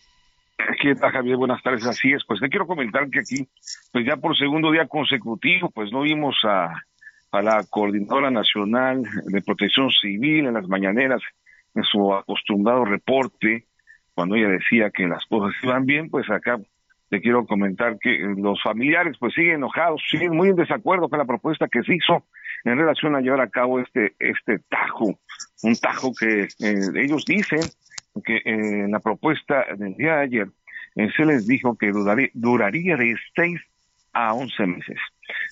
[0.82, 1.36] ¿Qué tal, Javier?
[1.36, 1.86] Buenas tardes.
[1.86, 2.24] Así es.
[2.26, 3.48] Pues te quiero comentar que aquí,
[3.92, 6.82] pues ya por segundo día consecutivo, pues no vimos a,
[7.32, 11.22] a la Coordinadora Nacional de Protección Civil en las mañaneras
[11.76, 13.66] en su acostumbrado reporte,
[14.14, 16.58] cuando ella decía que las cosas iban bien, pues acá
[17.10, 21.26] te quiero comentar que los familiares pues siguen enojados, siguen muy en desacuerdo con la
[21.26, 22.26] propuesta que se hizo
[22.64, 25.20] en relación a llevar a cabo este este tajo,
[25.64, 27.62] un tajo que eh, ellos dicen
[28.24, 30.48] que en la propuesta del día de ayer
[30.96, 33.62] eh, se les dijo que duraría, duraría de seis
[34.14, 34.98] a once meses.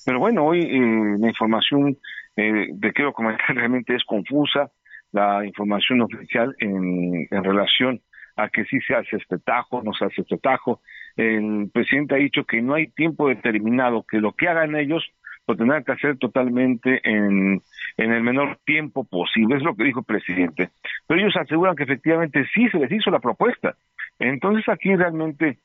[0.06, 1.98] Pero bueno, hoy eh, la información
[2.36, 4.72] eh, te quiero comentar realmente es confusa,
[5.14, 8.02] la información oficial en, relación
[8.36, 10.82] a que sí se hace este tajo, no se hace este tajo.
[11.16, 15.04] El presidente ha dicho que no hay tiempo determinado, que lo que hagan ellos
[15.48, 17.62] lo tendrán que hacer totalmente en,
[17.98, 20.70] en el menor tiempo posible, es lo que dijo el presidente.
[21.08, 23.76] Pero ellos aseguran que efectivamente sí se les hizo la propuesta.
[24.20, 25.60] Entonces aquí realmente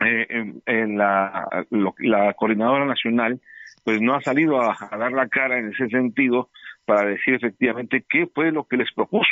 [0.00, 3.40] eh, la, coordinadora nacional
[3.84, 6.48] pues no ha salido a dar la cara en ese sentido
[6.90, 9.30] para decir efectivamente qué fue lo que les propuso.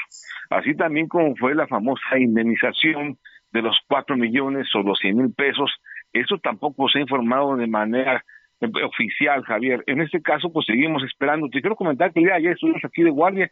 [0.49, 3.19] Así también como fue la famosa indemnización
[3.51, 5.69] de los cuatro millones o los cien mil pesos,
[6.13, 8.25] eso tampoco se ha informado de manera
[8.61, 9.83] eh, oficial, Javier.
[9.89, 11.49] En este caso, pues seguimos esperando.
[11.49, 13.51] Te quiero comentar que de ayer estuvimos aquí de guardia,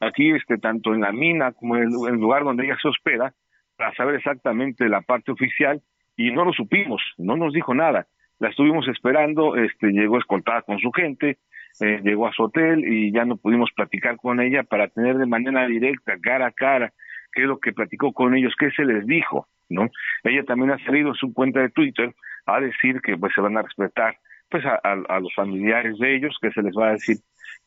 [0.00, 2.86] aquí este tanto en la mina como en el, en el lugar donde ella se
[2.86, 3.34] hospeda,
[3.76, 5.82] para saber exactamente la parte oficial
[6.16, 8.06] y no lo supimos, no nos dijo nada.
[8.38, 11.38] La estuvimos esperando, este llegó escoltada con su gente,
[11.80, 15.26] eh, llegó a su hotel y ya no pudimos platicar con ella para tener de
[15.26, 16.92] manera directa, cara a cara,
[17.32, 19.88] qué es lo que platicó con ellos, qué se les dijo, ¿no?
[20.24, 22.14] Ella también ha salido en su cuenta de Twitter
[22.46, 24.16] a decir que pues se van a respetar
[24.50, 27.18] pues a, los familiares de ellos, que se les va a decir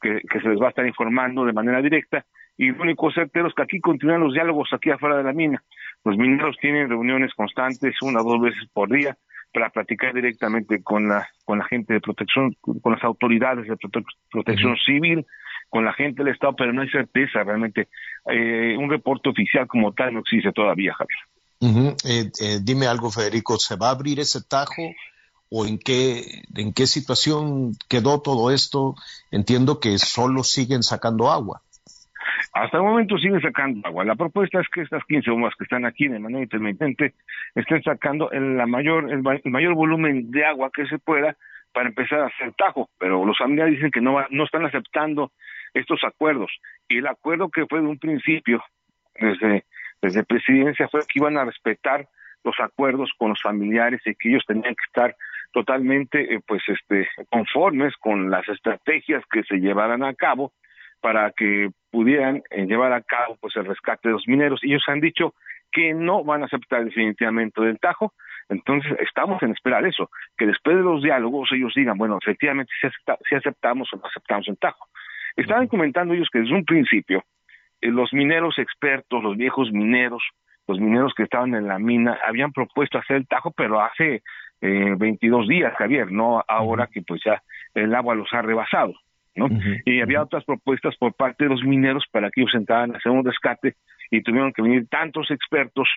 [0.01, 2.25] que, que se les va a estar informando de manera directa
[2.57, 5.63] y lo único certero es que aquí continúan los diálogos aquí afuera de la mina.
[6.03, 9.17] Los mineros tienen reuniones constantes una o dos veces por día
[9.53, 14.05] para platicar directamente con la con la gente de protección, con las autoridades de prote-
[14.31, 15.25] protección civil,
[15.69, 17.87] con la gente del Estado, pero no hay certeza realmente.
[18.29, 21.19] Eh, un reporte oficial como tal no existe todavía, Javier.
[22.05, 24.83] Eh, eh, dime algo, Federico, ¿se va a abrir ese tajo
[25.49, 28.95] o en qué, en qué situación quedó todo esto?
[29.31, 31.61] Entiendo que solo siguen sacando agua.
[32.53, 34.05] Hasta el momento siguen sacando agua.
[34.05, 37.13] La propuesta es que estas 15 bombas que están aquí de manera intermitente
[37.55, 41.35] estén sacando el, la mayor, el, el mayor volumen de agua que se pueda
[41.73, 42.89] para empezar a hacer tajo.
[42.99, 45.31] Pero los familiares dicen que no, no están aceptando
[45.73, 46.51] estos acuerdos.
[46.87, 48.63] Y el acuerdo que fue de un principio,
[49.15, 49.65] desde,
[50.01, 52.07] desde presidencia, fue que iban a respetar
[52.43, 55.15] los acuerdos con los familiares y que ellos tenían que estar
[55.53, 60.51] totalmente eh, pues este conformes con las estrategias que se llevaran a cabo
[61.03, 64.61] para que pudieran eh, llevar a cabo pues el rescate de los mineros.
[64.63, 65.33] Ellos han dicho
[65.69, 68.13] que no van a aceptar definitivamente del Tajo,
[68.47, 72.87] entonces estamos en esperar eso, que después de los diálogos ellos digan, bueno, efectivamente si,
[72.87, 74.87] acepta- si aceptamos o no aceptamos el Tajo.
[75.35, 77.21] Estaban comentando ellos que desde un principio
[77.81, 80.23] eh, los mineros expertos, los viejos mineros,
[80.69, 84.23] los mineros que estaban en la mina habían propuesto hacer el Tajo, pero hace
[84.61, 87.43] eh, 22 días, Javier, no ahora que pues ya
[87.73, 88.93] el agua los ha rebasado.
[89.35, 89.47] ¿No?
[89.85, 93.11] Y había otras propuestas por parte de los mineros para que ellos entraran a hacer
[93.11, 93.75] un rescate
[94.11, 95.87] y tuvieron que venir tantos expertos,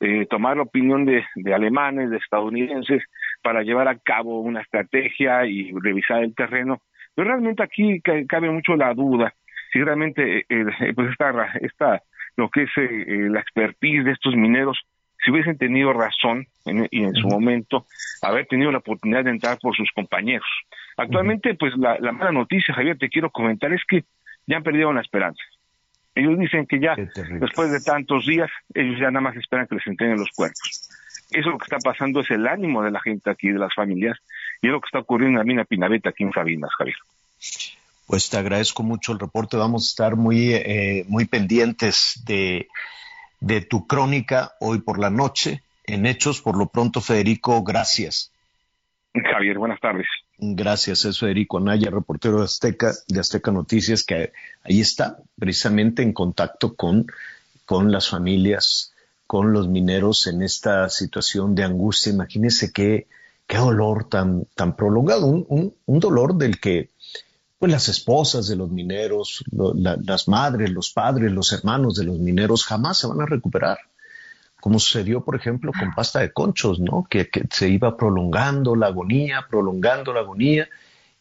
[0.00, 3.02] eh, tomar la opinión de, de alemanes, de estadounidenses,
[3.42, 6.78] para llevar a cabo una estrategia y revisar el terreno.
[7.14, 9.32] Pero realmente aquí ca- cabe mucho la duda
[9.72, 12.02] si realmente eh, eh, pues esta, esta
[12.36, 14.80] lo que es eh, eh, la expertise de estos mineros
[15.24, 17.86] si hubiesen tenido razón en- y en su momento
[18.22, 20.46] haber tenido la oportunidad de entrar por sus compañeros.
[20.96, 24.04] Actualmente, pues la, la mala noticia, Javier, te quiero comentar, es que
[24.46, 25.42] ya han perdido la esperanza.
[26.14, 26.96] Ellos dicen que ya,
[27.40, 30.88] después de tantos días, ellos ya nada más esperan que les entreguen los cuerpos.
[31.30, 34.18] Eso lo que está pasando es el ánimo de la gente aquí, de las familias,
[34.60, 36.96] y es lo que está ocurriendo en la mina Pinabeta aquí en Sabinas, Javier.
[38.08, 39.56] Pues te agradezco mucho el reporte.
[39.56, 42.66] Vamos a estar muy, eh, muy pendientes de,
[43.40, 46.40] de tu crónica hoy por la noche en Hechos.
[46.40, 48.32] Por lo pronto, Federico, gracias.
[49.14, 50.06] Javier, buenas tardes.
[50.38, 54.32] Gracias, es Federico Anaya, reportero de Azteca, de Azteca Noticias, que
[54.62, 57.06] ahí está, precisamente en contacto con,
[57.66, 58.94] con las familias,
[59.26, 62.12] con los mineros en esta situación de angustia.
[62.12, 63.06] Imagínense qué,
[63.46, 66.88] qué dolor tan, tan prolongado, un, un, un dolor del que
[67.60, 72.64] pues las esposas de los mineros, las madres, los padres, los hermanos de los mineros
[72.64, 73.76] jamás se van a recuperar.
[74.62, 77.06] Como sucedió, por ejemplo, con pasta de conchos, ¿no?
[77.08, 80.70] Que, que se iba prolongando la agonía, prolongando la agonía,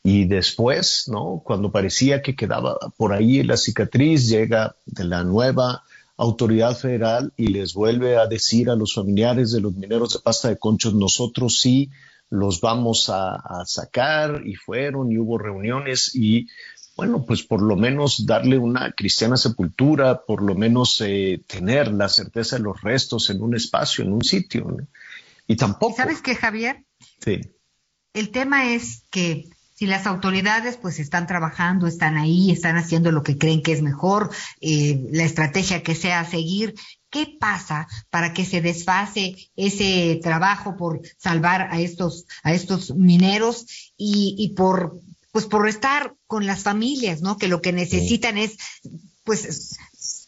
[0.01, 1.41] y después, ¿no?
[1.43, 5.83] Cuando parecía que quedaba por ahí la cicatriz, llega de la nueva
[6.15, 10.47] autoridad federal y les vuelve a decir a los familiares de los mineros de pasta
[10.47, 11.91] de conchos, nosotros sí
[12.30, 16.47] los vamos a, a sacar y fueron y hubo reuniones y
[16.99, 22.09] bueno, pues por lo menos darle una cristiana sepultura, por lo menos eh, tener la
[22.09, 24.65] certeza de los restos en un espacio, en un sitio.
[24.65, 24.86] ¿no?
[25.47, 25.95] Y tampoco.
[25.95, 26.84] ¿Sabes qué, Javier?
[27.23, 27.39] Sí.
[28.13, 33.23] El tema es que si las autoridades pues están trabajando, están ahí, están haciendo lo
[33.23, 36.75] que creen que es mejor, eh, la estrategia que sea seguir,
[37.10, 43.66] ¿qué pasa para que se desfase ese trabajo por salvar a estos, a estos mineros
[43.97, 44.99] y, y por
[45.32, 47.38] pues por estar con las familias, ¿no?
[47.38, 48.57] Que lo que necesitan es,
[49.24, 49.78] pues,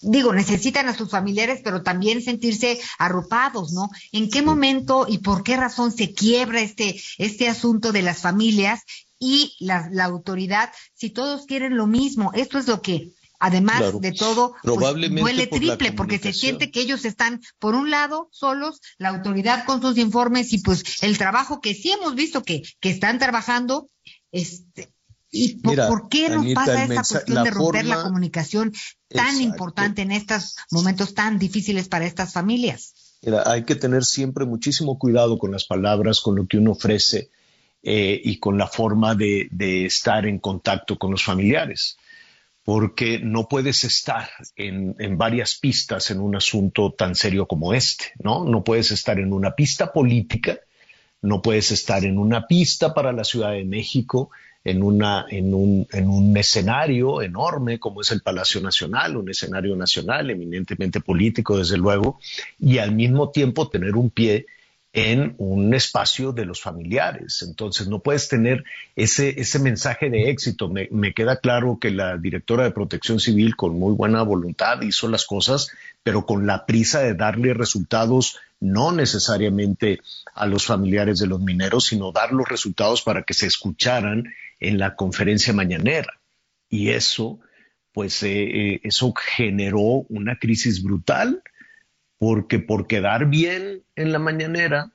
[0.02, 3.90] digo, necesitan a sus familiares, pero también sentirse arropados, ¿no?
[4.12, 8.82] ¿En qué momento y por qué razón se quiebra este, este asunto de las familias
[9.20, 12.32] y la, la autoridad si todos quieren lo mismo?
[12.34, 13.12] Esto es lo que
[13.42, 14.00] además Claro.
[14.00, 18.30] de todo, pues, duele por triple porque se siente que ellos están, por un lado,
[18.32, 22.62] solos, la autoridad con sus informes y pues el trabajo que sí hemos visto que,
[22.80, 23.90] que están trabajando,
[24.32, 24.94] este,
[25.32, 28.72] ¿y por, Mira, por qué nos Anita, pasa esta cuestión la de romper la comunicación
[29.10, 29.42] tan Exacto.
[29.42, 32.94] importante en estos momentos tan difíciles para estas familias?
[33.24, 37.30] Mira, hay que tener siempre muchísimo cuidado con las palabras, con lo que uno ofrece
[37.82, 41.98] eh, y con la forma de, de estar en contacto con los familiares,
[42.64, 48.46] porque no puedes estar en, varias pistas en un asunto tan serio como este, ¿no?
[48.46, 50.60] No puedes estar en una pista política,
[51.22, 54.30] no puedes estar en una pista para la Ciudad de México,
[54.64, 61.78] en un escenario enorme como es el Palacio Nacional, un escenario nacional eminentemente político, desde
[61.78, 62.20] luego,
[62.60, 64.46] y al mismo tiempo tener un pie
[64.94, 67.46] en un espacio de los familiares.
[67.48, 68.64] Entonces, no puedes tener
[68.96, 70.70] ese, ese mensaje de éxito.
[70.70, 75.26] Me, queda claro que la directora de Protección Civil, con muy buena voluntad, hizo las
[75.26, 75.72] cosas,
[76.04, 80.02] pero con la prisa de darle resultados no necesariamente
[80.34, 84.26] a los familiares de los mineros, sino dar los resultados para que se escucharan
[84.60, 86.20] en la conferencia mañanera.
[86.70, 87.40] Y eso,
[87.94, 91.42] pues, eh, eh, eso generó una crisis brutal
[92.22, 94.92] porque por quedar bien en la mañanera,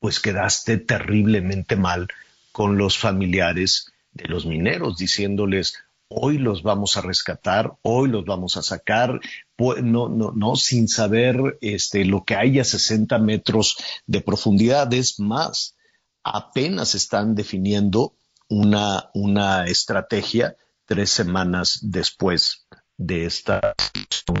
[0.00, 2.08] pues quedaste terriblemente mal
[2.50, 5.74] con los familiares de los mineros, diciéndoles,
[6.08, 9.20] hoy los vamos a rescatar, hoy los vamos a sacar,
[9.56, 13.76] pu- no, no, no, sin saber este, lo que hay a 60 metros
[14.08, 15.76] de profundidad, es más,
[16.24, 18.12] apenas están definiendo
[18.48, 23.74] una, una estrategia tres semanas después de esta.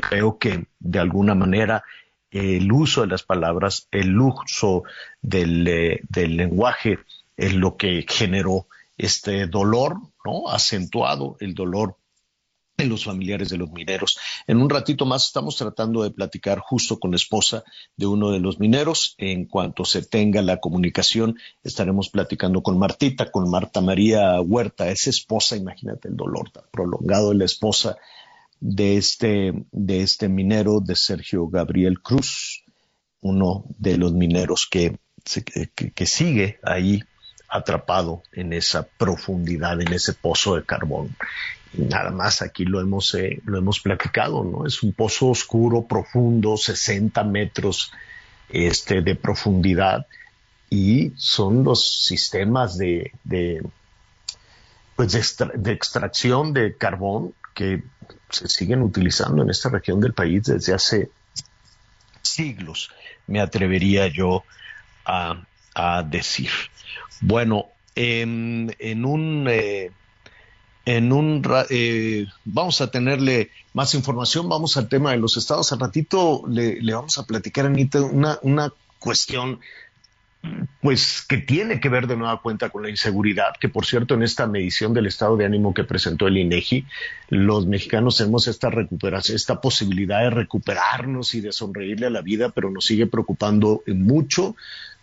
[0.08, 1.84] Creo que de alguna manera
[2.36, 4.84] el uso de las palabras, el uso
[5.22, 6.98] del, eh, del lenguaje
[7.36, 8.66] es lo que generó
[8.96, 10.48] este dolor, ¿no?
[10.48, 11.96] Acentuado el dolor
[12.78, 14.18] en los familiares de los mineros.
[14.46, 17.64] En un ratito más estamos tratando de platicar justo con la esposa
[17.96, 19.14] de uno de los mineros.
[19.18, 25.06] En cuanto se tenga la comunicación, estaremos platicando con Martita, con Marta María Huerta, es
[25.06, 27.96] esposa, imagínate el dolor tan prolongado de la esposa
[28.60, 32.64] de este, de este minero, de Sergio Gabriel Cruz,
[33.20, 34.98] uno de los mineros que,
[35.74, 37.02] que, sigue ahí
[37.48, 41.16] atrapado en esa profundidad, en ese pozo de carbón.
[41.74, 44.66] Y nada más aquí lo hemos, eh, lo hemos platicado, ¿no?
[44.66, 47.92] Es un pozo oscuro, profundo, 60 metros
[48.48, 50.06] este, de profundidad
[50.70, 53.62] y son los sistemas de, de,
[54.94, 57.82] pues de extracción de carbón que
[58.28, 61.10] se siguen utilizando en esta región del país desde hace
[62.20, 62.90] siglos,
[63.26, 64.44] me atrevería yo
[65.04, 65.42] a,
[66.04, 66.50] decir.
[67.20, 69.90] Bueno, em, en un eh,
[70.84, 75.72] en un eh, vamos a tenerle más información, vamos al tema de los estados.
[75.72, 79.60] Al ratito le, le vamos a platicar, Anita, una, una cuestión
[80.80, 84.22] pues que tiene que ver de nueva cuenta con la inseguridad, que por cierto en
[84.22, 86.86] esta medición del estado de ánimo que presentó el INEGI,
[87.30, 92.50] los mexicanos tenemos esta recuperación, esta posibilidad de recuperarnos y de sonreírle a la vida,
[92.50, 94.54] pero nos sigue preocupando mucho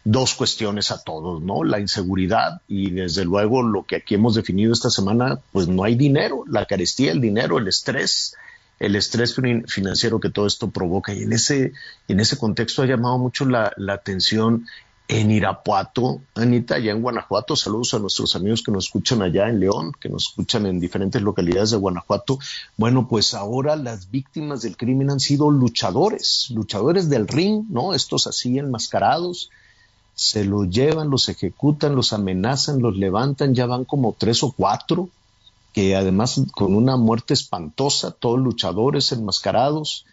[0.06, 1.64] dos cuestiones a todos, ¿no?
[1.64, 5.96] La inseguridad y desde luego lo que aquí hemos definido esta semana, pues no hay
[5.96, 8.36] dinero, la carestía, el dinero, el estrés,
[8.80, 11.14] el estrés fin- financiero que todo esto provoca.
[11.14, 11.72] Y en ese,
[12.10, 14.66] en ese contexto ha llamado mucho la atención
[15.08, 17.56] en Irapuato, Anita, allá en Guanajuato.
[17.56, 21.22] Saludos a nuestros amigos que nos escuchan allá en León, que nos escuchan en diferentes
[21.22, 22.39] localidades de Guanajuato.
[22.78, 27.93] Bueno, pues ahora las víctimas del crimen han sido luchadores, luchadores del ring, ¿no?
[27.93, 29.49] Estos así enmascarados.
[30.16, 35.10] Se los llevan, los ejecutan, los amenazan, los levantan, ya van como tres o cuatro,
[35.74, 40.06] que además con una muerte espantosa, todos luchadores enmascarados,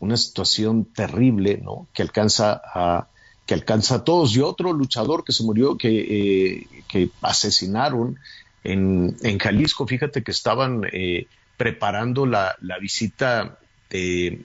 [0.00, 1.86] una situación terrible, ¿no?
[1.94, 3.06] Que alcanza a
[3.46, 4.34] que alcanza a todos.
[4.36, 8.18] Y otro luchador que se murió, que, eh, que asesinaron
[8.62, 11.26] en, en Jalisco, fíjate que estaban eh,
[11.56, 13.58] preparando la, la visita
[13.90, 14.44] de,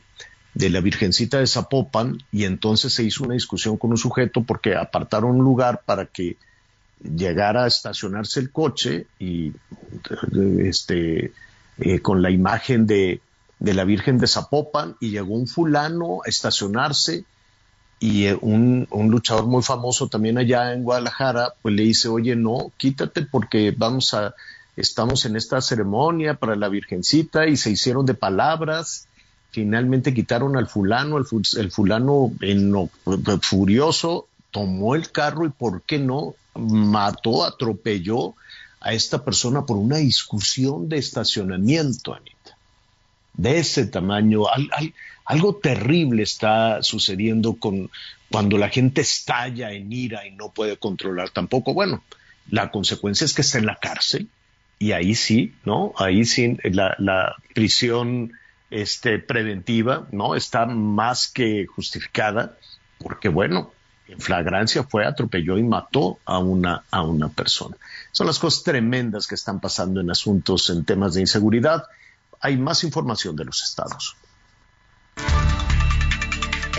[0.53, 4.75] de la Virgencita de Zapopan y entonces se hizo una discusión con un sujeto porque
[4.75, 6.37] apartaron un lugar para que
[7.01, 9.53] llegara a estacionarse el coche y
[10.59, 11.31] este
[11.77, 13.21] eh, con la imagen de,
[13.59, 17.23] de la Virgen de Zapopan y llegó un fulano a estacionarse
[17.99, 22.35] y eh, un, un, luchador muy famoso también allá en Guadalajara, pues le dice, oye,
[22.35, 24.33] no, quítate porque vamos a,
[24.77, 29.07] estamos en esta ceremonia para la Virgencita y se hicieron de palabras.
[29.51, 31.25] Finalmente quitaron al fulano, el,
[31.57, 32.89] el fulano en,
[33.41, 36.35] furioso tomó el carro y, ¿por qué no?
[36.55, 38.35] Mató, atropelló
[38.81, 42.57] a esta persona por una discusión de estacionamiento, Anita.
[43.33, 44.93] De ese tamaño, al, al,
[45.29, 47.91] algo terrible está sucediendo con
[48.31, 51.75] cuando la gente estalla en ira y no puede controlar tampoco.
[51.75, 52.03] Bueno,
[52.49, 54.27] la consecuencia es que está en la cárcel
[54.79, 55.93] y ahí sí, ¿no?
[55.97, 58.31] Ahí sí la, la prisión
[58.71, 60.33] este, preventiva, ¿no?
[60.33, 62.57] Está más que justificada
[62.97, 63.71] porque, bueno,
[64.07, 67.77] en flagrancia fue, atropelló y mató a una, a una persona.
[68.11, 71.83] Son las cosas tremendas que están pasando en asuntos, en temas de inseguridad.
[72.41, 74.15] Hay más información de los estados.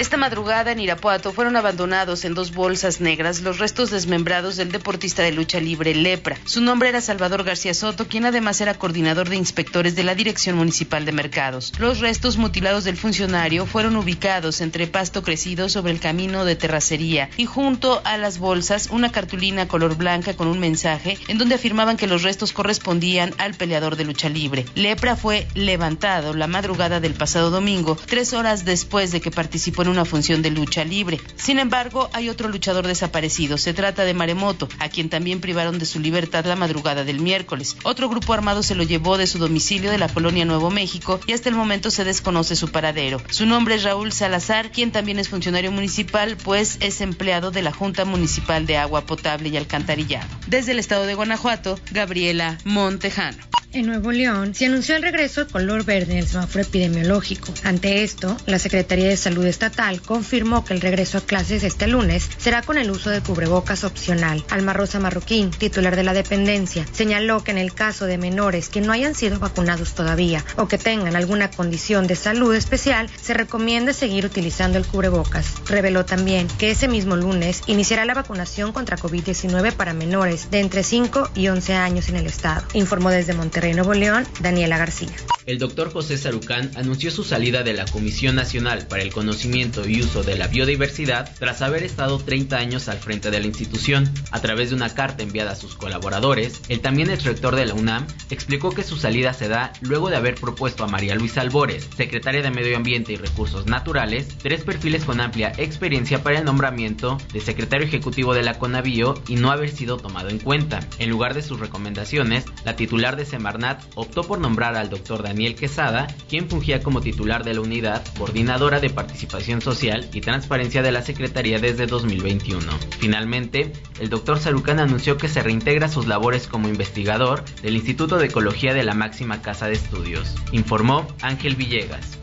[0.00, 5.22] Esta madrugada en Irapuato fueron abandonados en dos bolsas negras los restos desmembrados del deportista
[5.22, 6.38] de lucha libre Lepra.
[6.46, 10.56] Su nombre era Salvador García Soto, quien además era coordinador de inspectores de la Dirección
[10.56, 11.74] Municipal de Mercados.
[11.78, 17.28] Los restos mutilados del funcionario fueron ubicados entre pasto crecido sobre el camino de terracería
[17.36, 21.98] y junto a las bolsas una cartulina color blanca con un mensaje en donde afirmaban
[21.98, 24.64] que los restos correspondían al peleador de lucha libre.
[24.74, 29.89] Lepra fue levantado la madrugada del pasado domingo, tres horas después de que participó en
[29.90, 31.20] una función de lucha libre.
[31.36, 33.58] Sin embargo, hay otro luchador desaparecido.
[33.58, 37.76] Se trata de Maremoto, a quien también privaron de su libertad la madrugada del miércoles.
[37.82, 41.32] Otro grupo armado se lo llevó de su domicilio de la colonia Nuevo México y
[41.32, 43.20] hasta el momento se desconoce su paradero.
[43.30, 47.72] Su nombre es Raúl Salazar, quien también es funcionario municipal, pues es empleado de la
[47.72, 50.28] Junta Municipal de Agua Potable y Alcantarillado.
[50.46, 53.38] Desde el estado de Guanajuato, Gabriela Montejano.
[53.72, 57.54] En Nuevo León se anunció el regreso al color verde en el semáforo epidemiológico.
[57.62, 62.28] Ante esto, la Secretaría de Salud Estatal confirmó que el regreso a clases este lunes
[62.36, 64.44] será con el uso de cubrebocas opcional.
[64.50, 68.80] Alma Rosa Marroquín, titular de la dependencia, señaló que en el caso de menores que
[68.80, 73.92] no hayan sido vacunados todavía o que tengan alguna condición de salud especial, se recomienda
[73.92, 75.46] seguir utilizando el cubrebocas.
[75.66, 80.82] Reveló también que ese mismo lunes iniciará la vacunación contra COVID-19 para menores de entre
[80.82, 82.66] 5 y 11 años en el estado.
[82.74, 83.59] Informó desde Monterrey.
[83.60, 85.10] Monterrey, Nuevo León, Daniela García.
[85.44, 90.00] El doctor José Sarucán anunció su salida de la Comisión Nacional para el Conocimiento y
[90.00, 94.08] Uso de la Biodiversidad tras haber estado 30 años al frente de la institución.
[94.30, 97.74] A través de una carta enviada a sus colaboradores, el también ex rector de la
[97.74, 101.88] UNAM explicó que su salida se da luego de haber propuesto a María Luisa Albores,
[101.96, 107.18] secretaria de Medio Ambiente y Recursos Naturales, tres perfiles con amplia experiencia para el nombramiento
[107.32, 110.80] de secretario ejecutivo de la CONABIO y no haber sido tomado en cuenta.
[110.98, 113.49] En lugar de sus recomendaciones, la titular de Semar
[113.94, 118.80] optó por nombrar al doctor Daniel Quesada, quien fungía como titular de la unidad coordinadora
[118.80, 122.60] de participación social y transparencia de la Secretaría desde 2021.
[122.98, 128.26] Finalmente, el doctor Sarucán anunció que se reintegra sus labores como investigador del Instituto de
[128.26, 132.18] Ecología de la máxima casa de estudios, informó Ángel Villegas.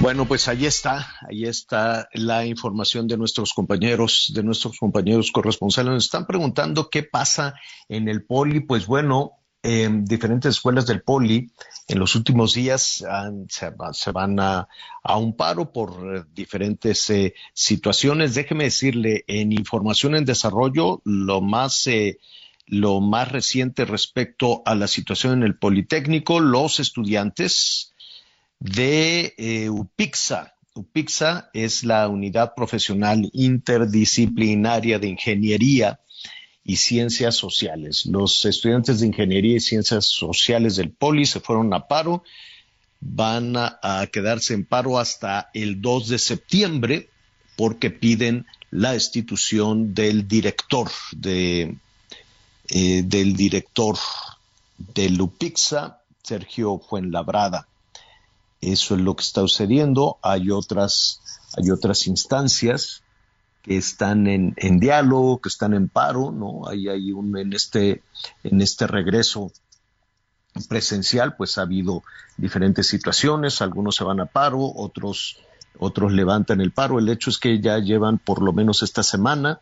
[0.00, 5.92] Bueno, pues ahí está, ahí está la información de nuestros compañeros, de nuestros compañeros corresponsales.
[5.92, 7.54] Nos están preguntando qué pasa
[7.88, 8.60] en el poli.
[8.60, 11.50] Pues bueno, en diferentes escuelas del poli
[11.88, 13.02] en los últimos días
[13.48, 14.68] se, van a,
[15.16, 18.34] un paro por diferentes eh, situaciones.
[18.34, 21.86] Déjeme decirle, en información en desarrollo, lo más...
[21.86, 22.18] Eh,
[22.66, 27.93] lo más reciente respecto a la situación en el Politécnico, los estudiantes
[28.64, 30.54] de eh, UPIXA.
[30.74, 36.00] UPIXA es la unidad profesional interdisciplinaria de ingeniería
[36.64, 38.06] y ciencias sociales.
[38.06, 42.24] Los estudiantes de ingeniería y ciencias sociales del Poli se fueron a paro,
[43.00, 47.10] van a, quedarse en paro hasta el 2 de septiembre
[47.56, 51.76] porque piden la destitución del director de,
[52.68, 53.98] eh, del director
[54.94, 57.68] de UPIXA, Sergio Fuenlabrada.
[58.72, 60.18] Eso es lo que está sucediendo.
[60.22, 61.20] Hay otras,
[61.56, 63.02] hay otras instancias
[63.62, 66.68] que están en, en diálogo, que están en paro, ¿no?
[66.68, 68.02] Hay, hay un, en este,
[68.42, 69.52] en este regreso
[70.68, 72.02] presencial, pues ha habido
[72.36, 75.38] diferentes situaciones, algunos se van a paro, otros,
[75.78, 76.98] otros levantan el paro.
[76.98, 79.60] El hecho es que ya llevan por lo menos esta semana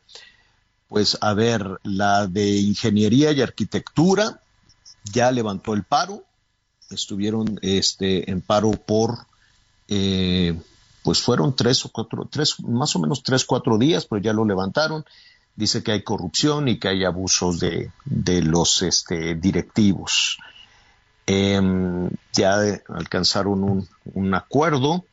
[0.88, 4.40] Pues a ver, la de ingeniería y arquitectura
[5.04, 6.24] ya levantó el paro,
[6.93, 9.27] estuvieron este, en paro por,
[9.89, 10.59] eh,
[11.02, 14.44] pues fueron tres o cuatro, tres, más o menos tres, cuatro días, pero ya lo
[14.44, 15.05] levantaron.
[15.55, 20.39] Dice que hay corrupción y que hay abusos de, de los este, directivos.
[21.27, 22.56] Em, ya
[22.89, 25.05] alcanzaron un, un acuerdo.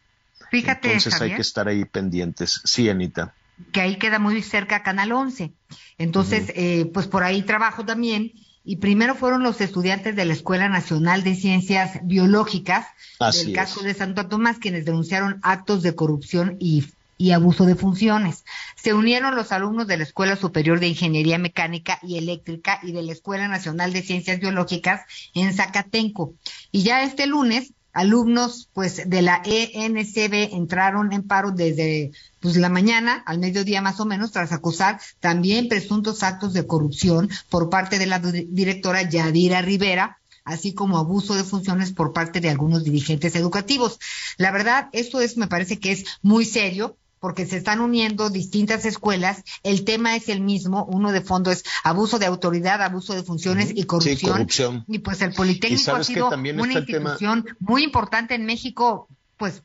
[0.49, 2.61] Fíjate, Entonces hay que estar ahí pendientes.
[2.64, 3.34] Sí, Anita.
[3.72, 5.51] que ahí queda muy cerca Canal 11.
[5.97, 8.31] Entonces, eh, pues por ahí trabajo también.
[8.69, 12.85] Y primero fueron los estudiantes de la Escuela Nacional de Ciencias Biológicas
[13.17, 13.87] Así del caso es.
[13.87, 16.85] de Santo Tomás, quienes denunciaron actos de corrupción y,
[17.17, 18.45] y abuso de funciones.
[18.75, 23.01] Se unieron los alumnos de la Escuela Superior de Ingeniería Mecánica y Eléctrica y de
[23.01, 25.01] la Escuela Nacional de Ciencias Biológicas
[25.33, 26.35] en Zacatenco.
[26.71, 32.69] Y ya este lunes, alumnos pues de la ENCB entraron en paro desde pues la
[32.69, 37.97] mañana al mediodía más o menos tras acusar también presuntos actos de corrupción por parte
[37.99, 42.83] de la di- directora Yadira Rivera así como abuso de funciones por parte de algunos
[42.83, 43.99] dirigentes educativos.
[44.37, 48.85] La verdad, esto es, me parece que es muy serio porque se están uniendo distintas
[48.85, 53.23] escuelas, el tema es el mismo, uno de fondo es abuso de autoridad, abuso de
[53.23, 54.31] funciones y corrupción.
[54.31, 54.85] corrupción.
[54.87, 59.63] Y pues el Politécnico ha sido también una tema- institución muy importante en México, pues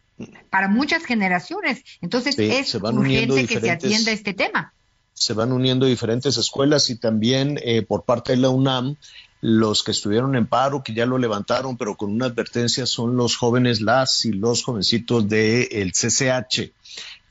[0.51, 1.83] para muchas generaciones.
[2.01, 4.73] Entonces Sí, es urgente que se atienda este tema.
[5.13, 8.97] se van uniendo diferentes escuelas y también eh, por parte de la UNAM,
[9.41, 13.37] los que estuvieron en paro, que ya lo levantaron, pero con una advertencia, son los
[13.37, 16.73] jóvenes, las y los jovencitos del CCH,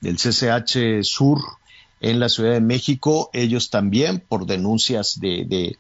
[0.04, 1.40] del CCH Sur
[2.02, 3.30] en la Ciudad de México.
[3.34, 5.78] Ellos también por denuncias de,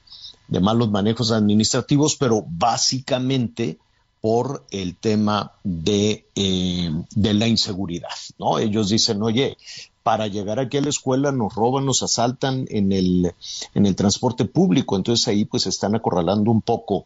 [0.47, 3.77] malos manejos administrativos, pero básicamente
[4.21, 8.57] por el tema de, eh, de la inseguridad, ¿no?
[8.57, 9.57] Ellos dicen, oye,
[10.01, 13.33] para llegar aquí a la escuela nos roban, nos asaltan en el,
[13.73, 17.05] en el transporte público, entonces ahí pues están acorralando un poco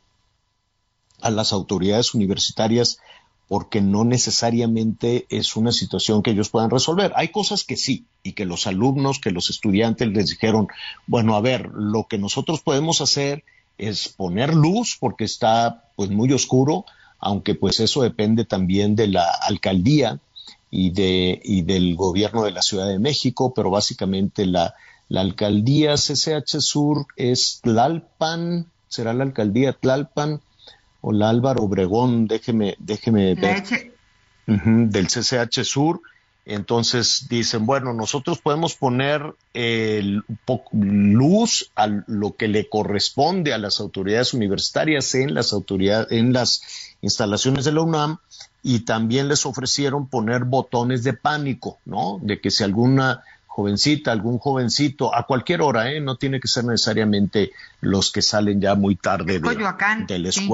[1.21, 2.99] a las autoridades universitarias
[3.47, 7.13] porque no necesariamente es una situación que ellos puedan resolver.
[7.15, 10.67] Hay cosas que sí, y que los alumnos, que los estudiantes les dijeron,
[11.05, 13.43] bueno, a ver, lo que nosotros podemos hacer
[13.77, 16.85] es poner luz porque está pues muy oscuro,
[17.19, 20.19] aunque pues eso depende también de la alcaldía
[20.69, 24.75] y de y del gobierno de la Ciudad de México, pero básicamente la,
[25.07, 30.41] la alcaldía CCH Sur es Tlalpan, será la alcaldía Tlalpan
[31.07, 33.63] o la Álvaro Obregón, déjeme, déjeme ver.
[34.91, 36.01] del CCH Sur.
[36.45, 39.21] Entonces dicen, bueno, nosotros podemos poner
[40.45, 46.31] po- luz a lo que le corresponde a las autoridades universitarias en las autoridades, en
[46.33, 46.61] las
[47.01, 48.17] instalaciones de la UNAM
[48.63, 52.19] y también les ofrecieron poner botones de pánico, ¿no?
[52.21, 55.99] De que si alguna jovencita, algún jovencito, a cualquier hora, ¿eh?
[55.99, 57.51] No tiene que ser necesariamente
[57.81, 59.39] los que salen ya muy tarde de,
[60.19, 60.47] la sí.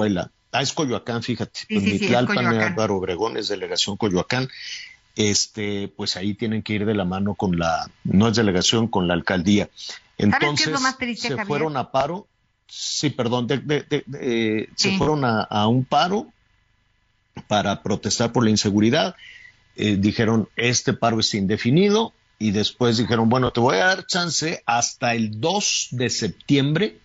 [0.54, 1.60] Ah, es Coyoacán, fíjate.
[1.68, 2.72] Sí, sí, sí, Mitlalpan, Coyoacán.
[2.72, 4.48] Álvaro Obregón es delegación Coyoacán.
[5.16, 9.06] Este, pues ahí tienen que ir de la mano con la, no es delegación, con
[9.08, 9.66] la alcaldía.
[9.66, 11.46] qué es lo Entonces, más triste, se Javier?
[11.46, 12.26] fueron a paro,
[12.68, 14.18] sí, perdón, de- de- de- de-
[14.62, 14.96] eh, se Sí.
[14.96, 16.28] fueron a, a un paro
[17.48, 19.16] para protestar por la inseguridad.
[19.76, 24.62] Eh, dijeron, este paro es indefinido, y después dijeron, bueno, te voy a dar chance
[24.66, 26.98] hasta el 2 de septiembre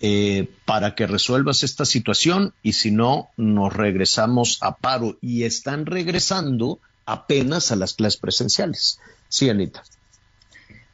[0.00, 5.18] eh, para que resuelvas esta situación y si no, nos regresamos a paro.
[5.20, 8.98] Y están regresando apenas a las clases presenciales.
[9.28, 9.82] Sí, Anita.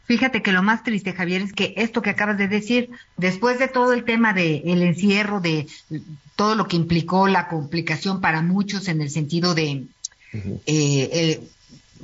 [0.07, 3.67] Fíjate que lo más triste, Javier, es que esto que acabas de decir, después de
[3.67, 5.67] todo el tema del el encierro, de
[6.37, 9.87] todo lo que implicó la complicación para muchos en el sentido de
[10.33, 11.41] eh, eh,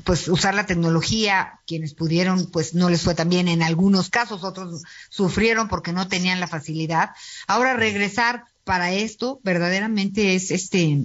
[0.05, 4.44] pues usar la tecnología, quienes pudieron, pues no les fue tan bien en algunos casos,
[4.44, 7.10] otros sufrieron porque no tenían la facilidad.
[7.47, 10.98] Ahora regresar para esto verdaderamente es este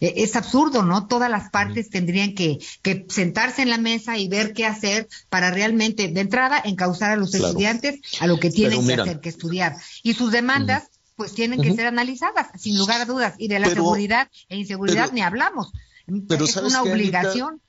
[0.00, 1.06] eh, es absurdo, ¿no?
[1.06, 5.50] Todas las partes tendrían que, que sentarse en la mesa y ver qué hacer para
[5.50, 7.48] realmente, de entrada, encauzar a los Claro.
[7.48, 9.76] estudiantes a lo que tienen que hacer, que estudiar.
[10.02, 10.84] Y sus demandas,
[11.16, 13.34] pues tienen que ser analizadas, sin lugar a dudas.
[13.38, 15.70] Y de la Pero- seguridad e inseguridad pero- ni hablamos.
[16.28, 17.60] pero es ¿sabes una obligación.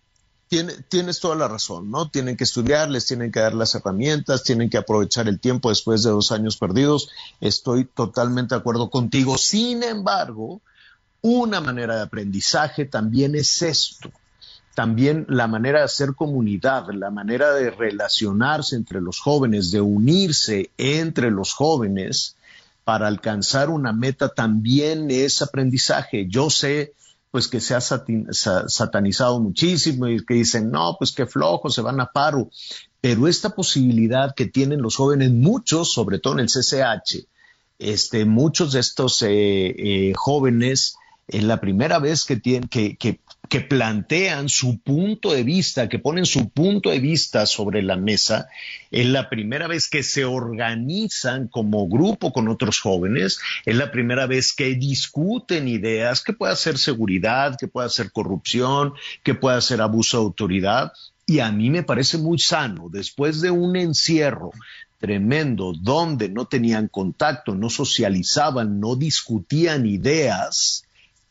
[0.50, 2.10] Tiene- tienes toda la razón, ¿no?
[2.10, 6.02] Tienen que estudiar, les tienen que dar las herramientas, tienen que aprovechar el tiempo después
[6.04, 7.10] de dos años perdidos.
[7.40, 9.38] Estoy totalmente de acuerdo contigo.
[9.38, 10.60] Sin embargo,
[11.22, 14.12] una manera de aprendizaje también es esto.
[14.74, 20.72] También la manera de hacer comunidad, la manera de relacionarse entre los jóvenes, de unirse
[20.78, 22.36] entre los jóvenes
[22.86, 26.26] para alcanzar una meta también es aprendizaje.
[26.28, 26.94] Yo sé
[27.32, 32.00] pues que se ha satanizado muchísimo y que dicen, no, pues qué flojo, se van
[32.00, 32.50] a paro.
[33.02, 37.28] Pero esta posibilidad que tienen los jóvenes, muchos, sobre todo en el CCH,
[37.78, 40.96] este, muchos de estos eh, eh, jóvenes,
[41.30, 43.20] es la primera vez que, tienen, que, que,
[43.62, 48.48] plantean su punto de vista, que ponen su punto de vista sobre la mesa,
[48.90, 54.26] es la primera vez que se organizan como grupo con otros jóvenes, es la primera
[54.26, 58.94] vez que discuten ideas, que pueda ser seguridad, que pueda ser corrupción,
[59.24, 60.94] que pueda ser abuso de autoridad.
[61.26, 64.52] Y a mí me parece muy sano, después de un encierro
[65.00, 70.86] tremendo donde no tenían contacto, no socializaban, no discutían ideas,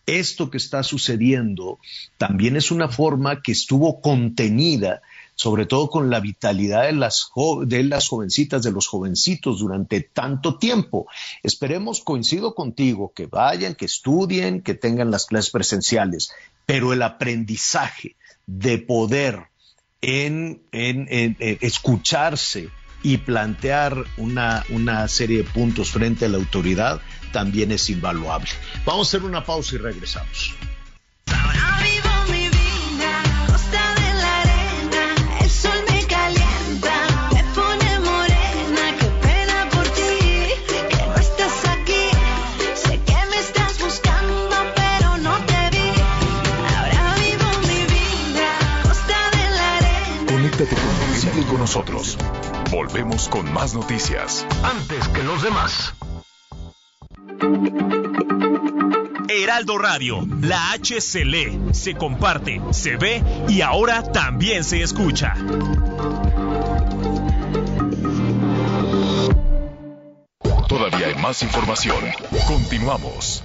[0.09, 1.79] esto que está sucediendo
[2.17, 5.03] también es una forma que estuvo contenida,
[5.35, 7.31] sobre todo con la vitalidad de las,
[7.67, 11.07] de las jovencitas, de los jovencitos durante tanto tiempo.
[11.43, 16.33] Esperemos, coincido contigo, que vayan, que estudien, que tengan las clases presenciales,
[16.65, 18.17] pero el aprendizaje
[18.47, 19.49] de poder
[20.01, 20.63] en
[21.61, 22.71] escucharse
[23.03, 27.01] y plantear una, una serie de puntos frente a la autoridad
[27.33, 28.51] también es invaluable.
[28.85, 30.55] Vamos a hacer una pausa y regresamos.
[31.27, 36.95] Vivo mi vida a costa de la arena, el sol me calienta,
[37.33, 40.19] me pone morena, qué pena por ti,
[40.69, 42.11] que no estás aquí,
[42.75, 45.91] sé que me estás buscando pero no te vi,
[46.77, 50.33] ahora vivo mi vida a costa de la arena.
[50.33, 52.17] Conéctate con Sigue con nosotros.
[52.71, 54.47] Volvemos con más noticias.
[54.63, 55.95] Antes que los demás.
[59.29, 65.35] Heraldo Radio, la H se lee, se comparte, se ve y ahora también se escucha.
[70.69, 72.05] Todavía hay más información.
[72.47, 73.43] Continuamos.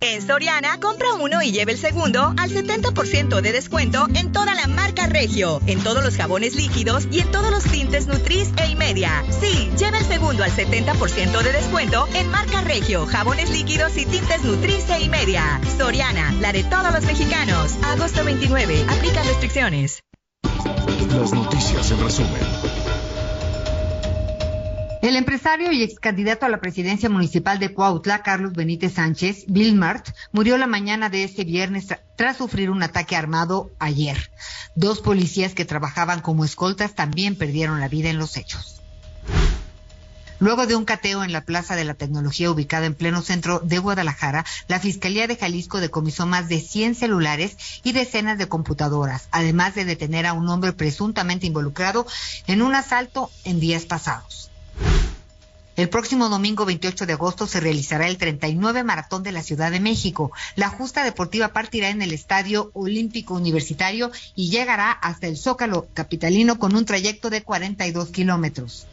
[0.00, 4.66] En Soriana, compra uno y lleve el segundo al 70% de descuento en toda la
[4.66, 8.76] marca Regio, en todos los jabones líquidos y en todos los tintes Nutris e y
[8.76, 9.24] media.
[9.40, 14.42] Sí, lleve el segundo al 70% de descuento en marca Regio, jabones líquidos y tintes
[14.44, 15.60] Nutris e y media.
[15.78, 17.72] Soriana, la de todos los mexicanos.
[17.82, 20.00] Agosto 29, aplica restricciones.
[21.14, 22.53] Las noticias en resumen.
[25.04, 30.08] El empresario y ex candidato a la presidencia municipal de Cuautla, Carlos Benítez Sánchez, Vilmart,
[30.32, 34.30] murió la mañana de este viernes tra- tras sufrir un ataque armado ayer.
[34.76, 38.80] Dos policías que trabajaban como escoltas también perdieron la vida en los hechos.
[40.38, 43.80] Luego de un cateo en la Plaza de la Tecnología ubicada en pleno centro de
[43.80, 49.74] Guadalajara, la Fiscalía de Jalisco decomisó más de 100 celulares y decenas de computadoras, además
[49.74, 52.06] de detener a un hombre presuntamente involucrado
[52.46, 54.50] en un asalto en días pasados.
[55.76, 59.80] El próximo domingo 28 de agosto se realizará el 39 Maratón de la Ciudad de
[59.80, 60.30] México.
[60.54, 66.60] La justa deportiva partirá en el Estadio Olímpico Universitario y llegará hasta el Zócalo capitalino
[66.60, 68.86] con un trayecto de 42 kilómetros.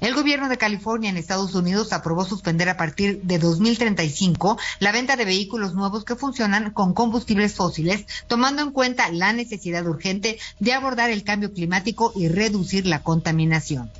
[0.00, 5.16] El gobierno de California en Estados Unidos aprobó suspender a partir de 2035 la venta
[5.16, 10.72] de vehículos nuevos que funcionan con combustibles fósiles, tomando en cuenta la necesidad urgente de
[10.72, 13.90] abordar el cambio climático y reducir la contaminación.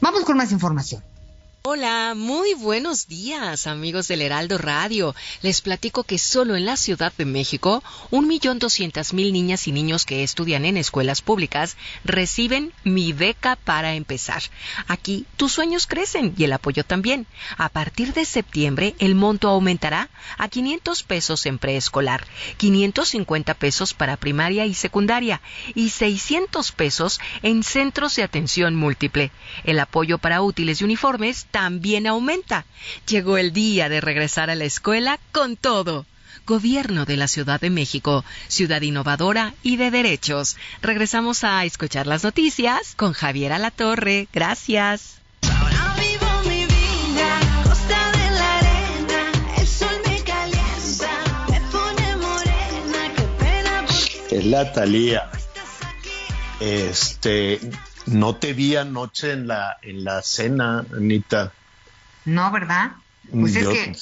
[0.00, 1.02] Vamos con más información.
[1.64, 5.14] Hola, muy buenos días, amigos del Heraldo Radio.
[5.42, 9.72] Les platico que solo en la Ciudad de México, un millón doscientas mil niñas y
[9.72, 14.42] niños que estudian en escuelas públicas reciben mi beca para empezar.
[14.86, 17.26] Aquí tus sueños crecen y el apoyo también.
[17.58, 20.08] A partir de septiembre, el monto aumentará
[20.38, 22.24] a 500 pesos en preescolar,
[22.58, 25.42] 550 pesos para primaria y secundaria
[25.74, 29.32] y 600 pesos en centros de atención múltiple.
[29.64, 32.64] El apoyo para útiles y uniformes también aumenta.
[33.06, 36.06] Llegó el día de regresar a la escuela con todo.
[36.46, 40.56] Gobierno de la Ciudad de México, ciudad innovadora y de derechos.
[40.80, 44.28] Regresamos a escuchar las noticias con Javier Alatorre.
[44.32, 45.18] Gracias.
[54.30, 55.30] Es la Talía.
[56.60, 57.60] Este,
[58.10, 61.52] no te vi anoche en la, en la cena, Anita.
[62.24, 62.92] No, ¿verdad?
[63.30, 63.92] Pues es que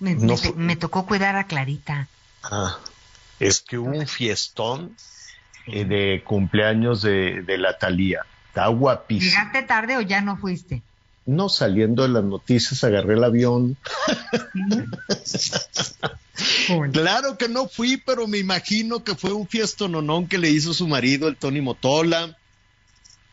[0.00, 2.08] me, no me- fu- me tocó cuidar a Clarita.
[2.42, 2.78] Ah,
[3.38, 4.96] es que hubo un fiestón
[5.66, 8.22] eh, de cumpleaños de, de la Talía.
[8.48, 9.30] Está guapísima.
[9.30, 10.82] ¿Llegaste tarde o ya no fuiste?
[11.24, 13.76] No, saliendo de las noticias, agarré el avión.
[16.92, 20.88] claro que no fui, pero me imagino que fue un fiestononón que le hizo su
[20.88, 22.36] marido, el Tony Motola.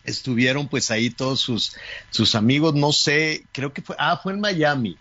[0.04, 1.76] Estuvieron pues ahí todos sus,
[2.10, 4.98] sus amigos, no sé, creo que fue, ah, fue en Miami.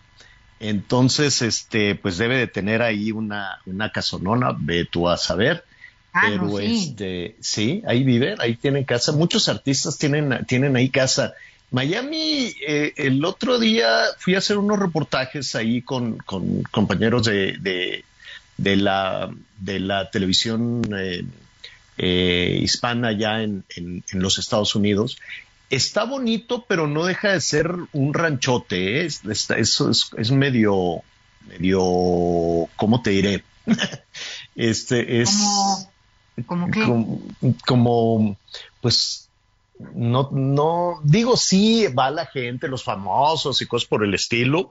[0.59, 5.63] Entonces, este, pues debe de tener ahí una, una casonona, ve tú a saber.
[6.11, 6.89] Ah, Pero no, sí.
[6.89, 9.11] este, sí, ahí vive, ahí tienen casa.
[9.11, 11.33] Muchos artistas tienen, tienen ahí casa.
[11.71, 17.57] Miami, eh, el otro día fui a hacer unos reportajes ahí con, con compañeros de,
[17.59, 18.03] de,
[18.57, 21.23] de la, de la televisión eh,
[21.99, 25.17] eh, hispana ya en, en- en los Estados Unidos.
[25.69, 29.01] Está bonito, pero no deja de ser un ranchote.
[29.01, 29.05] ¿eh?
[29.05, 29.21] Es,
[29.51, 29.81] es,
[30.17, 31.03] es medio,
[31.47, 31.79] medio,
[32.75, 33.43] ¿cómo te diré?
[34.55, 36.81] este es Como, como qué?
[36.83, 37.21] como,
[37.67, 38.37] como,
[38.81, 39.29] pues
[39.93, 44.69] no, no, digo sí, va la gente, los famosos y cosas por el estilo,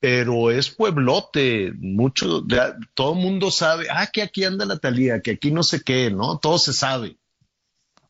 [0.00, 5.20] pero es pueblote, mucho, de- todo el mundo sabe, ah, que aquí anda la Talía,
[5.20, 6.38] que aquí no sé qué, ¿no?
[6.38, 7.16] Todo se sabe.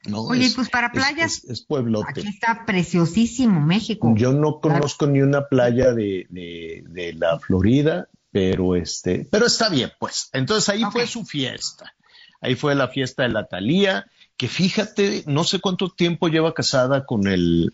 [0.06, 0.20] ¿no?
[0.22, 2.20] Oye, Es- pues para playas, es, es pueblote.
[2.20, 4.12] aquí está preciosísimo México.
[4.16, 9.68] Yo no conozco ni una playa de, de, de la Florida, pero este, pero está
[9.70, 10.28] bien, pues.
[10.34, 11.94] Entonces ahí fue su fiesta.
[12.42, 14.04] Ahí fue la fiesta de la Talía,
[14.36, 17.72] que fíjate, no sé cuánto tiempo lleva casada con el,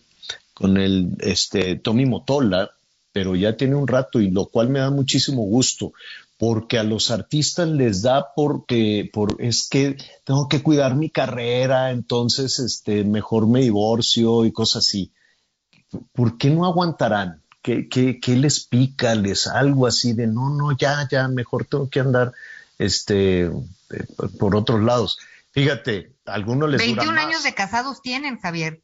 [0.53, 2.71] con el, este, Tommy Motola,
[3.11, 5.93] pero ya tiene un rato y lo cual me da muchísimo gusto,
[6.37, 11.91] porque a los artistas les da porque, por, es que tengo que cuidar mi carrera,
[11.91, 15.11] entonces, este, mejor me divorcio y cosas así.
[16.13, 17.41] ¿por qué no aguantarán?
[17.61, 19.13] ¿Qué, qué, qué les pica?
[19.15, 22.33] ¿Les algo así de no, no, ya, ya, mejor tengo que andar
[22.79, 23.51] este, eh,
[24.39, 25.19] por otros lados?
[25.51, 27.25] Fíjate, a algunos les 21 dura más.
[27.25, 28.81] años de casados tienen, Javier.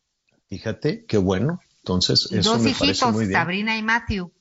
[0.47, 1.59] Fíjate, qué bueno.
[1.87, 3.39] Entonces, eso Dos me parece hijitos, muy bien.
[3.39, 4.31] Sabrina y Matthew.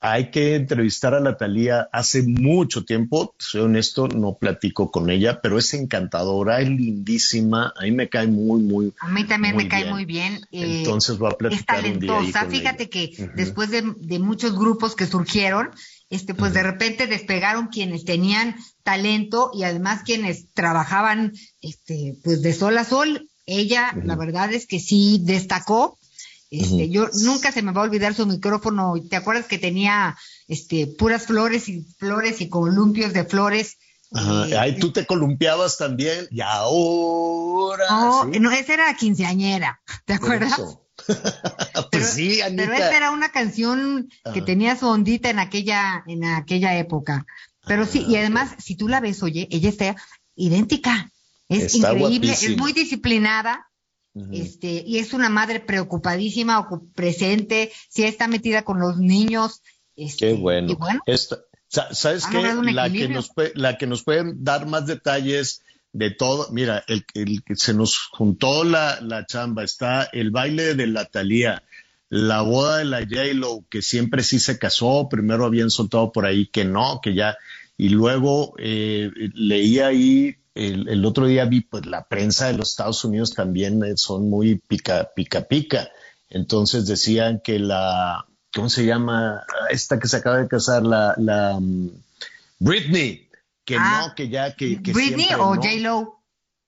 [0.00, 5.40] Hay que entrevistar a la Talía hace mucho tiempo, soy honesto, no platico con ella,
[5.40, 9.66] pero es encantadora, es lindísima, a mí me cae muy, muy, A mí también me
[9.66, 9.92] cae bien.
[9.94, 10.34] muy bien.
[10.52, 12.40] eh, entonces voy a es platicar un día ahí talentosa.
[12.44, 12.90] con Fíjate ella.
[12.90, 13.32] que Ujú.
[13.34, 15.70] después de, de muchos grupos que surgieron,
[16.10, 18.54] este, pues de repente despegaron quienes tenían
[18.84, 23.28] talento y además quienes trabajaban, este, pues de sol a sol.
[23.46, 25.97] Ella, la verdad es que sí destacó.
[26.50, 28.94] Este, yo nunca se me va a olvidar su micrófono.
[29.08, 30.16] ¿Te acuerdas que tenía,
[30.46, 33.76] este, puras flores y flores y columpios de flores?
[34.12, 34.48] Ajá.
[34.48, 37.84] Eh, Ay, tú te columpiabas también y ahora.
[37.90, 38.40] No, ¿sí?
[38.40, 40.54] no, esa era quinceañera, ¿te acuerdas?
[41.92, 42.62] pues sí, Anita.
[42.62, 44.44] Pero esta era una canción que Ajá.
[44.44, 47.26] tenía su ondita en aquella, en aquella época.
[47.66, 49.94] Pero sí, Ah, y además, si tú la ves, oye, ella está
[50.34, 51.10] idéntica.
[51.50, 52.52] Es Está increíble, guapísima.
[52.52, 53.67] es muy disciplinada.
[54.32, 59.62] Este, y es una madre preocupadísima, ocu- presente, sí está metida con los niños.
[59.94, 60.72] Este, Qué bueno.
[60.72, 62.38] Y bueno, Esta- sa- ¿Sabes qué?
[62.72, 65.62] La que, nos puede, la que nos pueden dar más detalles
[65.92, 66.48] de todo.
[66.50, 69.62] Mira, el, el que se nos juntó la, la chamba.
[69.64, 71.62] Está el baile de la Talía,
[72.08, 75.08] la boda de la J-Lo, que siempre sí se casó.
[75.08, 77.36] Primero habían soltado por ahí que no, que ya.
[77.76, 80.34] Y luego eh, leí ahí,
[80.66, 84.28] el, el otro día vi, pues la prensa de los Estados Unidos también eh, son
[84.28, 85.88] muy pica, pica, pica.
[86.30, 89.42] Entonces decían que la, ¿cómo se llama?
[89.70, 91.90] Esta que se acaba de casar, la, la mm,
[92.58, 93.28] Britney,
[93.64, 95.62] que Ah, no, que ya, que, que Britney siempre o no.
[95.62, 96.14] J-Lo.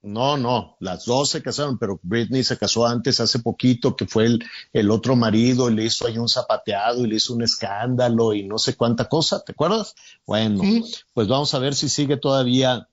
[0.02, 4.24] No, no, las dos se casaron, pero Britney se casó antes, hace poquito, que fue
[4.24, 4.42] el,
[4.72, 8.44] el otro marido, y le hizo ahí un zapateado y le hizo un escándalo y
[8.44, 9.94] no sé cuánta cosa, ¿te acuerdas?
[10.26, 10.84] Bueno, Sí.
[11.12, 12.88] pues vamos a ver si sigue todavía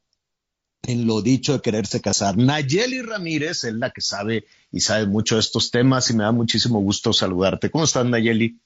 [0.88, 2.38] en lo dicho de quererse casar.
[2.38, 6.32] Nayeli Ramírez es la que sabe y sabe mucho de estos temas y me da
[6.32, 7.70] muchísimo gusto saludarte.
[7.70, 8.58] ¿Cómo estás, Nayeli?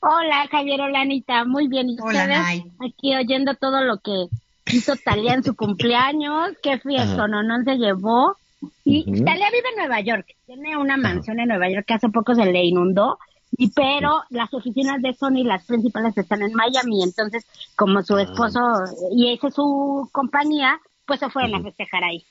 [0.00, 1.44] Hola, Javier, hola, Anita.
[1.44, 1.90] Muy bien.
[1.90, 2.26] ¿Y Hola?
[2.26, 2.64] Nay.
[2.80, 4.28] Aquí oyendo todo lo que
[4.72, 6.52] hizo Talía en su cumpleaños.
[6.62, 8.36] Qué fiesta, no, no se llevó.
[8.84, 9.24] Y Ujú.
[9.24, 10.26] Talía vive en Nueva York.
[10.46, 13.18] Tiene una mansión en Nueva York que hace poco se le inundó.
[13.58, 17.02] Y pero las oficinas de Sony, las principales, están en Miami.
[17.02, 17.44] Entonces,
[17.76, 18.60] como su esposo
[19.14, 20.80] y esa es su compañía,
[21.12, 22.24] pues se fueron a festejar ahí.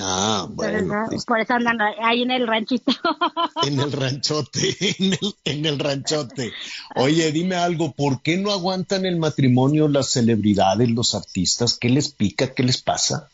[0.00, 1.18] Ah, bueno, ¿no?
[1.26, 2.92] por eso andan ahí en el ranchito.
[3.66, 6.50] en el ranchote, en el, en el ranchote.
[6.96, 11.76] Oye, dime algo, ¿por qué no aguantan el matrimonio las celebridades, los artistas?
[11.78, 12.54] ¿Qué les pica?
[12.54, 13.28] ¿Qué les pasa?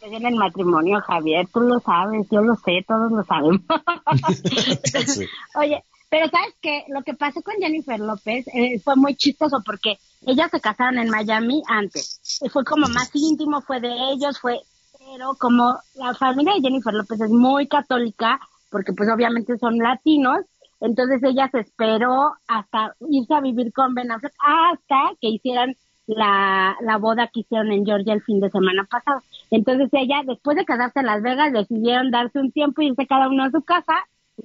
[0.00, 3.60] Pero en el matrimonio, Javier, tú lo sabes, yo lo sé, todos lo sabemos.
[5.56, 9.98] Oye, pero sabes que lo que pasó con Jennifer López eh, fue muy chistoso porque
[10.26, 12.20] ellas se casaron en Miami antes.
[12.52, 14.60] Fue como más íntimo, fue de ellos, fue,
[14.98, 20.44] pero como la familia de Jennifer López es muy católica, porque pues obviamente son latinos,
[20.80, 25.74] entonces ella se esperó hasta irse a vivir con Ben Affleck hasta que hicieran
[26.06, 29.22] la, la boda que hicieron en Georgia el fin de semana pasado.
[29.50, 33.28] Entonces ella, después de casarse en Las Vegas, decidieron darse un tiempo y irse cada
[33.28, 33.94] uno a su casa,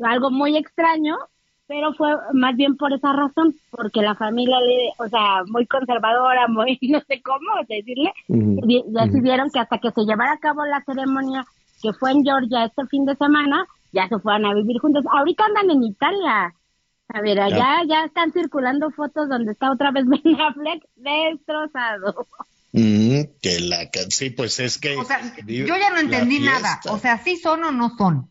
[0.03, 1.17] algo muy extraño,
[1.71, 6.49] pero fue más bien por esa razón, porque la familia, le, o sea, muy conservadora,
[6.49, 10.65] muy, no sé cómo decirle, Ujú, di- decidieron que hasta que se llevara a cabo
[10.65, 11.45] la ceremonia
[11.81, 15.05] que fue en Georgia este fin de semana, ya se fueran a vivir juntos.
[15.09, 16.53] Ahorita andan en Italia.
[17.07, 22.27] A ver, allá ya están circulando fotos donde está otra vez Ben Affleck destrozado.
[22.73, 26.81] Mm, que la sí, pues es que O sea, vive yo ya no entendí nada.
[26.89, 28.30] O sea, ¿sí son o no son?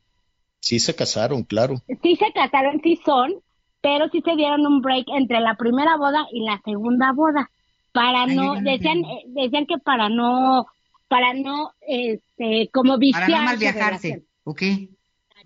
[0.60, 1.76] Sí se casaron, claro.
[2.02, 3.34] Sí se casaron, sí son,
[3.80, 7.50] pero sí se dieron un break entre la primera boda y la segunda boda.
[7.92, 10.66] Para no, decían, eh, decían que para no,
[11.08, 14.24] para no, este, como viciar Para no mal viajarse.
[14.44, 14.62] ¿Ok?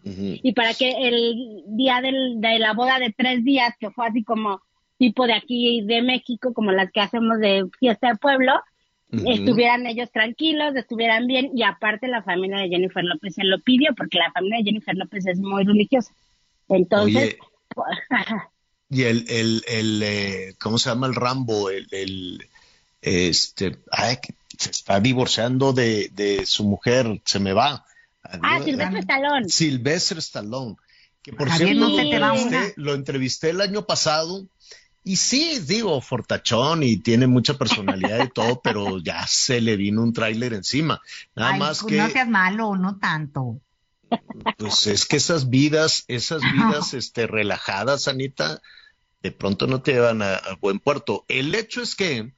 [0.06, 4.22] y para que el día del, de la boda de tres días, que fue así
[4.22, 4.60] como
[4.98, 8.52] tipo de aquí de México, como las que hacemos de fiesta de pueblo,
[9.26, 13.94] Estuvieran ellos tranquilos, estuvieran bien, y aparte la familia de Jennifer López se lo pidió,
[13.96, 16.12] porque la familia de Jennifer López es muy religiosa.
[16.68, 17.36] Entonces,
[17.76, 17.92] Oye,
[18.90, 21.70] y el, el, el eh, ¿cómo se llama el Rambo?
[21.70, 22.48] El, el
[23.02, 24.16] este, ay,
[24.58, 27.84] se está divorciando de, de su mujer, se me va.
[28.22, 29.48] ah, Silvestre Stallone.
[29.48, 30.76] Silvestre Stallone.
[31.22, 34.46] Que por Javier, cierto, no te va lo, entrevisté, lo entrevisté el año pasado.
[35.06, 40.02] Y sí, digo, fortachón y tiene mucha personalidad y todo, pero ya se le vino
[40.02, 41.02] un tráiler encima.
[41.36, 43.60] Nada Ay, más pues que, no seas malo, no tanto.
[44.56, 48.62] pues es que esas vidas, esas vidas este, relajadas, Anita,
[49.22, 51.26] de pronto no te llevan a, a buen puerto.
[51.28, 52.32] El hecho es que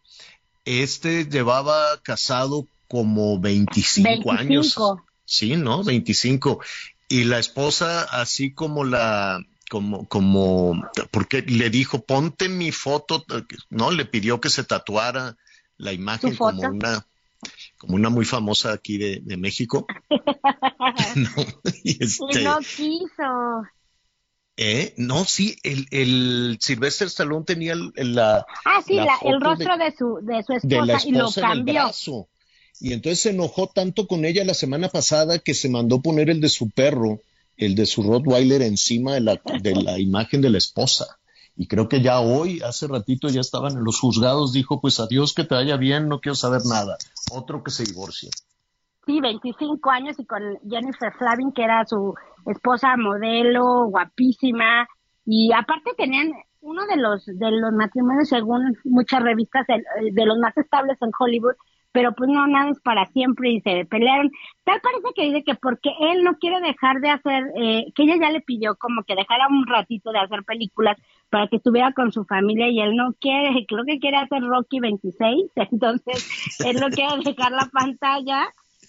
[0.65, 4.75] este llevaba casado como 25, años.
[4.75, 5.07] 25.
[5.25, 5.85] Sí, ¿no?
[5.85, 6.61] 25.
[7.09, 9.41] Y la esposa, así como la,
[9.71, 13.25] como, como, porque le dijo, ponte mi foto,
[13.71, 13.91] ¿no?
[13.91, 15.37] Le pidió que se tatuara
[15.77, 17.07] la imagen ¿Su como una,
[17.77, 19.87] como una muy famosa aquí de, de México.
[21.17, 21.31] No,
[21.85, 23.63] y este, no quiso.
[24.57, 24.95] ¿eh?
[24.97, 29.41] No, sí, el, el Sylvester Stallone tenía el- el- la, Ah, sí, la la- el
[29.41, 31.93] rostro de, su, de su de la esposa y lo cambió.
[32.81, 36.41] Y entonces se enojó tanto con ella la semana pasada que se mandó poner el
[36.41, 37.21] de su perro,
[37.57, 41.19] el de su Rottweiler encima de la, de la imagen de la esposa.
[41.57, 45.33] Y creo que ya hoy, hace ratito, ya estaban en los juzgados, dijo, pues adiós,
[45.33, 46.99] que te vaya bien, no quiero saber nada.
[47.33, 48.29] Otro que se divorcie.
[49.07, 52.15] Sí, 25 años y con Jennifer Flavin, que era su
[52.47, 54.87] esposa modelo, guapísima.
[55.25, 60.57] Y aparte tenían uno de los, de los matrimonios, según muchas revistas, de los más
[60.59, 61.55] estables en Hollywood,
[61.97, 64.31] pero pues no, nada es para siempre y se pelearon.
[64.65, 68.17] Tal parece que dice que porque él no quiere dejar de hacer, eh, que ella
[68.21, 70.99] ya le pidió como que dejara un ratito de hacer películas
[71.31, 74.79] para que estuviera con su familia y él no quiere, creo que quiere hacer Rocky
[74.79, 78.47] 26, entonces él no quiere dejar la pantalla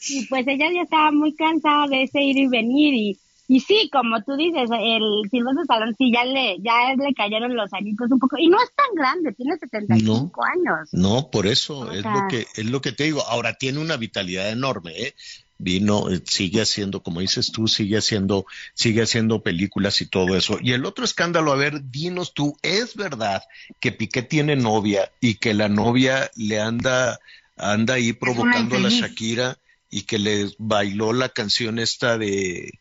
[0.10, 3.18] y pues ella ya estaba muy cansada de ese ir y venir y,
[3.48, 7.72] y sí, como tú dices, el Silvestre Stallone sí ya le, ya le cayeron los
[7.74, 10.90] añitos un poco y no es tan grande, tiene 75 años.
[10.91, 13.24] No, por eso, es sea- lo que, es lo que te digo.
[13.28, 15.15] Ahora tiene una vitalidad enorme, ¿eh?
[15.60, 18.45] Vino, eh, sigue haciendo, como dices tú, sigue haciendo,
[18.76, 20.60] sigue haciendo películas y todo eso.
[20.61, 23.41] Y el otro escándalo, a ver, dinos tú, ¿es verdad
[23.80, 27.18] que Piqué tiene novia y que la novia le anda,
[27.56, 28.90] anda ahí provocando a la.
[28.90, 29.57] Shakira
[29.90, 32.74] y que le bailó la canción esta de,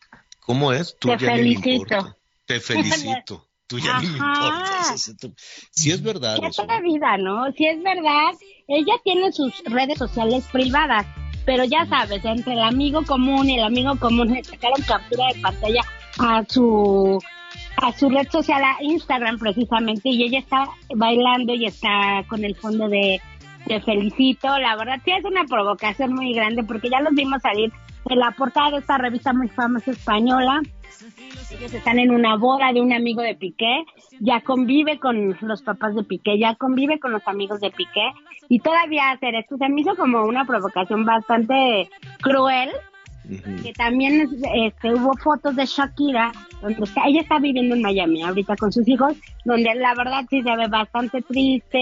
[0.47, 0.95] ¿cómo es?
[0.97, 2.17] Tú Te ya felicito.
[2.45, 3.47] Te felicito.
[3.67, 5.13] Tú ya ni me importas.
[5.71, 6.65] Sí es verdad Qué eso.
[6.81, 7.51] vida, ¿no?
[7.51, 8.31] Si es verdad,
[8.67, 11.05] ella tiene sus redes sociales privadas,
[11.45, 15.41] pero ya sabes, entre el amigo común y el amigo común le sacaron captura de
[15.41, 15.81] pantalla
[16.17, 17.19] a su
[17.79, 20.65] a su red social, a Instagram precisamente, y ella está
[20.95, 23.21] bailando y está con el fondo de
[23.67, 27.71] te felicito, la verdad sí es una provocación muy grande porque ya los vimos salir
[28.09, 30.61] en la portada de esta revista muy famosa española,
[31.51, 33.85] ellos están en una boda de un amigo de Piqué,
[34.19, 38.11] ya convive con los papás de Piqué, ya convive con los amigos de Piqué.
[38.49, 41.89] Y todavía hacer esto se me hizo como una provocación bastante
[42.21, 42.69] cruel
[43.63, 46.31] que también este, hubo fotos de Shakira
[46.61, 49.13] donde está, ella está viviendo en Miami ahorita con sus hijos
[49.45, 51.77] donde la verdad sí se ve bastante triste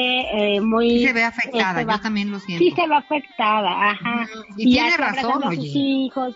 [0.55, 2.63] eh, muy Sí se ve afectada, este, yo va- también lo siento.
[2.65, 4.27] sí se ve afectada ajá
[4.57, 5.67] Y tiene razón, sus oye.
[5.73, 6.35] hijos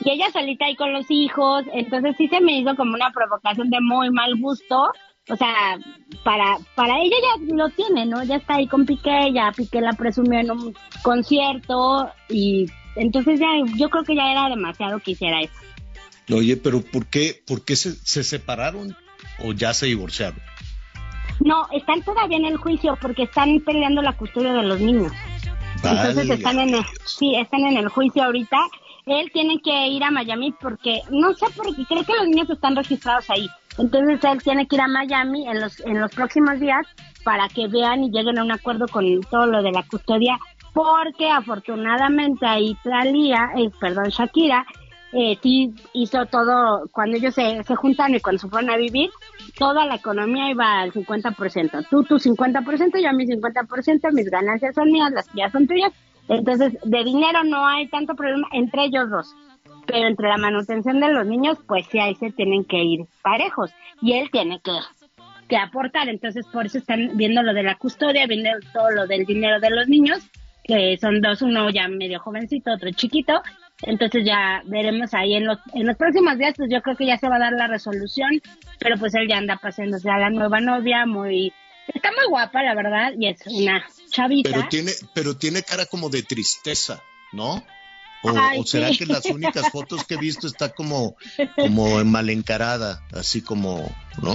[0.00, 3.70] y ella solita ahí con los hijos, entonces sí se me hizo como una provocación
[3.70, 4.90] de muy mal gusto,
[5.30, 5.78] o sea,
[6.22, 8.22] para para ella ya lo tiene, ¿no?
[8.22, 12.66] Ya está ahí con Piqué, ya Piqué la presumió en un concierto y
[12.96, 15.54] entonces ya yo creo que ya era demasiado que hiciera eso.
[16.32, 18.96] Oye, pero ¿por qué, por qué se, se separaron
[19.44, 20.40] o ya se divorciaron?
[21.40, 25.12] No, están todavía en el juicio porque están peleando la custodia de los niños.
[25.76, 28.56] Entonces Válgame están en el, sí, están en el juicio ahorita.
[29.06, 32.50] Él tiene que ir a Miami porque, no sé por qué, creo que los niños
[32.50, 33.48] están registrados ahí.
[33.78, 36.86] Entonces él tiene que ir a Miami en los, en los próximos días
[37.22, 40.38] para que vean y lleguen a un acuerdo con todo lo de la custodia,
[40.76, 44.66] porque afortunadamente ahí Talía, eh, perdón, Shakira,
[45.10, 49.08] eh, sí hizo todo, cuando ellos se, se juntan y cuando se fueron a vivir,
[49.58, 51.86] toda la economía iba al 50%.
[51.88, 55.92] Tú tu 50%, yo mi 50%, mis ganancias son mías, las tuyas son tuyas.
[56.28, 59.34] Entonces, de dinero no hay tanto problema entre ellos dos.
[59.86, 63.70] Pero entre la manutención de los niños, pues sí, ahí se tienen que ir parejos.
[64.02, 64.72] Y él tiene que,
[65.48, 66.10] que aportar.
[66.10, 69.70] Entonces, por eso están viendo lo de la custodia, viendo todo lo del dinero de
[69.70, 70.28] los niños,
[70.66, 73.42] que son dos, uno ya medio jovencito, otro chiquito.
[73.82, 77.18] Entonces ya veremos ahí en los, en los próximos días, pues yo creo que ya
[77.18, 78.40] se va a dar la resolución,
[78.78, 81.52] pero pues él ya anda pasándose a la nueva novia, muy,
[81.86, 84.50] está muy guapa, la verdad, y es una chavita.
[84.50, 87.02] Pero tiene, pero tiene cara como de tristeza,
[87.32, 87.62] ¿no?
[88.22, 88.98] O, Ay, o será sí.
[88.98, 91.16] que las únicas fotos que he visto está como,
[91.56, 94.34] como mal encarada, así como, ¿no?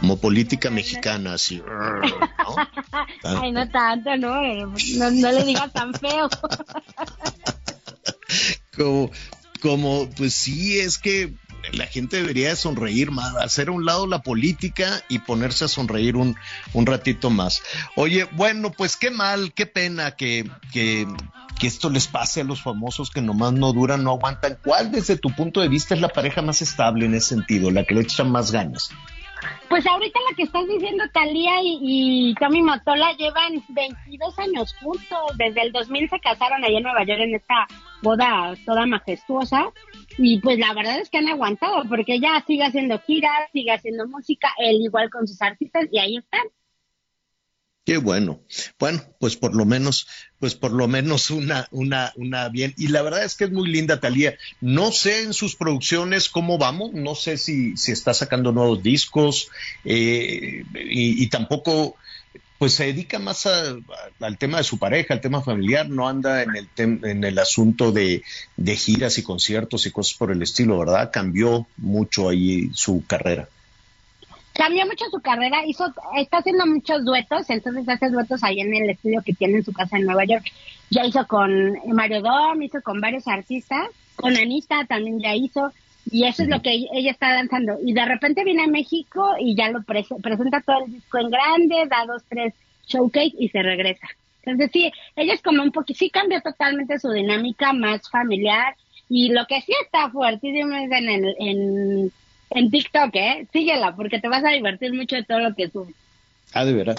[0.00, 1.62] Como política mexicana, así.
[3.22, 6.28] Ay, no tanto, no, no, no le digas tan feo.
[8.76, 9.10] como,
[9.60, 11.34] como, pues sí, es que
[11.72, 15.68] la gente debería de sonreír más, hacer a un lado la política y ponerse a
[15.68, 16.36] sonreír un,
[16.72, 17.62] un ratito más.
[17.96, 21.06] Oye, bueno, pues qué mal, qué pena que, que,
[21.58, 24.58] que esto les pase a los famosos que nomás no duran, no aguantan.
[24.64, 27.84] ¿Cuál desde tu punto de vista es la pareja más estable en ese sentido, la
[27.84, 28.90] que le echan más ganas?
[29.68, 35.36] Pues ahorita la que estás diciendo, Talía y, Tommy Motola llevan 22 años juntos.
[35.36, 37.66] Desde el 2000 se casaron allá en Nueva York en esta
[38.02, 39.72] boda toda majestuosa.
[40.18, 44.06] Y pues la verdad es que han aguantado, porque ella sigue haciendo giras, sigue haciendo
[44.08, 46.42] música, él igual con sus artistas, y ahí están.
[47.90, 48.38] Qué bueno.
[48.78, 50.06] Bueno, pues por lo menos,
[50.38, 52.72] pues por lo menos una, una, una bien.
[52.76, 54.36] Y la verdad es que es muy linda Talía.
[54.60, 59.48] No sé en sus producciones cómo vamos, no sé si, si está sacando nuevos discos,
[59.82, 61.96] eh, y, tampoco,
[62.58, 66.54] pues se dedica más al tema de su pareja, al tema familiar, no anda en
[66.54, 68.22] el tem- en el asunto de,
[68.56, 71.10] de giras y conciertos y cosas por el estilo, ¿verdad?
[71.12, 73.48] Cambió mucho ahí su carrera.
[74.54, 75.86] Cambió mucho su carrera, hizo,
[76.16, 79.72] está haciendo muchos duetos, entonces hace duetos ahí en el estudio que tiene en su
[79.72, 80.44] casa en Nueva York.
[80.90, 85.72] Ya hizo con Mario Dom, hizo con varios artistas, con Anita también ya hizo,
[86.10, 87.78] y eso es lo que ella está danzando.
[87.84, 91.30] Y de repente viene a México y ya lo prese- presenta todo el disco en
[91.30, 92.52] grande, da dos, tres
[92.86, 94.08] showcase y se regresa.
[94.42, 98.74] Entonces sí, ella es como un poquito, sí cambió totalmente su dinámica, más familiar,
[99.08, 102.12] y lo que sí está fuertísimo es en el, en,
[102.50, 103.46] en TikTok, ¿eh?
[103.52, 105.94] Síguela, porque te vas a divertir mucho de todo lo que sube.
[106.52, 106.98] Ah, de verdad.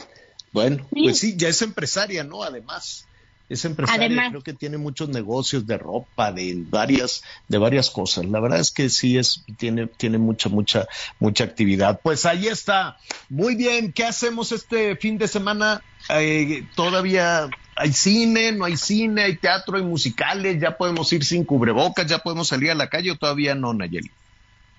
[0.51, 2.43] Bueno, pues sí, ya es empresaria, ¿no?
[2.43, 3.07] Además,
[3.47, 4.29] es empresaria, Además.
[4.29, 8.25] creo que tiene muchos negocios de ropa, de varias, de varias cosas.
[8.25, 10.87] La verdad es que sí es, tiene, tiene mucha, mucha,
[11.19, 11.99] mucha actividad.
[12.01, 12.97] Pues ahí está.
[13.29, 15.81] Muy bien, ¿qué hacemos este fin de semana?
[16.09, 21.43] Eh, todavía hay cine, no hay cine, hay teatro, hay musicales, ya podemos ir sin
[21.43, 24.11] cubrebocas, ya podemos salir a la calle o todavía no, Nayeli.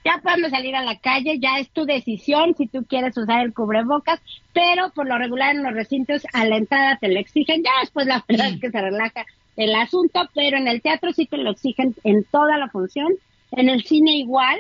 [0.04, 3.54] Ya podemos salir a la calle, ya es tu decisión si tú quieres usar el
[3.54, 4.20] cubrebocas,
[4.52, 8.06] pero por lo regular en los recintos a la entrada te lo exigen, ya después
[8.06, 9.24] la verdad es que se relaja
[9.56, 13.12] el asunto, pero en el teatro sí te lo exigen en toda la función,
[13.52, 14.58] en el cine igual,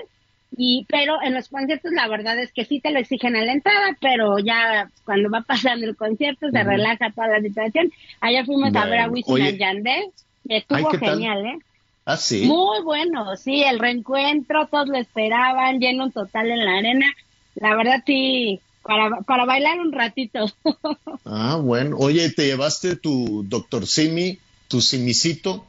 [0.56, 3.52] y pero en los conciertos la verdad es que sí te lo exigen a la
[3.52, 7.90] entrada, pero ya cuando va pasando el concierto se relaja toda la situación.
[8.20, 10.04] Ayer fuimos a ver a Wisin Yandel,
[10.48, 11.58] estuvo genial, ¿eh?
[12.04, 12.46] Ah, sí.
[12.46, 17.06] Muy bueno, sí, el reencuentro, todos lo esperaban, lleno total en la arena.
[17.54, 20.46] La verdad, sí, para, para bailar un ratito.
[21.24, 21.96] Ah, bueno.
[21.98, 25.64] Oye, ¿te llevaste tu doctor Simi, tu simicito?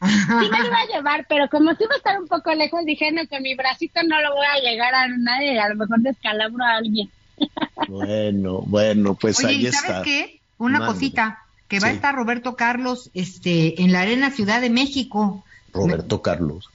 [0.00, 2.84] Sí me lo iba a llevar, pero como sí va a estar un poco lejos,
[2.84, 6.00] dije, no, con mi bracito no lo voy a llegar a nadie, a lo mejor
[6.00, 7.10] descalabro a alguien.
[7.88, 10.02] Bueno, bueno, pues Oye, ahí ¿y sabes está.
[10.02, 10.40] qué?
[10.58, 15.44] Una cosita, que va a estar Roberto Carlos este, en la Arena Ciudad de México.
[15.74, 16.70] Roberto Carlos.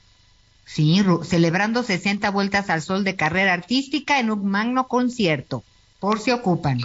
[0.66, 5.64] Sí, Ru- celebrando 60 vueltas al sol de carrera artística en un magno concierto.
[5.98, 6.80] Por si ocupan.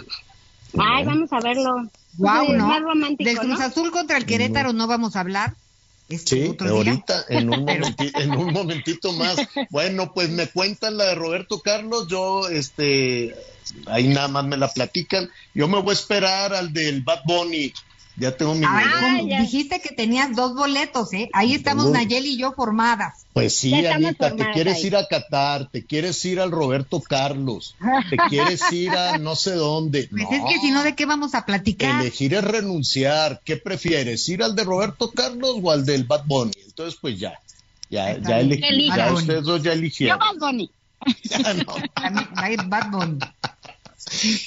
[0.78, 1.72] Ay, vamos a verlo.
[2.18, 2.74] Wow, ¿no?
[3.20, 3.66] Del Cruz ¿no?
[3.66, 5.54] Azul contra el Querétaro no vamos a hablar.
[6.10, 6.76] Este, Sí, otro día.
[6.92, 9.36] ahorita, en un, momenti- en un momentito más.
[9.70, 13.36] Bueno, pues me cuentan la de Roberto Carlos, yo, este,
[13.88, 15.30] ahí nada más me la platican.
[15.54, 17.74] Yo me voy a esperar al del Bad Bunny.
[18.18, 18.66] Ya tengo mi.
[18.66, 19.40] ¿cómo?
[19.42, 21.30] dijiste que tenías dos boletos, ¿eh?
[21.34, 23.26] Ahí estamos Tengo- Nayeli y yo formadas.
[23.34, 24.86] Pues sí, Ya Anita, te quieres ahí.
[24.88, 27.76] ir a Qatar, te quieres ir al Roberto Carlos,
[28.10, 30.08] te quieres ir a no sé dónde.
[30.10, 32.00] Pues No, es que si no, ¿de qué vamos a platicar?
[32.02, 33.42] elegir es renunciar.
[33.44, 36.54] ¿Qué prefieres, ir al de Roberto Carlos o al del Bad Bunny?
[36.66, 37.38] Entonces, pues ya,
[37.90, 40.20] ya, ya, elegí, ya ustedes dos ya Yo eligieron.
[40.20, 40.72] Bad Bunny.
[42.36, 43.20] Hay Bad Bunny.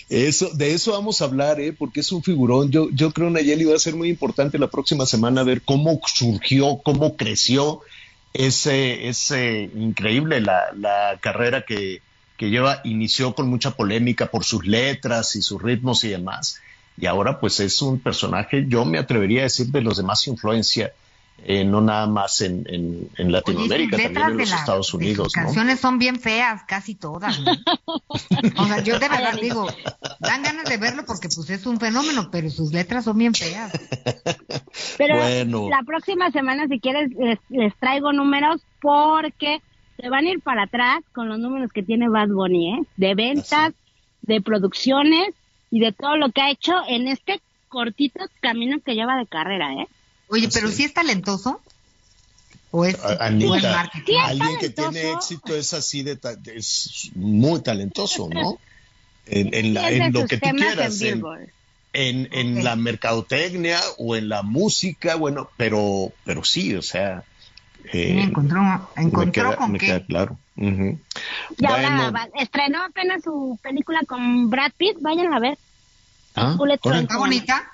[0.09, 1.72] Eso, de eso vamos a hablar, ¿eh?
[1.72, 2.70] porque es un figurón.
[2.70, 6.80] Yo, yo creo, Nayeli, va a ser muy importante la próxima semana ver cómo surgió,
[6.85, 7.80] cómo creció
[8.32, 12.02] ese, increíble la, carrera que,
[12.36, 16.60] que lleva, inició con mucha polémica por sus letras y sus ritmos y demás.
[16.97, 20.26] Y ahora pues es un personaje, yo me atrevería a decir, de los de más
[20.26, 20.93] influencia,
[21.44, 24.93] eh, no nada más en, en, en Latinoamérica, Oye, también en de los la- Estados
[24.94, 25.43] Unidos, ¿no?
[25.44, 27.39] canciones son bien feas, casi todas.
[27.40, 27.52] ¿no?
[28.56, 29.66] O sea, yo de verdad digo,
[30.20, 33.73] dan ganas de verlo porque pues es un fenómeno, pero sus letras son bien feas.
[34.97, 35.69] Pero Bueno.
[35.70, 39.60] la próxima semana, si quieres, les, les traigo números porque
[40.01, 42.82] se van a ir para atrás con los números que tiene Bad Bunny, ¿eh?
[42.97, 43.73] De ventas,
[44.23, 45.28] de producciones
[45.70, 49.73] y de todo lo que ha hecho en este cortito camino que lleva de carrera,
[49.74, 49.86] ¿eh?
[50.29, 51.61] Oye, pero sí es talentoso.
[52.71, 52.97] ¿O es
[54.25, 58.59] alguien que tiene éxito es así de ta- es muy talentoso, ¿no?
[59.27, 61.01] En, en la- en lo que tú en quieras,
[61.95, 67.25] en, en, la mercadotecnia o en la música, bueno, pero, pero sí, o sea,
[67.93, 68.61] eh, Me encontró,
[68.97, 69.87] me encontró queda, con me qué.
[69.87, 70.37] queda claro.
[70.57, 70.63] Y
[71.59, 75.57] Bueno, va- estrenó apenas su película con Brad Pitt, vayan a ver.
[76.35, 76.57] ah.
[76.85, 77.73] ¿Está bonita?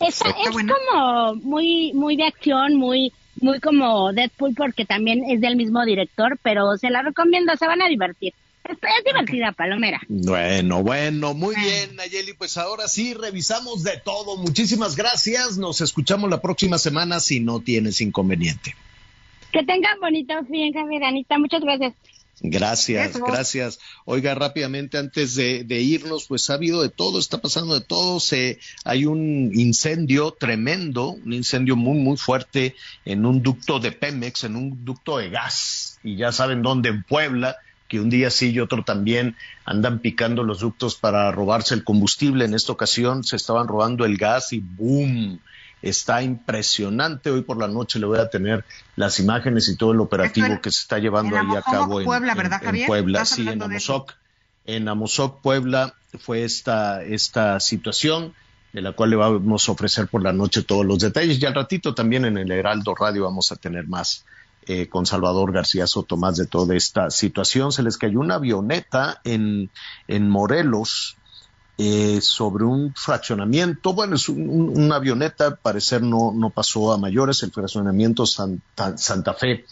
[0.00, 0.18] Es
[0.52, 0.74] buena.
[0.74, 6.38] como muy muy de acción, muy muy como Deadpool porque también es del mismo director,
[6.42, 8.34] pero se la recomiendo, se van a divertir.
[8.64, 10.00] Es, es divertida, Palomera.
[10.08, 12.34] Bueno, bueno, muy bien, Nayeli.
[12.34, 14.36] Pues ahora sí, revisamos de todo.
[14.36, 15.56] Muchísimas gracias.
[15.58, 18.74] Nos escuchamos la próxima semana si no tienes inconveniente.
[19.52, 21.94] Que tengan bonito fin, Javier, Anita, muchas gracias.
[22.42, 23.24] Gracias, Eso.
[23.24, 23.78] gracias.
[24.04, 28.18] Oiga, rápidamente antes de, de irnos, pues ha habido de todo, está pasando de todo.
[28.18, 34.44] Se, hay un incendio tremendo, un incendio muy, muy fuerte en un ducto de Pemex,
[34.44, 35.98] en un ducto de gas.
[36.02, 37.56] Y ya saben dónde, en Puebla,
[37.88, 42.46] que un día sí y otro también andan picando los ductos para robarse el combustible.
[42.46, 45.40] En esta ocasión se estaban robando el gas y ¡boom!
[45.82, 47.30] Está impresionante.
[47.30, 48.64] Hoy por la noche le voy a tener
[48.96, 52.00] las imágenes y todo el operativo en- que se está llevando en ahí a cabo
[52.00, 52.86] en, Puebla, en- ¿verdad, en Javier?
[52.86, 53.62] Puebla, ¿Estás sí, en?
[53.62, 54.12] Amozoc.
[54.66, 58.34] En Amozoc, Puebla, fue esta, esta situación
[58.72, 61.40] de la cual le vamos a ofrecer por la noche todos los detalles.
[61.40, 64.24] Y al ratito también en el Heraldo Radio vamos a tener más
[64.66, 67.72] eh, con Salvador García Soto, más de toda esta situación.
[67.72, 69.70] Se les cayó una avioneta en,
[70.06, 71.16] en Morelos,
[71.82, 73.94] eh, sobre un fraccionamiento.
[73.94, 78.26] Bueno, es un- un- una avioneta, al parecer no, no pasó a mayores, el fraccionamiento
[78.26, 79.64] Santa, Santa Fe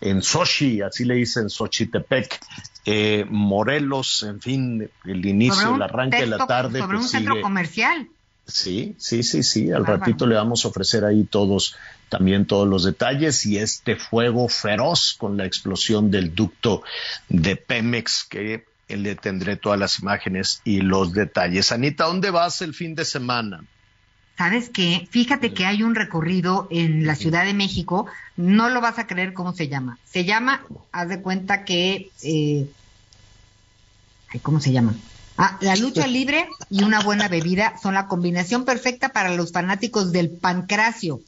[0.00, 2.40] en Sochi, así le dicen Xochitepec,
[2.84, 6.80] eh, Morelos, en fin, el inicio, el arranque de la tarde.
[6.80, 8.08] Sobre pues un centro sigue- comercial.
[8.44, 9.70] Sí, sí, sí, sí.
[9.70, 9.98] Al Bárbaro.
[10.00, 11.76] ratito le vamos a ofrecer ahí todos,
[12.08, 16.82] también todos los detalles y este fuego feroz con la explosión del ducto
[17.28, 21.72] de Pemex que le tendré todas las imágenes y los detalles.
[21.72, 23.64] Anita, ¿dónde vas el fin de semana?
[24.36, 25.06] ¿Sabes qué?
[25.10, 28.06] Fíjate que hay un recorrido en la Ciudad de México,
[28.36, 29.98] no lo vas a creer cómo se llama.
[30.04, 32.66] Se llama, haz de cuenta que, eh,
[34.28, 34.94] ay, ¿cómo se llama?
[35.36, 40.12] Ah, la lucha libre y una buena bebida son la combinación perfecta para los fanáticos
[40.12, 41.20] del pancracio.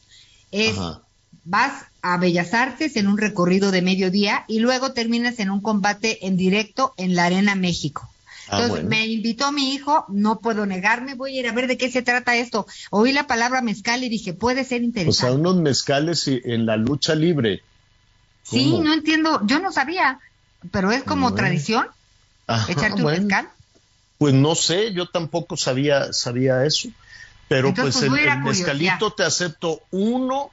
[0.51, 1.03] Es, Ajá.
[1.45, 6.27] vas a Bellas Artes en un recorrido de mediodía y luego terminas en un combate
[6.27, 8.07] en directo en la Arena México.
[8.49, 8.91] Ah, Entonces bueno.
[8.91, 12.03] me invitó mi hijo, no puedo negarme, voy a ir a ver de qué se
[12.03, 12.67] trata esto.
[12.91, 15.37] Oí la palabra mezcal y dije, puede ser O sea, interesante.
[15.41, 17.63] unos mezcales y- en la lucha libre.
[18.43, 20.21] sí, no entiendo, yo no sabía,
[20.71, 21.37] pero es como Bueno.
[21.37, 21.87] tradición
[22.47, 23.49] Ajá, echarte un mezcal.
[24.19, 26.91] Pues no sé, yo tampoco sabía, sabía eso.
[27.49, 30.51] Pero Entonces, pues pues, el, mezcalito te acepto uno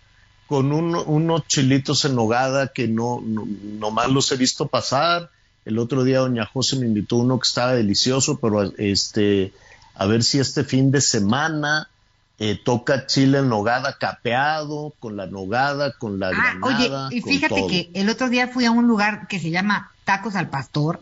[0.52, 3.48] con uno- unos chilitos en nogada que no, no
[3.80, 5.30] nomás los he visto pasar.
[5.64, 9.54] El otro día doña José me invitó uno que estaba delicioso, pero este
[9.96, 11.88] a ver si este fin de semana
[12.38, 17.22] eh, toca chile en nogada capeado, con la nogada, con la Ah, granada, oye, y
[17.22, 21.00] fíjate que el otro día fui a un lugar que se llama Tacos al Pastor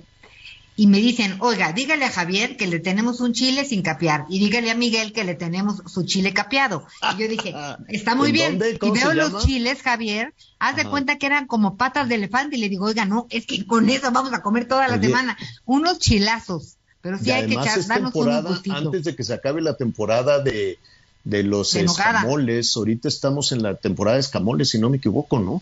[0.79, 4.39] y me dicen, oiga, dígale a Javier que le tenemos un chile sin capear y
[4.39, 6.87] dígale a Miguel que le tenemos su chile capeado.
[7.13, 7.53] Y yo dije,
[7.89, 8.51] está muy ¿En bien.
[8.51, 8.71] dónde?
[8.75, 12.15] Y ¿Cómo se veo los chiles, Javier, haz de cuenta que eran como patas de
[12.15, 14.93] elefante y le digo, oiga, no, es que con eso vamos a comer toda la
[14.93, 15.07] Oye.
[15.07, 15.37] semana.
[15.65, 18.85] Unos chilazos, pero sí y hay que echar, darnos gustitos.
[18.85, 20.79] antes de que se acabe la temporada de,
[21.25, 22.77] de los De escamoles.
[22.77, 25.61] Ahorita estamos en la temporada de escamoles, si no me equivoco, ¿no?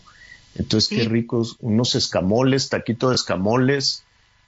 [0.54, 4.04] Entonces, qué ricos, unos escamoles, taquito de escamoles.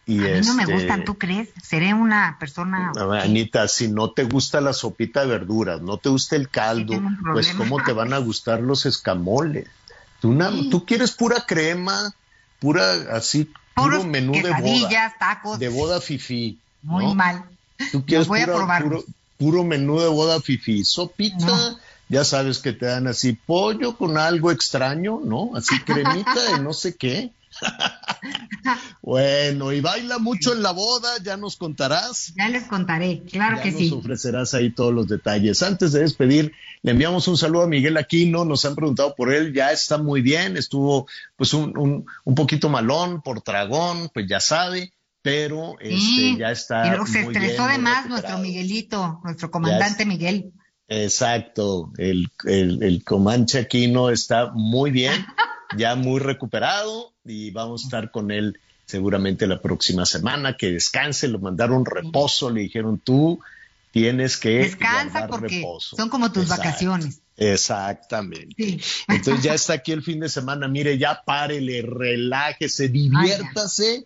[0.07, 1.51] Y A mí no me este, gustan, ¿tú crees?
[1.63, 2.93] Seré una persona...
[3.23, 7.01] Anita, si no te gusta la sopita de verduras, no te gusta el caldo,
[7.33, 7.53] pues.
[7.55, 9.69] ¿cómo te van a gustar los escamoles?
[10.21, 12.13] Tú, na- tú quieres pura crema,
[12.59, 15.15] pura así, puro menú de boda.
[15.19, 15.59] tacos.
[15.59, 16.59] De boda fifí.
[16.83, 17.15] Muy ¿no?
[17.15, 17.45] mal.
[17.93, 18.83] Tú quieres voy a puro, probar.
[18.83, 19.05] puro,
[19.39, 20.85] puro menú de boda fifí.
[20.85, 21.77] Sopita,
[22.09, 25.53] ya sabes que te dan así pollo con algo extraño, ¿no?
[25.57, 27.33] Así cremita de no sé qué.
[29.03, 32.33] bueno, y baila mucho en la boda, ya nos contarás.
[32.37, 33.93] Ya les contaré, claro Ya que nos sí.
[33.93, 35.63] ofrecerás ahí todos los detalles.
[35.63, 39.53] Antes de despedir, le enviamos un saludo a Miguel Aquino, nos han preguntado por él,
[39.55, 41.07] ya está muy bien, estuvo
[41.37, 44.93] pues un, un, un poquito malón por tragón, pues ya sabe,
[45.23, 46.89] pero Sí, este, ya está.
[46.89, 50.53] luego se muy estresó bien, de más nuestro Miguelito, nuestro comandante Miguel.
[50.93, 55.13] Exacto, el, el, el Comanche Aquino está muy bien,
[55.77, 61.29] ya muy recuperado y vamos a estar con él seguramente la próxima semana, que descanse,
[61.29, 63.41] lo mandaron reposo, le dijeron tú
[63.93, 65.97] tienes que Descansa porque reposo.
[65.97, 66.65] son como tus Exacto.
[66.65, 67.21] vacaciones.
[67.37, 68.55] Exactamente.
[68.57, 68.81] Sí.
[69.09, 74.05] Entonces ya está aquí el fin de semana, mire, ya párele, relájese, diviértase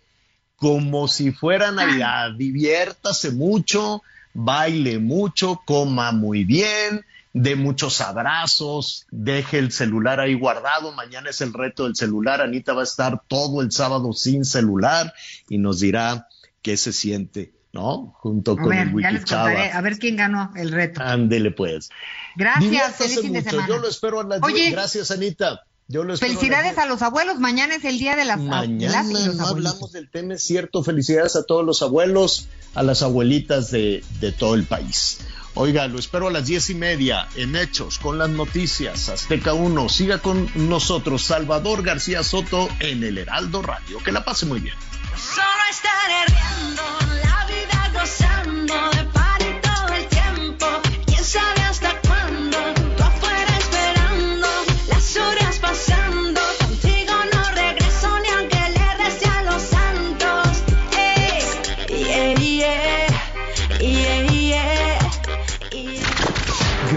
[0.55, 4.01] como si fuera Navidad, diviértase mucho,
[4.33, 7.05] baile mucho, coma muy bien,
[7.37, 12.73] dé muchos abrazos, deje el celular ahí guardado, mañana es el reto del celular, Anita
[12.73, 15.13] va a estar todo el sábado sin celular
[15.49, 16.29] y nos dirá
[16.61, 18.13] qué se siente, ¿no?
[18.19, 19.51] Junto A con ver, el Wikichava.
[19.51, 21.01] a ver quién ganó el reto.
[21.03, 21.89] Ándele pues.
[22.37, 23.67] Gracias, feliz fin de semana.
[23.67, 24.71] Yo lo espero a las Oye, 10.
[24.71, 25.63] Gracias, Anita.
[25.89, 26.77] Yo lo Felicidades 10.
[26.79, 29.91] a los abuelos, mañana es el día de las Mañana abuelas y los no hablamos
[29.91, 30.83] del tema, es cierto.
[30.83, 35.19] Felicidades a todos los abuelos, a las abuelitas de, de todo el país.
[35.57, 39.07] Oiga, lo espero a las diez y media en Hechos con las noticias.
[39.07, 43.99] Azteca 1, siga con nosotros Salvador García Soto en el Heraldo Radio.
[44.03, 44.75] Que la pase muy bien.
[45.15, 46.83] Solo estaré riendo,
[47.23, 48.94] la vida gozando